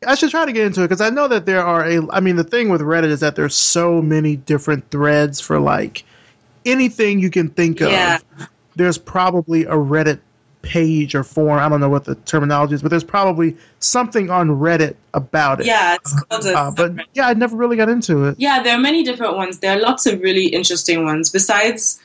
I 0.07 0.15
should 0.15 0.31
try 0.31 0.45
to 0.45 0.53
get 0.53 0.65
into 0.65 0.81
it 0.81 0.85
because 0.85 1.01
I 1.01 1.09
know 1.09 1.27
that 1.27 1.45
there 1.45 1.61
are 1.61 1.85
a. 1.85 2.09
I 2.11 2.21
mean, 2.21 2.37
the 2.37 2.45
thing 2.45 2.69
with 2.69 2.79
Reddit 2.79 3.09
is 3.09 3.19
that 3.19 3.35
there's 3.35 3.55
so 3.55 4.01
many 4.01 4.37
different 4.37 4.89
threads 4.89 5.41
for 5.41 5.59
like 5.59 6.05
anything 6.65 7.19
you 7.19 7.29
can 7.29 7.49
think 7.49 7.81
of, 7.81 7.91
yeah. 7.91 8.19
there's 8.77 8.97
probably 8.97 9.63
a 9.63 9.73
Reddit 9.73 10.21
page 10.61 11.15
or 11.15 11.25
forum. 11.25 11.59
I 11.59 11.67
don't 11.67 11.81
know 11.81 11.89
what 11.89 12.05
the 12.05 12.15
terminology 12.15 12.75
is, 12.75 12.81
but 12.81 12.87
there's 12.87 13.03
probably 13.03 13.57
something 13.79 14.29
on 14.29 14.47
Reddit 14.47 14.95
about 15.13 15.59
it. 15.59 15.65
Yeah, 15.65 15.95
it's 15.95 16.23
called 16.23 16.45
a 16.45 16.57
uh, 16.57 16.71
but 16.71 16.93
yeah, 17.13 17.27
I 17.27 17.33
never 17.33 17.57
really 17.57 17.75
got 17.75 17.89
into 17.89 18.23
it. 18.27 18.35
Yeah, 18.39 18.63
there 18.63 18.77
are 18.77 18.81
many 18.81 19.03
different 19.03 19.35
ones. 19.35 19.59
There 19.59 19.77
are 19.77 19.81
lots 19.81 20.05
of 20.05 20.21
really 20.21 20.47
interesting 20.47 21.03
ones 21.03 21.29
besides 21.29 21.99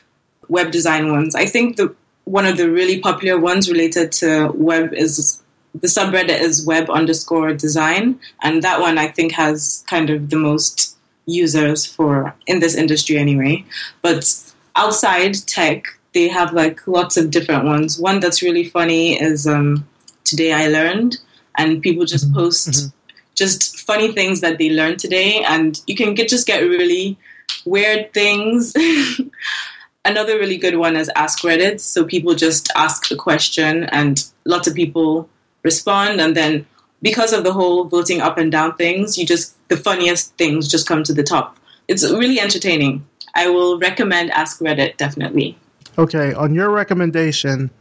web 0.49 0.71
design 0.71 1.11
ones. 1.11 1.35
I 1.35 1.45
think 1.45 1.77
the 1.77 1.95
one 2.25 2.45
of 2.45 2.57
the 2.57 2.69
really 2.69 2.99
popular 2.99 3.39
ones 3.39 3.69
related 3.69 4.11
to 4.11 4.51
web 4.55 4.93
is 4.93 5.41
the 5.81 5.87
subreddit 5.87 6.39
is 6.39 6.65
web 6.65 6.89
underscore 6.89 7.53
design, 7.53 8.19
and 8.41 8.63
that 8.63 8.79
one 8.79 8.97
I 8.97 9.07
think 9.07 9.33
has 9.33 9.83
kind 9.87 10.09
of 10.09 10.29
the 10.29 10.37
most 10.37 10.95
users 11.25 11.85
for 11.85 12.33
in 12.47 12.59
this 12.59 12.75
industry 12.75 13.17
anyway. 13.17 13.65
But 14.01 14.53
outside 14.75 15.35
tech, 15.47 15.85
they 16.13 16.27
have 16.29 16.53
like 16.53 16.87
lots 16.87 17.17
of 17.17 17.31
different 17.31 17.65
ones. 17.65 17.99
One 17.99 18.19
that's 18.19 18.41
really 18.41 18.69
funny 18.69 19.21
is 19.21 19.45
um, 19.47 19.87
Today 20.23 20.53
I 20.53 20.67
Learned, 20.67 21.17
and 21.57 21.81
people 21.81 22.05
just 22.05 22.27
mm-hmm. 22.27 22.35
post 22.35 22.69
mm-hmm. 22.69 22.87
just 23.35 23.79
funny 23.81 24.11
things 24.11 24.41
that 24.41 24.57
they 24.57 24.69
learned 24.69 24.99
today, 24.99 25.43
and 25.43 25.79
you 25.87 25.95
can 25.95 26.13
get 26.13 26.29
just 26.29 26.47
get 26.47 26.61
really 26.61 27.17
weird 27.65 28.13
things. 28.13 28.73
Another 30.05 30.37
really 30.37 30.57
good 30.57 30.77
one 30.77 30.95
is 30.95 31.09
Ask 31.15 31.39
Reddit. 31.39 31.81
So 31.81 32.05
people 32.05 32.35
just 32.35 32.71
ask 32.75 33.09
the 33.09 33.15
question 33.15 33.85
and 33.85 34.23
lots 34.45 34.67
of 34.67 34.75
people 34.75 35.27
respond. 35.63 36.21
And 36.21 36.37
then 36.37 36.67
because 37.01 37.33
of 37.33 37.43
the 37.43 37.51
whole 37.51 37.85
voting 37.85 38.21
up 38.21 38.37
and 38.37 38.51
down 38.51 38.75
things, 38.75 39.17
you 39.17 39.25
just, 39.25 39.55
the 39.67 39.77
funniest 39.77 40.37
things 40.37 40.67
just 40.67 40.87
come 40.87 41.03
to 41.03 41.13
the 41.13 41.23
top. 41.23 41.57
It's 41.87 42.03
really 42.03 42.39
entertaining. 42.39 43.05
I 43.33 43.49
will 43.49 43.79
recommend 43.79 44.31
Ask 44.31 44.59
Reddit, 44.59 44.97
definitely. 44.97 45.57
Okay, 45.97 46.33
on 46.33 46.53
your 46.53 46.69
recommendation, 46.69 47.71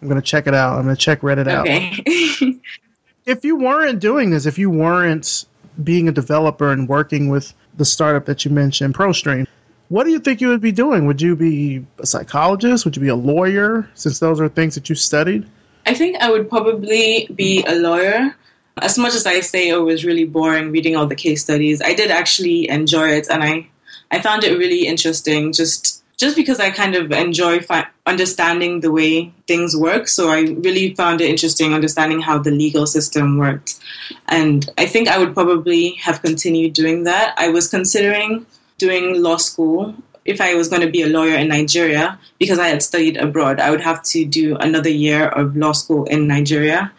I'm 0.00 0.08
going 0.08 0.20
to 0.20 0.26
check 0.26 0.46
it 0.46 0.54
out. 0.54 0.78
I'm 0.78 0.84
going 0.84 0.96
to 0.96 1.00
check 1.00 1.20
Reddit 1.20 1.48
out. 1.48 1.68
Okay. 1.68 2.60
if 3.26 3.44
you 3.44 3.56
weren't 3.56 4.00
doing 4.00 4.30
this, 4.30 4.46
if 4.46 4.58
you 4.58 4.70
weren't 4.70 5.44
being 5.82 6.08
a 6.08 6.12
developer 6.12 6.70
and 6.70 6.88
working 6.88 7.28
with 7.28 7.52
the 7.76 7.84
startup 7.84 8.26
that 8.26 8.44
you 8.44 8.50
mentioned, 8.50 8.94
ProStream, 8.94 9.46
what 9.88 10.04
do 10.04 10.10
you 10.10 10.18
think 10.18 10.40
you 10.40 10.48
would 10.48 10.60
be 10.60 10.72
doing? 10.72 11.06
Would 11.06 11.20
you 11.20 11.36
be 11.36 11.84
a 11.98 12.06
psychologist? 12.06 12.84
Would 12.84 12.96
you 12.96 13.02
be 13.02 13.08
a 13.08 13.16
lawyer, 13.16 13.88
since 13.94 14.18
those 14.18 14.40
are 14.40 14.48
things 14.48 14.74
that 14.74 14.88
you 14.88 14.94
studied? 14.94 15.46
I 15.86 15.94
think 15.94 16.16
I 16.16 16.30
would 16.30 16.48
probably 16.48 17.28
be 17.34 17.62
a 17.64 17.74
lawyer. 17.74 18.34
As 18.80 18.98
much 18.98 19.14
as 19.14 19.26
I 19.26 19.40
say 19.40 19.68
it 19.68 19.76
was 19.76 20.04
really 20.04 20.24
boring 20.24 20.72
reading 20.72 20.96
all 20.96 21.06
the 21.06 21.14
case 21.14 21.42
studies, 21.42 21.80
I 21.82 21.94
did 21.94 22.10
actually 22.10 22.68
enjoy 22.68 23.10
it, 23.10 23.28
and 23.30 23.44
I, 23.44 23.68
I 24.10 24.20
found 24.20 24.42
it 24.44 24.58
really 24.58 24.86
interesting. 24.86 25.52
Just 25.52 26.02
just 26.16 26.36
because 26.36 26.60
I 26.60 26.70
kind 26.70 26.94
of 26.94 27.10
enjoy 27.10 27.60
fi- 27.60 27.88
understanding 28.06 28.80
the 28.80 28.92
way 28.92 29.32
things 29.46 29.76
work. 29.76 30.06
So 30.08 30.30
I 30.30 30.42
really 30.42 30.94
found 30.94 31.20
it 31.20 31.28
interesting 31.28 31.74
understanding 31.74 32.20
how 32.20 32.38
the 32.38 32.52
legal 32.52 32.86
system 32.86 33.36
worked. 33.36 33.80
And 34.28 34.68
I 34.78 34.86
think 34.86 35.08
I 35.08 35.18
would 35.18 35.34
probably 35.34 35.90
have 35.96 36.22
continued 36.22 36.72
doing 36.72 37.04
that. 37.04 37.34
I 37.36 37.48
was 37.48 37.68
considering 37.68 38.46
doing 38.78 39.22
law 39.22 39.36
school. 39.36 39.94
If 40.24 40.40
I 40.40 40.54
was 40.54 40.68
going 40.68 40.82
to 40.82 40.90
be 40.90 41.02
a 41.02 41.06
lawyer 41.06 41.36
in 41.36 41.48
Nigeria, 41.48 42.18
because 42.38 42.58
I 42.58 42.68
had 42.68 42.82
studied 42.82 43.16
abroad, 43.18 43.60
I 43.60 43.70
would 43.70 43.82
have 43.82 44.02
to 44.04 44.24
do 44.24 44.56
another 44.56 44.88
year 44.88 45.28
of 45.28 45.56
law 45.56 45.72
school 45.72 46.04
in 46.06 46.26
Nigeria. 46.26 46.90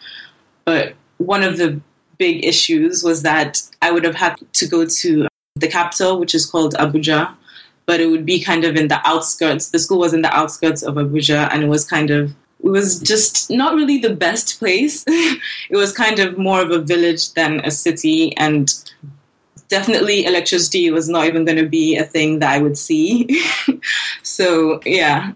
But 0.64 0.94
one 1.18 1.42
of 1.42 1.56
the 1.56 1.80
big 2.18 2.44
issues 2.44 3.02
was 3.02 3.22
that 3.22 3.62
I 3.82 3.90
would 3.90 4.04
have 4.04 4.14
had 4.14 4.36
to 4.54 4.66
go 4.66 4.86
to 4.86 5.26
the 5.56 5.68
capital, 5.68 6.20
which 6.20 6.34
is 6.34 6.46
called 6.46 6.74
Abuja, 6.74 7.34
but 7.86 8.00
it 8.00 8.06
would 8.06 8.26
be 8.26 8.42
kind 8.42 8.64
of 8.64 8.76
in 8.76 8.88
the 8.88 9.00
outskirts. 9.06 9.70
The 9.70 9.78
school 9.78 9.98
was 9.98 10.12
in 10.12 10.22
the 10.22 10.34
outskirts 10.34 10.82
of 10.82 10.94
Abuja, 10.94 11.48
and 11.52 11.62
it 11.62 11.68
was 11.68 11.84
kind 11.84 12.10
of 12.10 12.34
it 12.64 12.70
was 12.70 13.00
just 13.00 13.50
not 13.50 13.74
really 13.74 13.98
the 13.98 14.14
best 14.14 14.58
place. 14.58 15.04
it 15.08 15.76
was 15.76 15.92
kind 15.92 16.18
of 16.18 16.38
more 16.38 16.60
of 16.60 16.70
a 16.70 16.78
village 16.78 17.32
than 17.34 17.60
a 17.60 17.70
city, 17.70 18.36
and 18.36 18.72
definitely 19.68 20.24
electricity 20.24 20.90
was 20.90 21.08
not 21.08 21.26
even 21.26 21.44
going 21.44 21.58
to 21.58 21.68
be 21.68 21.96
a 21.96 22.04
thing 22.04 22.38
that 22.40 22.52
I 22.52 22.58
would 22.58 22.78
see. 22.78 23.42
so 24.22 24.80
yeah. 24.84 25.32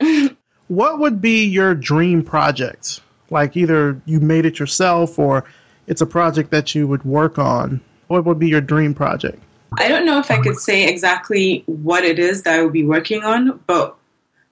What 0.68 0.99
would 0.99 1.20
be 1.20 1.45
your 1.45 1.74
dream 1.74 2.22
project? 2.22 3.01
Like 3.31 3.57
either 3.57 4.01
you 4.07 4.20
made 4.20 4.47
it 4.47 4.59
yourself 4.59 5.18
or 5.18 5.45
it's 5.87 6.01
a 6.01 6.07
project 6.07 6.51
that 6.51 6.74
you 6.74 6.87
would 6.87 7.05
work 7.05 7.39
on. 7.39 7.81
What 8.09 8.24
would 8.24 8.39
be 8.39 8.49
your 8.49 8.61
dream 8.61 8.95
project? 8.95 9.43
I 9.78 9.89
don't 9.89 10.05
know 10.05 10.18
if 10.18 10.31
I 10.31 10.41
could 10.41 10.57
say 10.57 10.89
exactly 10.89 11.62
what 11.66 12.05
it 12.05 12.18
is 12.18 12.43
that 12.43 12.59
I 12.59 12.62
will 12.62 12.70
be 12.70 12.85
working 12.85 13.22
on, 13.24 13.61
but 13.66 13.97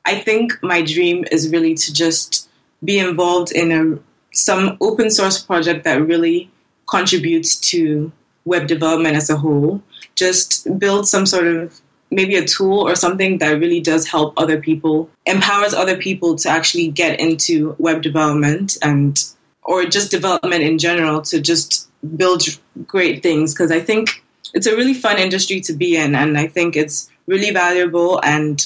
I 0.05 0.17
think 0.21 0.63
my 0.63 0.83
dream 0.83 1.25
is 1.33 1.51
really 1.51 1.75
to 1.75 1.93
just 1.93 2.49
be 2.85 2.99
involved 2.99 3.53
in 3.53 3.73
a 3.73 3.99
some 4.33 4.77
open 4.81 5.11
source 5.11 5.43
project 5.43 5.85
that 5.85 6.07
really 6.07 6.51
contributes 6.87 7.57
to 7.57 8.13
web 8.45 8.67
development 8.67 9.17
as 9.17 9.31
a 9.31 9.37
whole. 9.37 9.83
Just 10.15 10.79
build 10.79 11.07
some 11.09 11.27
sort 11.27 11.47
of 11.47 11.81
maybe 12.11 12.37
a 12.37 12.45
tool 12.45 12.81
or 12.81 12.95
something 12.95 13.39
that 13.39 13.59
really 13.59 13.81
does 13.81 14.09
help 14.09 14.33
other 14.37 14.61
people, 14.61 15.11
empowers 15.27 15.75
other 15.75 15.97
people 15.97 16.37
to 16.37 16.49
actually 16.49 16.89
get 16.89 17.21
into 17.21 17.75
web 17.79 18.03
development 18.03 18.79
and 18.83 19.25
or 19.63 19.85
just 19.85 20.11
development 20.11 20.63
in 20.63 20.79
general 20.79 21.21
to 21.21 21.41
just 21.41 21.89
build 22.17 22.43
great 22.87 23.23
things 23.23 23.53
because 23.53 23.71
I 23.71 23.81
think 23.81 24.25
it's 24.55 24.67
a 24.67 24.75
really 24.75 24.95
fun 24.95 25.19
industry 25.19 25.61
to 25.63 25.75
be 25.75 25.97
in, 25.97 26.15
and 26.15 26.39
I 26.39 26.47
think 26.47 26.75
it's 26.77 27.11
really 27.27 27.51
valuable 27.51 28.21
and 28.25 28.65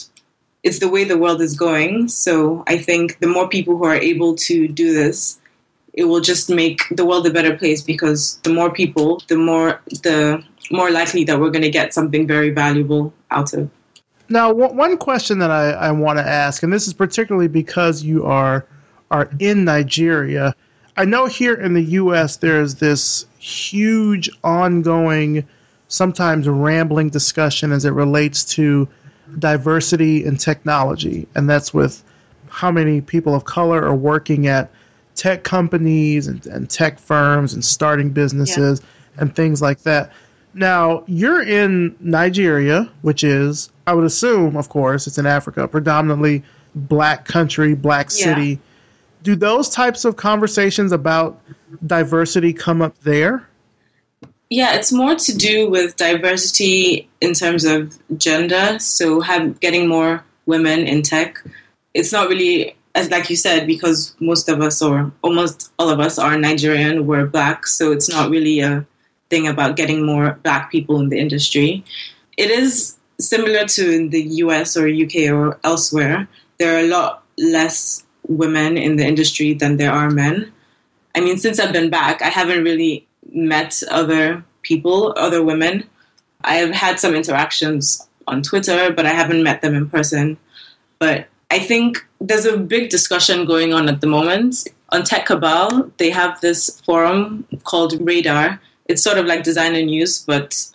it's 0.62 0.78
the 0.78 0.88
way 0.88 1.02
the 1.02 1.18
world 1.18 1.40
is 1.40 1.56
going. 1.56 2.08
So 2.08 2.62
I 2.68 2.78
think 2.78 3.18
the 3.18 3.26
more 3.26 3.48
people 3.48 3.76
who 3.76 3.84
are 3.84 3.96
able 3.96 4.36
to 4.36 4.68
do 4.68 4.94
this, 4.94 5.40
it 5.94 6.04
will 6.04 6.20
just 6.20 6.48
make 6.48 6.80
the 6.90 7.04
world 7.04 7.26
a 7.26 7.30
better 7.30 7.56
place 7.56 7.82
because 7.82 8.38
the 8.44 8.52
more 8.52 8.72
people, 8.72 9.22
the 9.28 9.36
more 9.36 9.80
the 10.02 10.42
more 10.70 10.90
likely 10.90 11.24
that 11.24 11.38
we're 11.38 11.50
going 11.50 11.62
to 11.62 11.70
get 11.70 11.92
something 11.92 12.26
very 12.26 12.50
valuable 12.50 13.12
out 13.30 13.52
of. 13.52 13.68
Now, 14.28 14.52
one 14.52 14.96
question 14.96 15.38
that 15.40 15.50
I, 15.50 15.72
I 15.72 15.90
want 15.90 16.18
to 16.18 16.26
ask, 16.26 16.62
and 16.62 16.72
this 16.72 16.86
is 16.86 16.94
particularly 16.94 17.48
because 17.48 18.02
you 18.02 18.24
are 18.24 18.64
are 19.10 19.28
in 19.38 19.64
Nigeria. 19.64 20.54
I 20.96 21.04
know 21.04 21.26
here 21.26 21.54
in 21.54 21.74
the 21.74 21.82
U.S. 21.82 22.36
there's 22.36 22.76
this 22.76 23.26
huge 23.38 24.30
ongoing 24.42 25.46
sometimes 25.88 26.48
rambling 26.48 27.10
discussion 27.10 27.72
as 27.72 27.84
it 27.84 27.90
relates 27.90 28.44
to 28.44 28.88
diversity 29.38 30.24
in 30.24 30.38
technology, 30.38 31.28
and 31.34 31.48
that's 31.48 31.74
with 31.74 32.02
how 32.48 32.70
many 32.70 33.02
people 33.02 33.34
of 33.34 33.44
color 33.44 33.82
are 33.82 33.94
working 33.94 34.46
at 34.46 34.70
tech 35.14 35.44
companies 35.44 36.26
and, 36.26 36.46
and 36.46 36.68
tech 36.70 36.98
firms 36.98 37.54
and 37.54 37.64
starting 37.64 38.10
businesses 38.10 38.80
yeah. 38.80 39.22
and 39.22 39.36
things 39.36 39.60
like 39.60 39.82
that. 39.82 40.12
Now, 40.54 41.04
you're 41.06 41.42
in 41.42 41.96
Nigeria, 42.00 42.90
which 43.00 43.24
is, 43.24 43.70
I 43.86 43.94
would 43.94 44.04
assume, 44.04 44.56
of 44.56 44.68
course, 44.68 45.06
it's 45.06 45.18
in 45.18 45.26
Africa, 45.26 45.66
predominantly 45.66 46.42
black 46.74 47.24
country, 47.24 47.74
black 47.74 48.10
city. 48.10 48.50
Yeah. 48.50 48.56
Do 49.22 49.36
those 49.36 49.70
types 49.70 50.04
of 50.04 50.16
conversations 50.16 50.92
about 50.92 51.40
diversity 51.86 52.52
come 52.52 52.82
up 52.82 52.98
there? 53.00 53.48
Yeah, 54.50 54.74
it's 54.74 54.92
more 54.92 55.14
to 55.14 55.36
do 55.36 55.70
with 55.70 55.96
diversity 55.96 57.08
in 57.22 57.32
terms 57.32 57.64
of 57.64 57.98
gender. 58.18 58.78
So, 58.78 59.20
have, 59.20 59.58
getting 59.60 59.88
more 59.88 60.22
women 60.44 60.80
in 60.80 61.02
tech. 61.02 61.42
It's 61.94 62.12
not 62.12 62.28
really, 62.28 62.76
as 62.94 63.10
like 63.10 63.30
you 63.30 63.36
said, 63.36 63.66
because 63.66 64.14
most 64.20 64.48
of 64.48 64.60
us, 64.60 64.82
or 64.82 65.12
almost 65.22 65.72
all 65.78 65.88
of 65.88 66.00
us, 66.00 66.18
are 66.18 66.36
Nigerian. 66.36 67.06
We're 67.06 67.26
black, 67.26 67.66
so 67.66 67.92
it's 67.92 68.08
not 68.08 68.30
really 68.30 68.60
a 68.60 68.86
thing 69.30 69.48
about 69.48 69.76
getting 69.76 70.04
more 70.04 70.38
black 70.42 70.70
people 70.70 71.00
in 71.00 71.08
the 71.08 71.18
industry. 71.18 71.84
It 72.36 72.50
is 72.50 72.96
similar 73.18 73.64
to 73.66 73.90
in 73.90 74.10
the 74.10 74.22
US 74.44 74.76
or 74.76 74.86
UK 74.88 75.32
or 75.32 75.58
elsewhere. 75.64 76.28
There 76.58 76.76
are 76.76 76.80
a 76.80 76.88
lot 76.88 77.24
less 77.38 78.04
women 78.28 78.76
in 78.76 78.96
the 78.96 79.06
industry 79.06 79.54
than 79.54 79.76
there 79.76 79.92
are 79.92 80.10
men. 80.10 80.52
I 81.14 81.20
mean, 81.20 81.38
since 81.38 81.58
I've 81.58 81.72
been 81.72 81.90
back, 81.90 82.22
I 82.22 82.28
haven't 82.28 82.64
really 82.64 83.06
met 83.32 83.82
other 83.90 84.44
people, 84.62 85.14
other 85.16 85.42
women. 85.42 85.84
I 86.44 86.56
have 86.56 86.74
had 86.74 87.00
some 87.00 87.14
interactions 87.14 88.06
on 88.26 88.42
Twitter, 88.42 88.92
but 88.92 89.06
I 89.06 89.10
haven't 89.10 89.42
met 89.42 89.62
them 89.62 89.74
in 89.74 89.88
person. 89.88 90.36
But 90.98 91.28
I 91.52 91.58
think 91.58 92.02
there's 92.18 92.46
a 92.46 92.56
big 92.56 92.88
discussion 92.88 93.44
going 93.44 93.74
on 93.74 93.86
at 93.86 94.00
the 94.00 94.06
moment. 94.06 94.66
On 94.88 95.02
Tech 95.04 95.26
Cabal, 95.26 95.92
they 95.98 96.08
have 96.08 96.40
this 96.40 96.80
forum 96.80 97.46
called 97.64 98.00
Radar. 98.00 98.58
It's 98.86 99.02
sort 99.02 99.18
of 99.18 99.26
like 99.26 99.42
designer 99.42 99.82
news, 99.82 100.24
but 100.24 100.66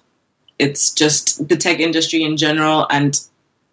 it's 0.59 0.93
just 0.93 1.49
the 1.49 1.57
tech 1.57 1.79
industry 1.79 2.21
in 2.21 2.37
general 2.37 2.85
and 2.91 3.19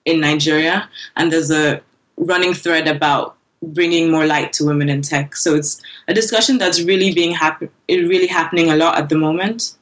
in 0.07 0.18
Nigeria. 0.18 0.88
And 1.14 1.30
there's 1.30 1.50
a 1.50 1.82
running 2.16 2.55
thread 2.55 2.88
about 2.88 3.36
bringing 3.62 4.11
more 4.11 4.24
light 4.24 4.55
to 4.55 4.64
women 4.64 4.88
in 4.88 5.02
tech. 5.02 5.36
So 5.36 5.55
it's 5.55 5.82
a 6.09 6.14
discussion 6.14 6.57
that's 6.57 6.80
really 6.80 7.12
being 7.12 7.32
happen- 7.32 7.68
really 7.90 8.28
happening 8.28 8.70
a 8.70 8.76
lot 8.76 8.96
at 8.96 9.11
the 9.11 9.18
moment. 9.18 9.76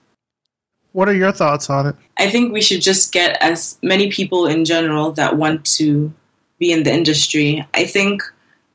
What 0.90 1.08
are 1.08 1.14
your 1.14 1.30
thoughts 1.30 1.70
on 1.70 1.86
it? 1.86 1.94
I 2.18 2.28
think 2.28 2.52
we 2.52 2.60
should 2.60 2.82
just 2.82 3.12
get 3.12 3.40
as 3.40 3.78
many 3.80 4.10
people 4.10 4.46
in 4.46 4.64
general 4.64 5.12
that 5.12 5.36
want 5.36 5.64
to 5.76 6.12
be 6.62 6.72
in 6.72 6.82
the 6.84 6.92
industry. 7.00 7.66
I 7.74 7.84
think 7.84 8.22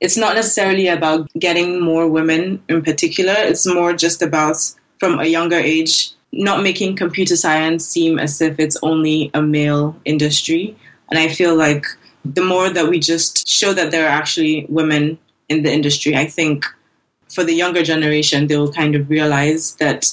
it's 0.04 0.18
not 0.24 0.36
necessarily 0.36 0.88
about 0.88 1.22
getting 1.46 1.70
more 1.82 2.06
women 2.18 2.42
in 2.70 2.82
particular, 2.90 3.36
it's 3.52 3.66
more 3.66 3.94
just 4.06 4.22
about 4.22 4.58
from 5.00 5.20
a 5.20 5.26
younger 5.38 5.62
age 5.76 5.94
not 6.32 6.62
making 6.62 6.96
computer 6.96 7.36
science 7.36 7.86
seem 7.86 8.20
as 8.20 8.42
if 8.42 8.60
it's 8.60 8.78
only 8.84 9.32
a 9.34 9.42
male 9.42 9.96
industry. 10.06 10.76
And 11.10 11.20
I 11.20 11.30
feel 11.30 11.56
like 11.56 11.86
the 12.26 12.44
more 12.44 12.70
that 12.70 12.90
we 12.90 13.00
just 13.00 13.48
show 13.48 13.74
that 13.74 13.92
there 13.92 14.06
are 14.06 14.20
actually 14.22 14.66
women 14.70 15.18
in 15.50 15.64
the 15.64 15.72
industry, 15.72 16.16
I 16.16 16.28
think 16.28 16.66
for 17.34 17.44
the 17.44 17.54
younger 17.54 17.84
generation, 17.84 18.48
they 18.48 18.58
will 18.58 18.72
kind 18.72 18.96
of 18.96 19.10
realize 19.10 19.76
that 19.76 20.12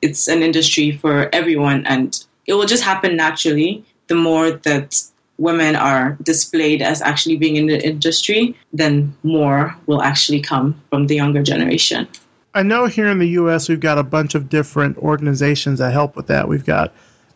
it's 0.00 0.26
an 0.28 0.42
industry 0.42 0.98
for 0.98 1.28
everyone 1.32 1.86
and 1.86 2.24
it 2.46 2.54
will 2.54 2.66
just 2.66 2.82
happen 2.82 3.16
naturally. 3.16 3.84
The 4.08 4.16
more 4.16 4.50
that 4.50 5.00
women 5.42 5.74
are 5.74 6.16
displayed 6.22 6.80
as 6.80 7.02
actually 7.02 7.36
being 7.36 7.56
in 7.56 7.66
the 7.66 7.84
industry, 7.84 8.56
then 8.72 9.14
more 9.24 9.76
will 9.86 10.00
actually 10.00 10.40
come 10.40 10.80
from 10.88 11.08
the 11.08 11.16
younger 11.16 11.42
generation. 11.42 12.06
I 12.54 12.62
know 12.62 12.86
here 12.86 13.08
in 13.08 13.18
the 13.18 13.28
U.S. 13.40 13.68
we've 13.68 13.80
got 13.80 13.98
a 13.98 14.02
bunch 14.02 14.34
of 14.34 14.48
different 14.48 14.96
organizations 14.98 15.80
that 15.80 15.92
help 15.92 16.16
with 16.16 16.28
that. 16.28 16.48
We've 16.48 16.64
got 16.64 16.92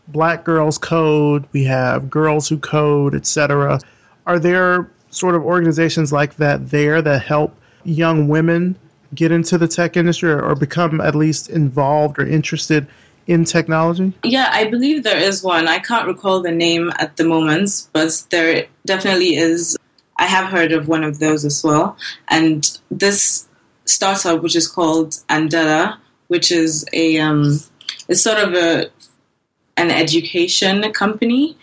Black 0.08 0.44
Girls 0.44 0.78
Code, 0.78 1.44
we 1.52 1.64
have 1.64 2.08
Girls 2.08 2.48
Who 2.48 2.58
Code, 2.58 3.14
etc. 3.14 3.80
Are 4.26 4.38
there 4.38 4.88
sort 5.10 5.34
of 5.34 5.42
organizations 5.42 6.12
like 6.12 6.36
that 6.36 6.70
there 6.70 7.02
that 7.02 7.22
help 7.22 7.56
young 7.84 8.28
women 8.28 8.76
get 9.14 9.32
into 9.32 9.58
the 9.58 9.66
tech 9.66 9.96
industry 9.96 10.30
or, 10.30 10.54
become 10.54 11.00
at 11.00 11.14
least 11.14 11.48
involved 11.48 12.18
or 12.18 12.26
interested 12.26 12.86
in 13.26 13.44
technology? 13.44 14.12
Yeah, 14.22 14.48
I 14.50 14.64
believe 14.64 15.02
there 15.02 15.18
is 15.18 15.42
one. 15.42 15.68
I 15.68 15.78
can't 15.78 16.06
recall 16.06 16.42
the 16.42 16.52
name 16.52 16.92
at 16.98 17.16
the 17.16 17.24
moment, 17.24 17.88
but 17.92 18.24
there 18.30 18.66
definitely 18.84 19.36
is. 19.36 19.76
I 20.18 20.26
have 20.26 20.50
heard 20.50 20.72
of 20.72 20.88
one 20.88 21.04
of 21.04 21.18
those 21.18 21.44
as 21.44 21.62
well. 21.62 21.96
And 22.28 22.66
this 22.90 23.46
startup, 23.84 24.42
which 24.42 24.56
is 24.56 24.68
called 24.68 25.10
Andela, 25.28 25.98
which 26.28 26.50
is 26.50 26.84
a 26.92 27.18
um, 27.18 27.60
it's 28.08 28.22
sort 28.22 28.38
of 28.38 28.54
a 28.54 28.90
an 29.76 29.90
education 29.90 30.92
company. 30.92 31.56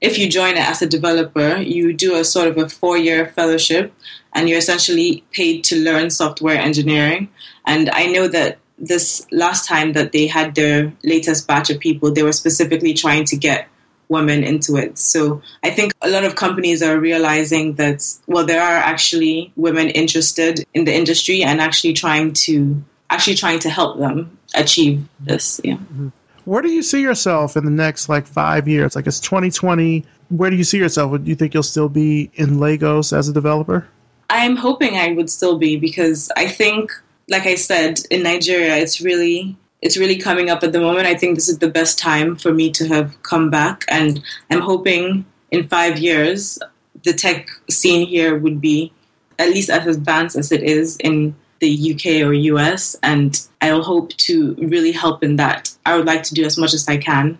If 0.00 0.16
you 0.16 0.28
join 0.28 0.56
it 0.56 0.68
as 0.68 0.80
a 0.80 0.86
developer, 0.86 1.56
you 1.56 1.92
do 1.92 2.14
a 2.14 2.24
sort 2.24 2.48
of 2.48 2.56
a 2.56 2.68
four 2.68 2.96
year 2.96 3.26
fellowship, 3.26 3.92
and 4.32 4.48
you're 4.48 4.58
essentially 4.58 5.24
paid 5.32 5.64
to 5.64 5.76
learn 5.76 6.10
software 6.10 6.56
engineering. 6.56 7.28
And 7.66 7.90
I 7.90 8.06
know 8.06 8.28
that 8.28 8.58
this 8.78 9.26
last 9.32 9.66
time 9.66 9.92
that 9.92 10.12
they 10.12 10.26
had 10.26 10.54
their 10.54 10.92
latest 11.02 11.46
batch 11.46 11.70
of 11.70 11.80
people, 11.80 12.12
they 12.12 12.22
were 12.22 12.32
specifically 12.32 12.94
trying 12.94 13.24
to 13.26 13.36
get 13.36 13.68
women 14.08 14.42
into 14.42 14.76
it. 14.76 14.98
So 14.98 15.42
I 15.62 15.70
think 15.70 15.92
a 16.00 16.08
lot 16.08 16.24
of 16.24 16.34
companies 16.34 16.82
are 16.82 16.98
realizing 16.98 17.74
that, 17.74 18.04
well, 18.26 18.46
there 18.46 18.62
are 18.62 18.76
actually 18.76 19.52
women 19.56 19.88
interested 19.88 20.64
in 20.74 20.84
the 20.84 20.94
industry 20.94 21.42
and 21.42 21.60
actually 21.60 21.92
trying 21.92 22.32
to 22.44 22.82
actually 23.10 23.36
trying 23.36 23.58
to 23.60 23.70
help 23.70 23.98
them 23.98 24.38
achieve 24.54 25.06
this. 25.20 25.60
Yeah. 25.64 25.74
Mm-hmm. 25.74 26.08
Where 26.44 26.62
do 26.62 26.70
you 26.70 26.82
see 26.82 27.02
yourself 27.02 27.56
in 27.56 27.64
the 27.64 27.70
next 27.70 28.08
like 28.08 28.26
five 28.26 28.68
years? 28.68 28.96
Like 28.96 29.06
it's 29.06 29.20
2020. 29.20 30.04
Where 30.30 30.50
do 30.50 30.56
you 30.56 30.64
see 30.64 30.78
yourself? 30.78 31.22
Do 31.22 31.28
you 31.28 31.36
think 31.36 31.52
you'll 31.54 31.62
still 31.62 31.88
be 31.88 32.30
in 32.34 32.58
Lagos 32.58 33.12
as 33.12 33.28
a 33.28 33.32
developer? 33.32 33.86
I'm 34.30 34.56
hoping 34.56 34.96
I 34.96 35.12
would 35.12 35.30
still 35.30 35.58
be 35.58 35.76
because 35.76 36.30
I 36.36 36.48
think 36.48 36.92
like 37.28 37.46
I 37.46 37.54
said, 37.54 38.00
in 38.10 38.22
Nigeria, 38.22 38.76
it's 38.76 39.00
really 39.00 39.56
it's 39.80 39.96
really 39.96 40.18
coming 40.18 40.50
up 40.50 40.64
at 40.64 40.72
the 40.72 40.80
moment. 40.80 41.06
I 41.06 41.14
think 41.14 41.36
this 41.36 41.48
is 41.48 41.58
the 41.58 41.70
best 41.70 41.98
time 41.98 42.34
for 42.34 42.52
me 42.52 42.70
to 42.72 42.88
have 42.88 43.22
come 43.22 43.50
back, 43.50 43.84
and 43.88 44.22
I'm 44.50 44.60
hoping 44.60 45.24
in 45.50 45.68
five 45.68 45.98
years 45.98 46.58
the 47.04 47.12
tech 47.12 47.48
scene 47.70 48.06
here 48.06 48.36
would 48.36 48.60
be 48.60 48.92
at 49.38 49.50
least 49.50 49.70
as 49.70 49.86
advanced 49.86 50.36
as 50.36 50.50
it 50.50 50.64
is 50.64 50.96
in 50.96 51.34
the 51.60 51.94
UK 51.94 52.26
or 52.26 52.32
US, 52.32 52.96
and 53.02 53.40
I'll 53.60 53.82
hope 53.82 54.10
to 54.28 54.54
really 54.54 54.92
help 54.92 55.22
in 55.22 55.36
that. 55.36 55.74
I 55.86 55.96
would 55.96 56.06
like 56.06 56.22
to 56.24 56.34
do 56.34 56.44
as 56.44 56.58
much 56.58 56.74
as 56.74 56.88
I 56.88 56.96
can 56.96 57.38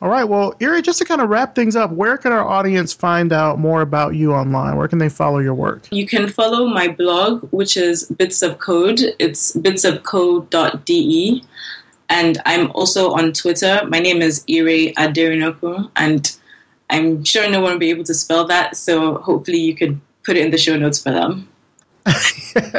all 0.00 0.08
right. 0.08 0.24
Well, 0.24 0.54
Ire, 0.62 0.80
just 0.80 0.98
to 0.98 1.04
kind 1.04 1.20
of 1.20 1.28
wrap 1.28 1.54
things 1.54 1.74
up, 1.74 1.90
where 1.90 2.16
can 2.16 2.30
our 2.30 2.46
audience 2.46 2.92
find 2.92 3.32
out 3.32 3.58
more 3.58 3.80
about 3.80 4.14
you 4.14 4.32
online? 4.32 4.76
Where 4.76 4.86
can 4.86 4.98
they 4.98 5.08
follow 5.08 5.38
your 5.38 5.54
work? 5.54 5.88
You 5.90 6.06
can 6.06 6.28
follow 6.28 6.66
my 6.66 6.88
blog, 6.88 7.48
which 7.50 7.76
is 7.76 8.04
Bits 8.04 8.42
of 8.42 8.58
Code. 8.58 9.00
It's 9.18 9.56
bitsofcode.de. 9.56 11.42
And 12.10 12.38
I'm 12.46 12.70
also 12.72 13.10
on 13.10 13.32
Twitter. 13.32 13.80
My 13.88 13.98
name 13.98 14.22
is 14.22 14.44
Ire 14.48 14.92
Aderinokun, 14.96 15.90
and 15.96 16.36
I'm 16.90 17.24
sure 17.24 17.50
no 17.50 17.60
one 17.60 17.72
will 17.72 17.78
be 17.78 17.90
able 17.90 18.04
to 18.04 18.14
spell 18.14 18.46
that. 18.46 18.76
So 18.76 19.16
hopefully 19.16 19.58
you 19.58 19.74
could 19.74 20.00
put 20.22 20.36
it 20.36 20.44
in 20.44 20.50
the 20.50 20.58
show 20.58 20.76
notes 20.76 21.02
for 21.02 21.10
them. 21.10 21.48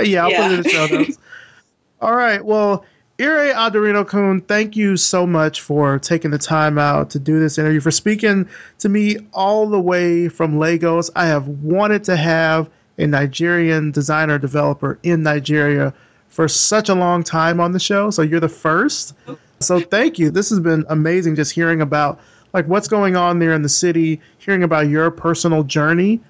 yeah, 0.04 0.24
I'll 0.24 0.32
yeah. 0.32 0.48
put 0.48 0.52
it 0.52 0.58
in 0.58 0.62
the 0.64 0.70
show 0.70 0.88
notes. 0.88 1.18
All 2.02 2.16
right. 2.16 2.44
Well, 2.44 2.86
Ire 3.20 3.54
Aderinokun, 3.54 4.48
thank 4.48 4.78
you 4.78 4.96
so 4.96 5.28
much 5.28 5.60
for 5.60 6.00
taking 6.00 6.32
the 6.32 6.38
time 6.38 6.78
out 6.78 7.10
to 7.10 7.20
do 7.20 7.38
this 7.38 7.58
interview, 7.58 7.82
for 7.82 7.92
speaking 7.92 8.48
to 8.78 8.88
me 8.88 9.18
all 9.34 9.68
the 9.68 9.80
way 9.80 10.30
from 10.30 10.58
Lagos. 10.58 11.10
I 11.18 11.26
have 11.26 11.48
wanted 11.48 12.06
to 12.06 12.16
have 12.16 12.70
a 12.98 13.08
Nigerian 13.08 13.92
designer 13.92 14.38
developer 14.38 15.00
in 15.04 15.24
Nigeria 15.24 15.94
for 16.30 16.48
such 16.48 16.88
a 16.88 16.96
long 16.96 17.24
time 17.24 17.60
on 17.60 17.74
the 17.74 17.80
show. 17.80 18.10
So 18.10 18.22
you're 18.22 18.40
the 18.40 18.48
first. 18.48 19.14
So 19.60 19.82
thank 19.82 20.18
you. 20.18 20.32
This 20.32 20.50
has 20.50 20.62
been 20.62 20.86
amazing 20.88 21.36
just 21.36 21.52
hearing 21.52 21.82
about 21.82 22.22
like 22.54 22.68
what's 22.68 22.88
going 22.88 23.18
on 23.18 23.40
there 23.40 23.54
in 23.54 23.64
the 23.64 23.70
city, 23.70 24.22
hearing 24.38 24.64
about 24.64 24.88
your 24.88 25.12
personal 25.12 25.64
journey 25.64 26.22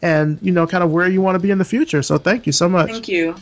and 0.00 0.38
you 0.40 0.52
know 0.52 0.66
kind 0.66 0.82
of 0.82 0.92
where 0.92 1.08
you 1.08 1.20
want 1.20 1.34
to 1.34 1.40
be 1.40 1.50
in 1.50 1.58
the 1.58 1.64
future. 1.64 2.02
So 2.02 2.16
thank 2.16 2.46
you 2.46 2.52
so 2.52 2.70
much. 2.70 2.90
Thank 2.90 3.08
you. 3.08 3.34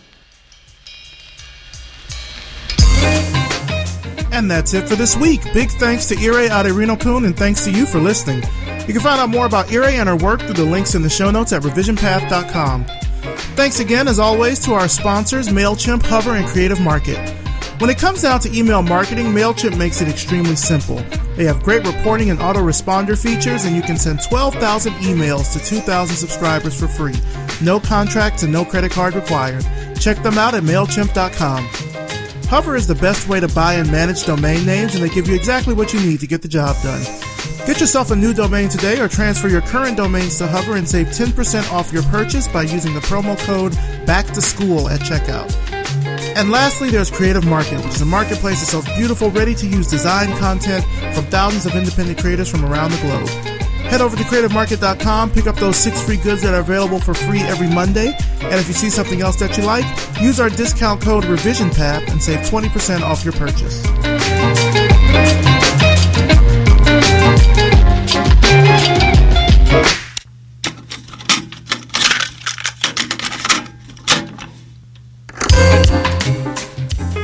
And 4.37 4.51
that's 4.51 4.75
it 4.75 4.87
for 4.87 4.97
this 4.97 5.17
week. 5.17 5.43
Big 5.55 5.71
thanks 5.71 6.05
to 6.09 6.15
Ire 6.15 6.47
Aderinokun 6.51 7.25
and 7.25 7.35
thanks 7.35 7.65
to 7.65 7.71
you 7.71 7.87
for 7.87 7.99
listening. 7.99 8.43
You 8.87 8.93
can 8.93 9.01
find 9.01 9.19
out 9.19 9.31
more 9.31 9.47
about 9.47 9.73
Ire 9.73 9.85
and 9.85 10.11
her 10.11 10.17
work 10.17 10.43
through 10.43 10.53
the 10.53 10.63
links 10.63 10.95
in 10.95 11.01
the 11.01 11.09
show 11.09 11.31
notes 11.31 11.55
at 11.55 11.63
revisionpath.com. 11.63 12.85
Thanks 13.57 13.81
again, 13.81 14.07
as 14.07 14.19
always, 14.19 14.59
to 14.67 14.75
our 14.75 14.89
sponsors, 14.89 15.49
MailChimp, 15.49 16.03
Hover, 16.03 16.33
and 16.33 16.47
Creative 16.49 16.79
Market. 16.79 17.17
When 17.81 17.89
it 17.89 17.97
comes 17.97 18.21
down 18.21 18.41
to 18.41 18.55
email 18.55 18.83
marketing, 18.83 19.29
MailChimp 19.29 19.79
makes 19.79 20.03
it 20.03 20.09
extremely 20.09 20.55
simple. 20.55 20.97
They 21.37 21.45
have 21.45 21.63
great 21.63 21.87
reporting 21.87 22.29
and 22.29 22.39
autoresponder 22.39 23.19
features, 23.19 23.65
and 23.65 23.75
you 23.75 23.81
can 23.81 23.97
send 23.97 24.21
12,000 24.23 24.93
emails 24.97 25.55
to 25.55 25.65
2,000 25.65 26.15
subscribers 26.15 26.79
for 26.79 26.89
free. 26.89 27.17
No 27.63 27.81
contracts 27.81 28.43
and 28.43 28.53
no 28.53 28.67
credit 28.67 28.93
card 28.93 29.15
required. 29.15 29.65
Check 29.99 30.23
them 30.23 30.37
out 30.37 30.53
at 30.53 30.63
MailChimp.com. 30.63 31.96
Hover 32.49 32.77
is 32.77 32.87
the 32.87 32.95
best 32.95 33.29
way 33.29 33.41
to 33.41 33.49
buy 33.49 33.75
and 33.75 33.91
manage 33.91 34.25
domain 34.25 34.65
names, 34.65 34.95
and 34.95 35.03
they 35.03 35.09
give 35.09 35.27
you 35.27 35.35
exactly 35.35 35.75
what 35.75 35.93
you 35.93 36.01
need 36.01 36.21
to 36.21 36.29
get 36.29 36.43
the 36.43 36.49
job 36.49 36.77
done. 36.81 37.03
Get 37.67 37.81
yourself 37.81 38.13
a 38.13 38.17
new 38.17 38.33
domain 38.33 38.69
today 38.69 39.01
or 39.01 39.09
transfer 39.09 39.49
your 39.49 39.63
current 39.63 39.97
domains 39.97 40.39
to 40.39 40.47
Hover 40.47 40.77
and 40.77 40.89
save 40.89 41.09
10% 41.09 41.73
off 41.73 41.93
your 41.93 42.05
purchase 42.05 42.47
by 42.47 42.63
using 42.63 42.95
the 42.95 43.01
promo 43.01 43.37
code 43.39 43.73
BACK 44.07 44.27
to 44.27 44.41
SCHOOL 44.41 44.89
at 44.89 45.01
checkout. 45.01 45.53
And 46.37 46.53
lastly, 46.53 46.91
there's 46.91 47.11
Creative 47.11 47.45
Market, 47.45 47.85
which 47.85 47.95
is 47.95 48.03
a 48.03 48.07
marketplace 48.07 48.61
that 48.61 48.67
sells 48.67 48.87
beautiful, 48.97 49.31
ready 49.31 49.55
to 49.57 49.67
use 49.67 49.89
design 49.89 50.29
content 50.39 50.85
from 51.17 51.25
thousands 51.25 51.67
of 51.67 51.75
independent 51.75 52.21
creators 52.21 52.49
from 52.49 52.65
around 52.65 52.93
the 52.93 52.99
globe. 52.99 53.66
Head 53.89 54.01
over 54.01 54.17
to 54.17 54.25
creativemarket.com, 54.25 55.31
pick 55.31 55.47
up 55.47 55.57
those 55.57 55.77
six 55.77 56.03
free 56.03 56.17
goods 56.17 56.43
that 56.43 56.53
are 56.55 56.61
available 56.61 57.01
for 57.01 57.15
free 57.15 57.41
every 57.41 57.69
Monday. 57.69 58.17
And 58.41 58.55
if 58.55 58.69
you 58.69 58.75
see 58.75 58.91
something 58.91 59.21
else 59.21 59.37
that 59.37 59.57
you 59.57 59.65
like, 59.65 59.85
use 60.21 60.41
our 60.41 60.51
discount 60.51 61.01
code 61.01 61.25
RevisionPath 61.25 62.11
and 62.11 62.23
save 62.23 62.41
20% 62.41 63.03
off 63.03 63.25
your 63.25 63.33
purchase. 63.35 63.83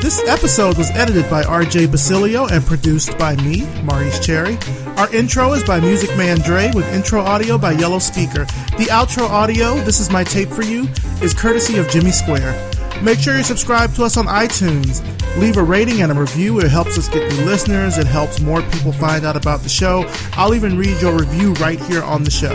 This 0.01 0.29
episode 0.29 0.77
was 0.77 0.91
edited 0.91 1.29
by 1.31 1.43
RJ 1.43 1.91
Basilio 1.91 2.47
and 2.47 2.65
produced 2.65 3.17
by 3.19 3.35
me, 3.37 3.63
Maurice 3.83 4.25
Cherry. 4.25 4.59
Our 5.03 5.13
intro 5.13 5.53
is 5.53 5.65
by 5.65 5.81
Music 5.81 6.17
Man 6.17 6.39
Dre 6.43 6.71
with 6.77 6.87
intro 6.95 7.23
audio 7.23 7.59
by 7.59 7.73
Yellow 7.73 7.99
Speaker. 7.99 8.45
The 8.79 8.87
outro 8.93 9.29
audio, 9.29 9.75
This 9.81 9.99
Is 9.99 10.11
My 10.11 10.23
Tape 10.23 10.49
for 10.49 10.63
You, 10.63 10.87
is 11.21 11.35
courtesy 11.35 11.77
of 11.79 11.89
Jimmy 11.89 12.13
Square. 12.13 12.55
Make 13.03 13.19
sure 13.19 13.37
you 13.37 13.43
subscribe 13.43 13.93
to 13.95 14.05
us 14.05 14.17
on 14.17 14.27
iTunes. 14.27 15.03
Leave 15.41 15.57
a 15.57 15.63
rating 15.63 16.03
and 16.03 16.13
a 16.13 16.15
review. 16.15 16.61
It 16.61 16.71
helps 16.71 16.97
us 16.99 17.09
get 17.09 17.29
new 17.33 17.45
listeners. 17.47 17.99
It 17.99 18.07
helps 18.07 18.39
more 18.39 18.63
people 18.63 18.93
find 18.93 19.27
out 19.27 19.37
about 19.37 19.63
the 19.63 19.69
show. 19.69 20.09
I'll 20.35 20.55
even 20.55 20.79
read 20.79 21.03
your 21.03 21.19
review 21.19 21.55
right 21.55 21.81
here 21.81 22.05
on 22.05 22.23
the 22.23 22.31
show. 22.31 22.55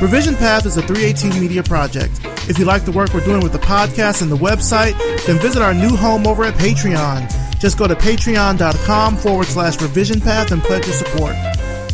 Revision 0.00 0.36
Path 0.36 0.64
is 0.64 0.78
a 0.78 0.80
318 0.80 1.38
media 1.42 1.62
project. 1.62 2.22
If 2.48 2.58
you 2.58 2.64
like 2.64 2.86
the 2.86 2.92
work 2.92 3.12
we're 3.12 3.20
doing 3.20 3.42
with 3.42 3.52
the 3.52 3.58
podcast 3.58 4.22
and 4.22 4.32
the 4.32 4.36
website, 4.36 4.96
then 5.26 5.38
visit 5.38 5.60
our 5.60 5.74
new 5.74 5.94
home 5.94 6.26
over 6.26 6.42
at 6.42 6.54
Patreon. 6.54 7.30
Just 7.60 7.76
go 7.76 7.86
to 7.86 7.94
patreon.com 7.94 9.18
forward 9.18 9.46
slash 9.46 9.78
revision 9.82 10.22
path 10.22 10.52
and 10.52 10.62
pledge 10.62 10.86
your 10.86 10.96
support. 10.96 11.36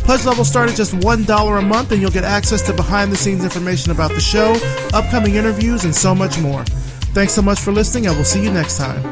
Pledge 0.07 0.23
level 0.23 0.45
start 0.45 0.69
at 0.69 0.77
just 0.77 0.93
$1 0.93 1.59
a 1.59 1.61
month 1.61 1.91
and 1.91 1.99
you'll 1.99 2.09
get 2.09 2.23
access 2.23 2.61
to 2.61 2.73
behind 2.73 3.11
the 3.11 3.17
scenes 3.17 3.43
information 3.43 3.91
about 3.91 4.09
the 4.11 4.21
show, 4.21 4.53
upcoming 4.93 5.35
interviews, 5.35 5.83
and 5.83 5.93
so 5.93 6.15
much 6.15 6.39
more. 6.39 6.63
Thanks 7.13 7.33
so 7.33 7.41
much 7.41 7.59
for 7.59 7.73
listening 7.73 8.07
and 8.07 8.15
we'll 8.15 8.23
see 8.23 8.41
you 8.41 8.49
next 8.49 8.77
time. 8.77 9.03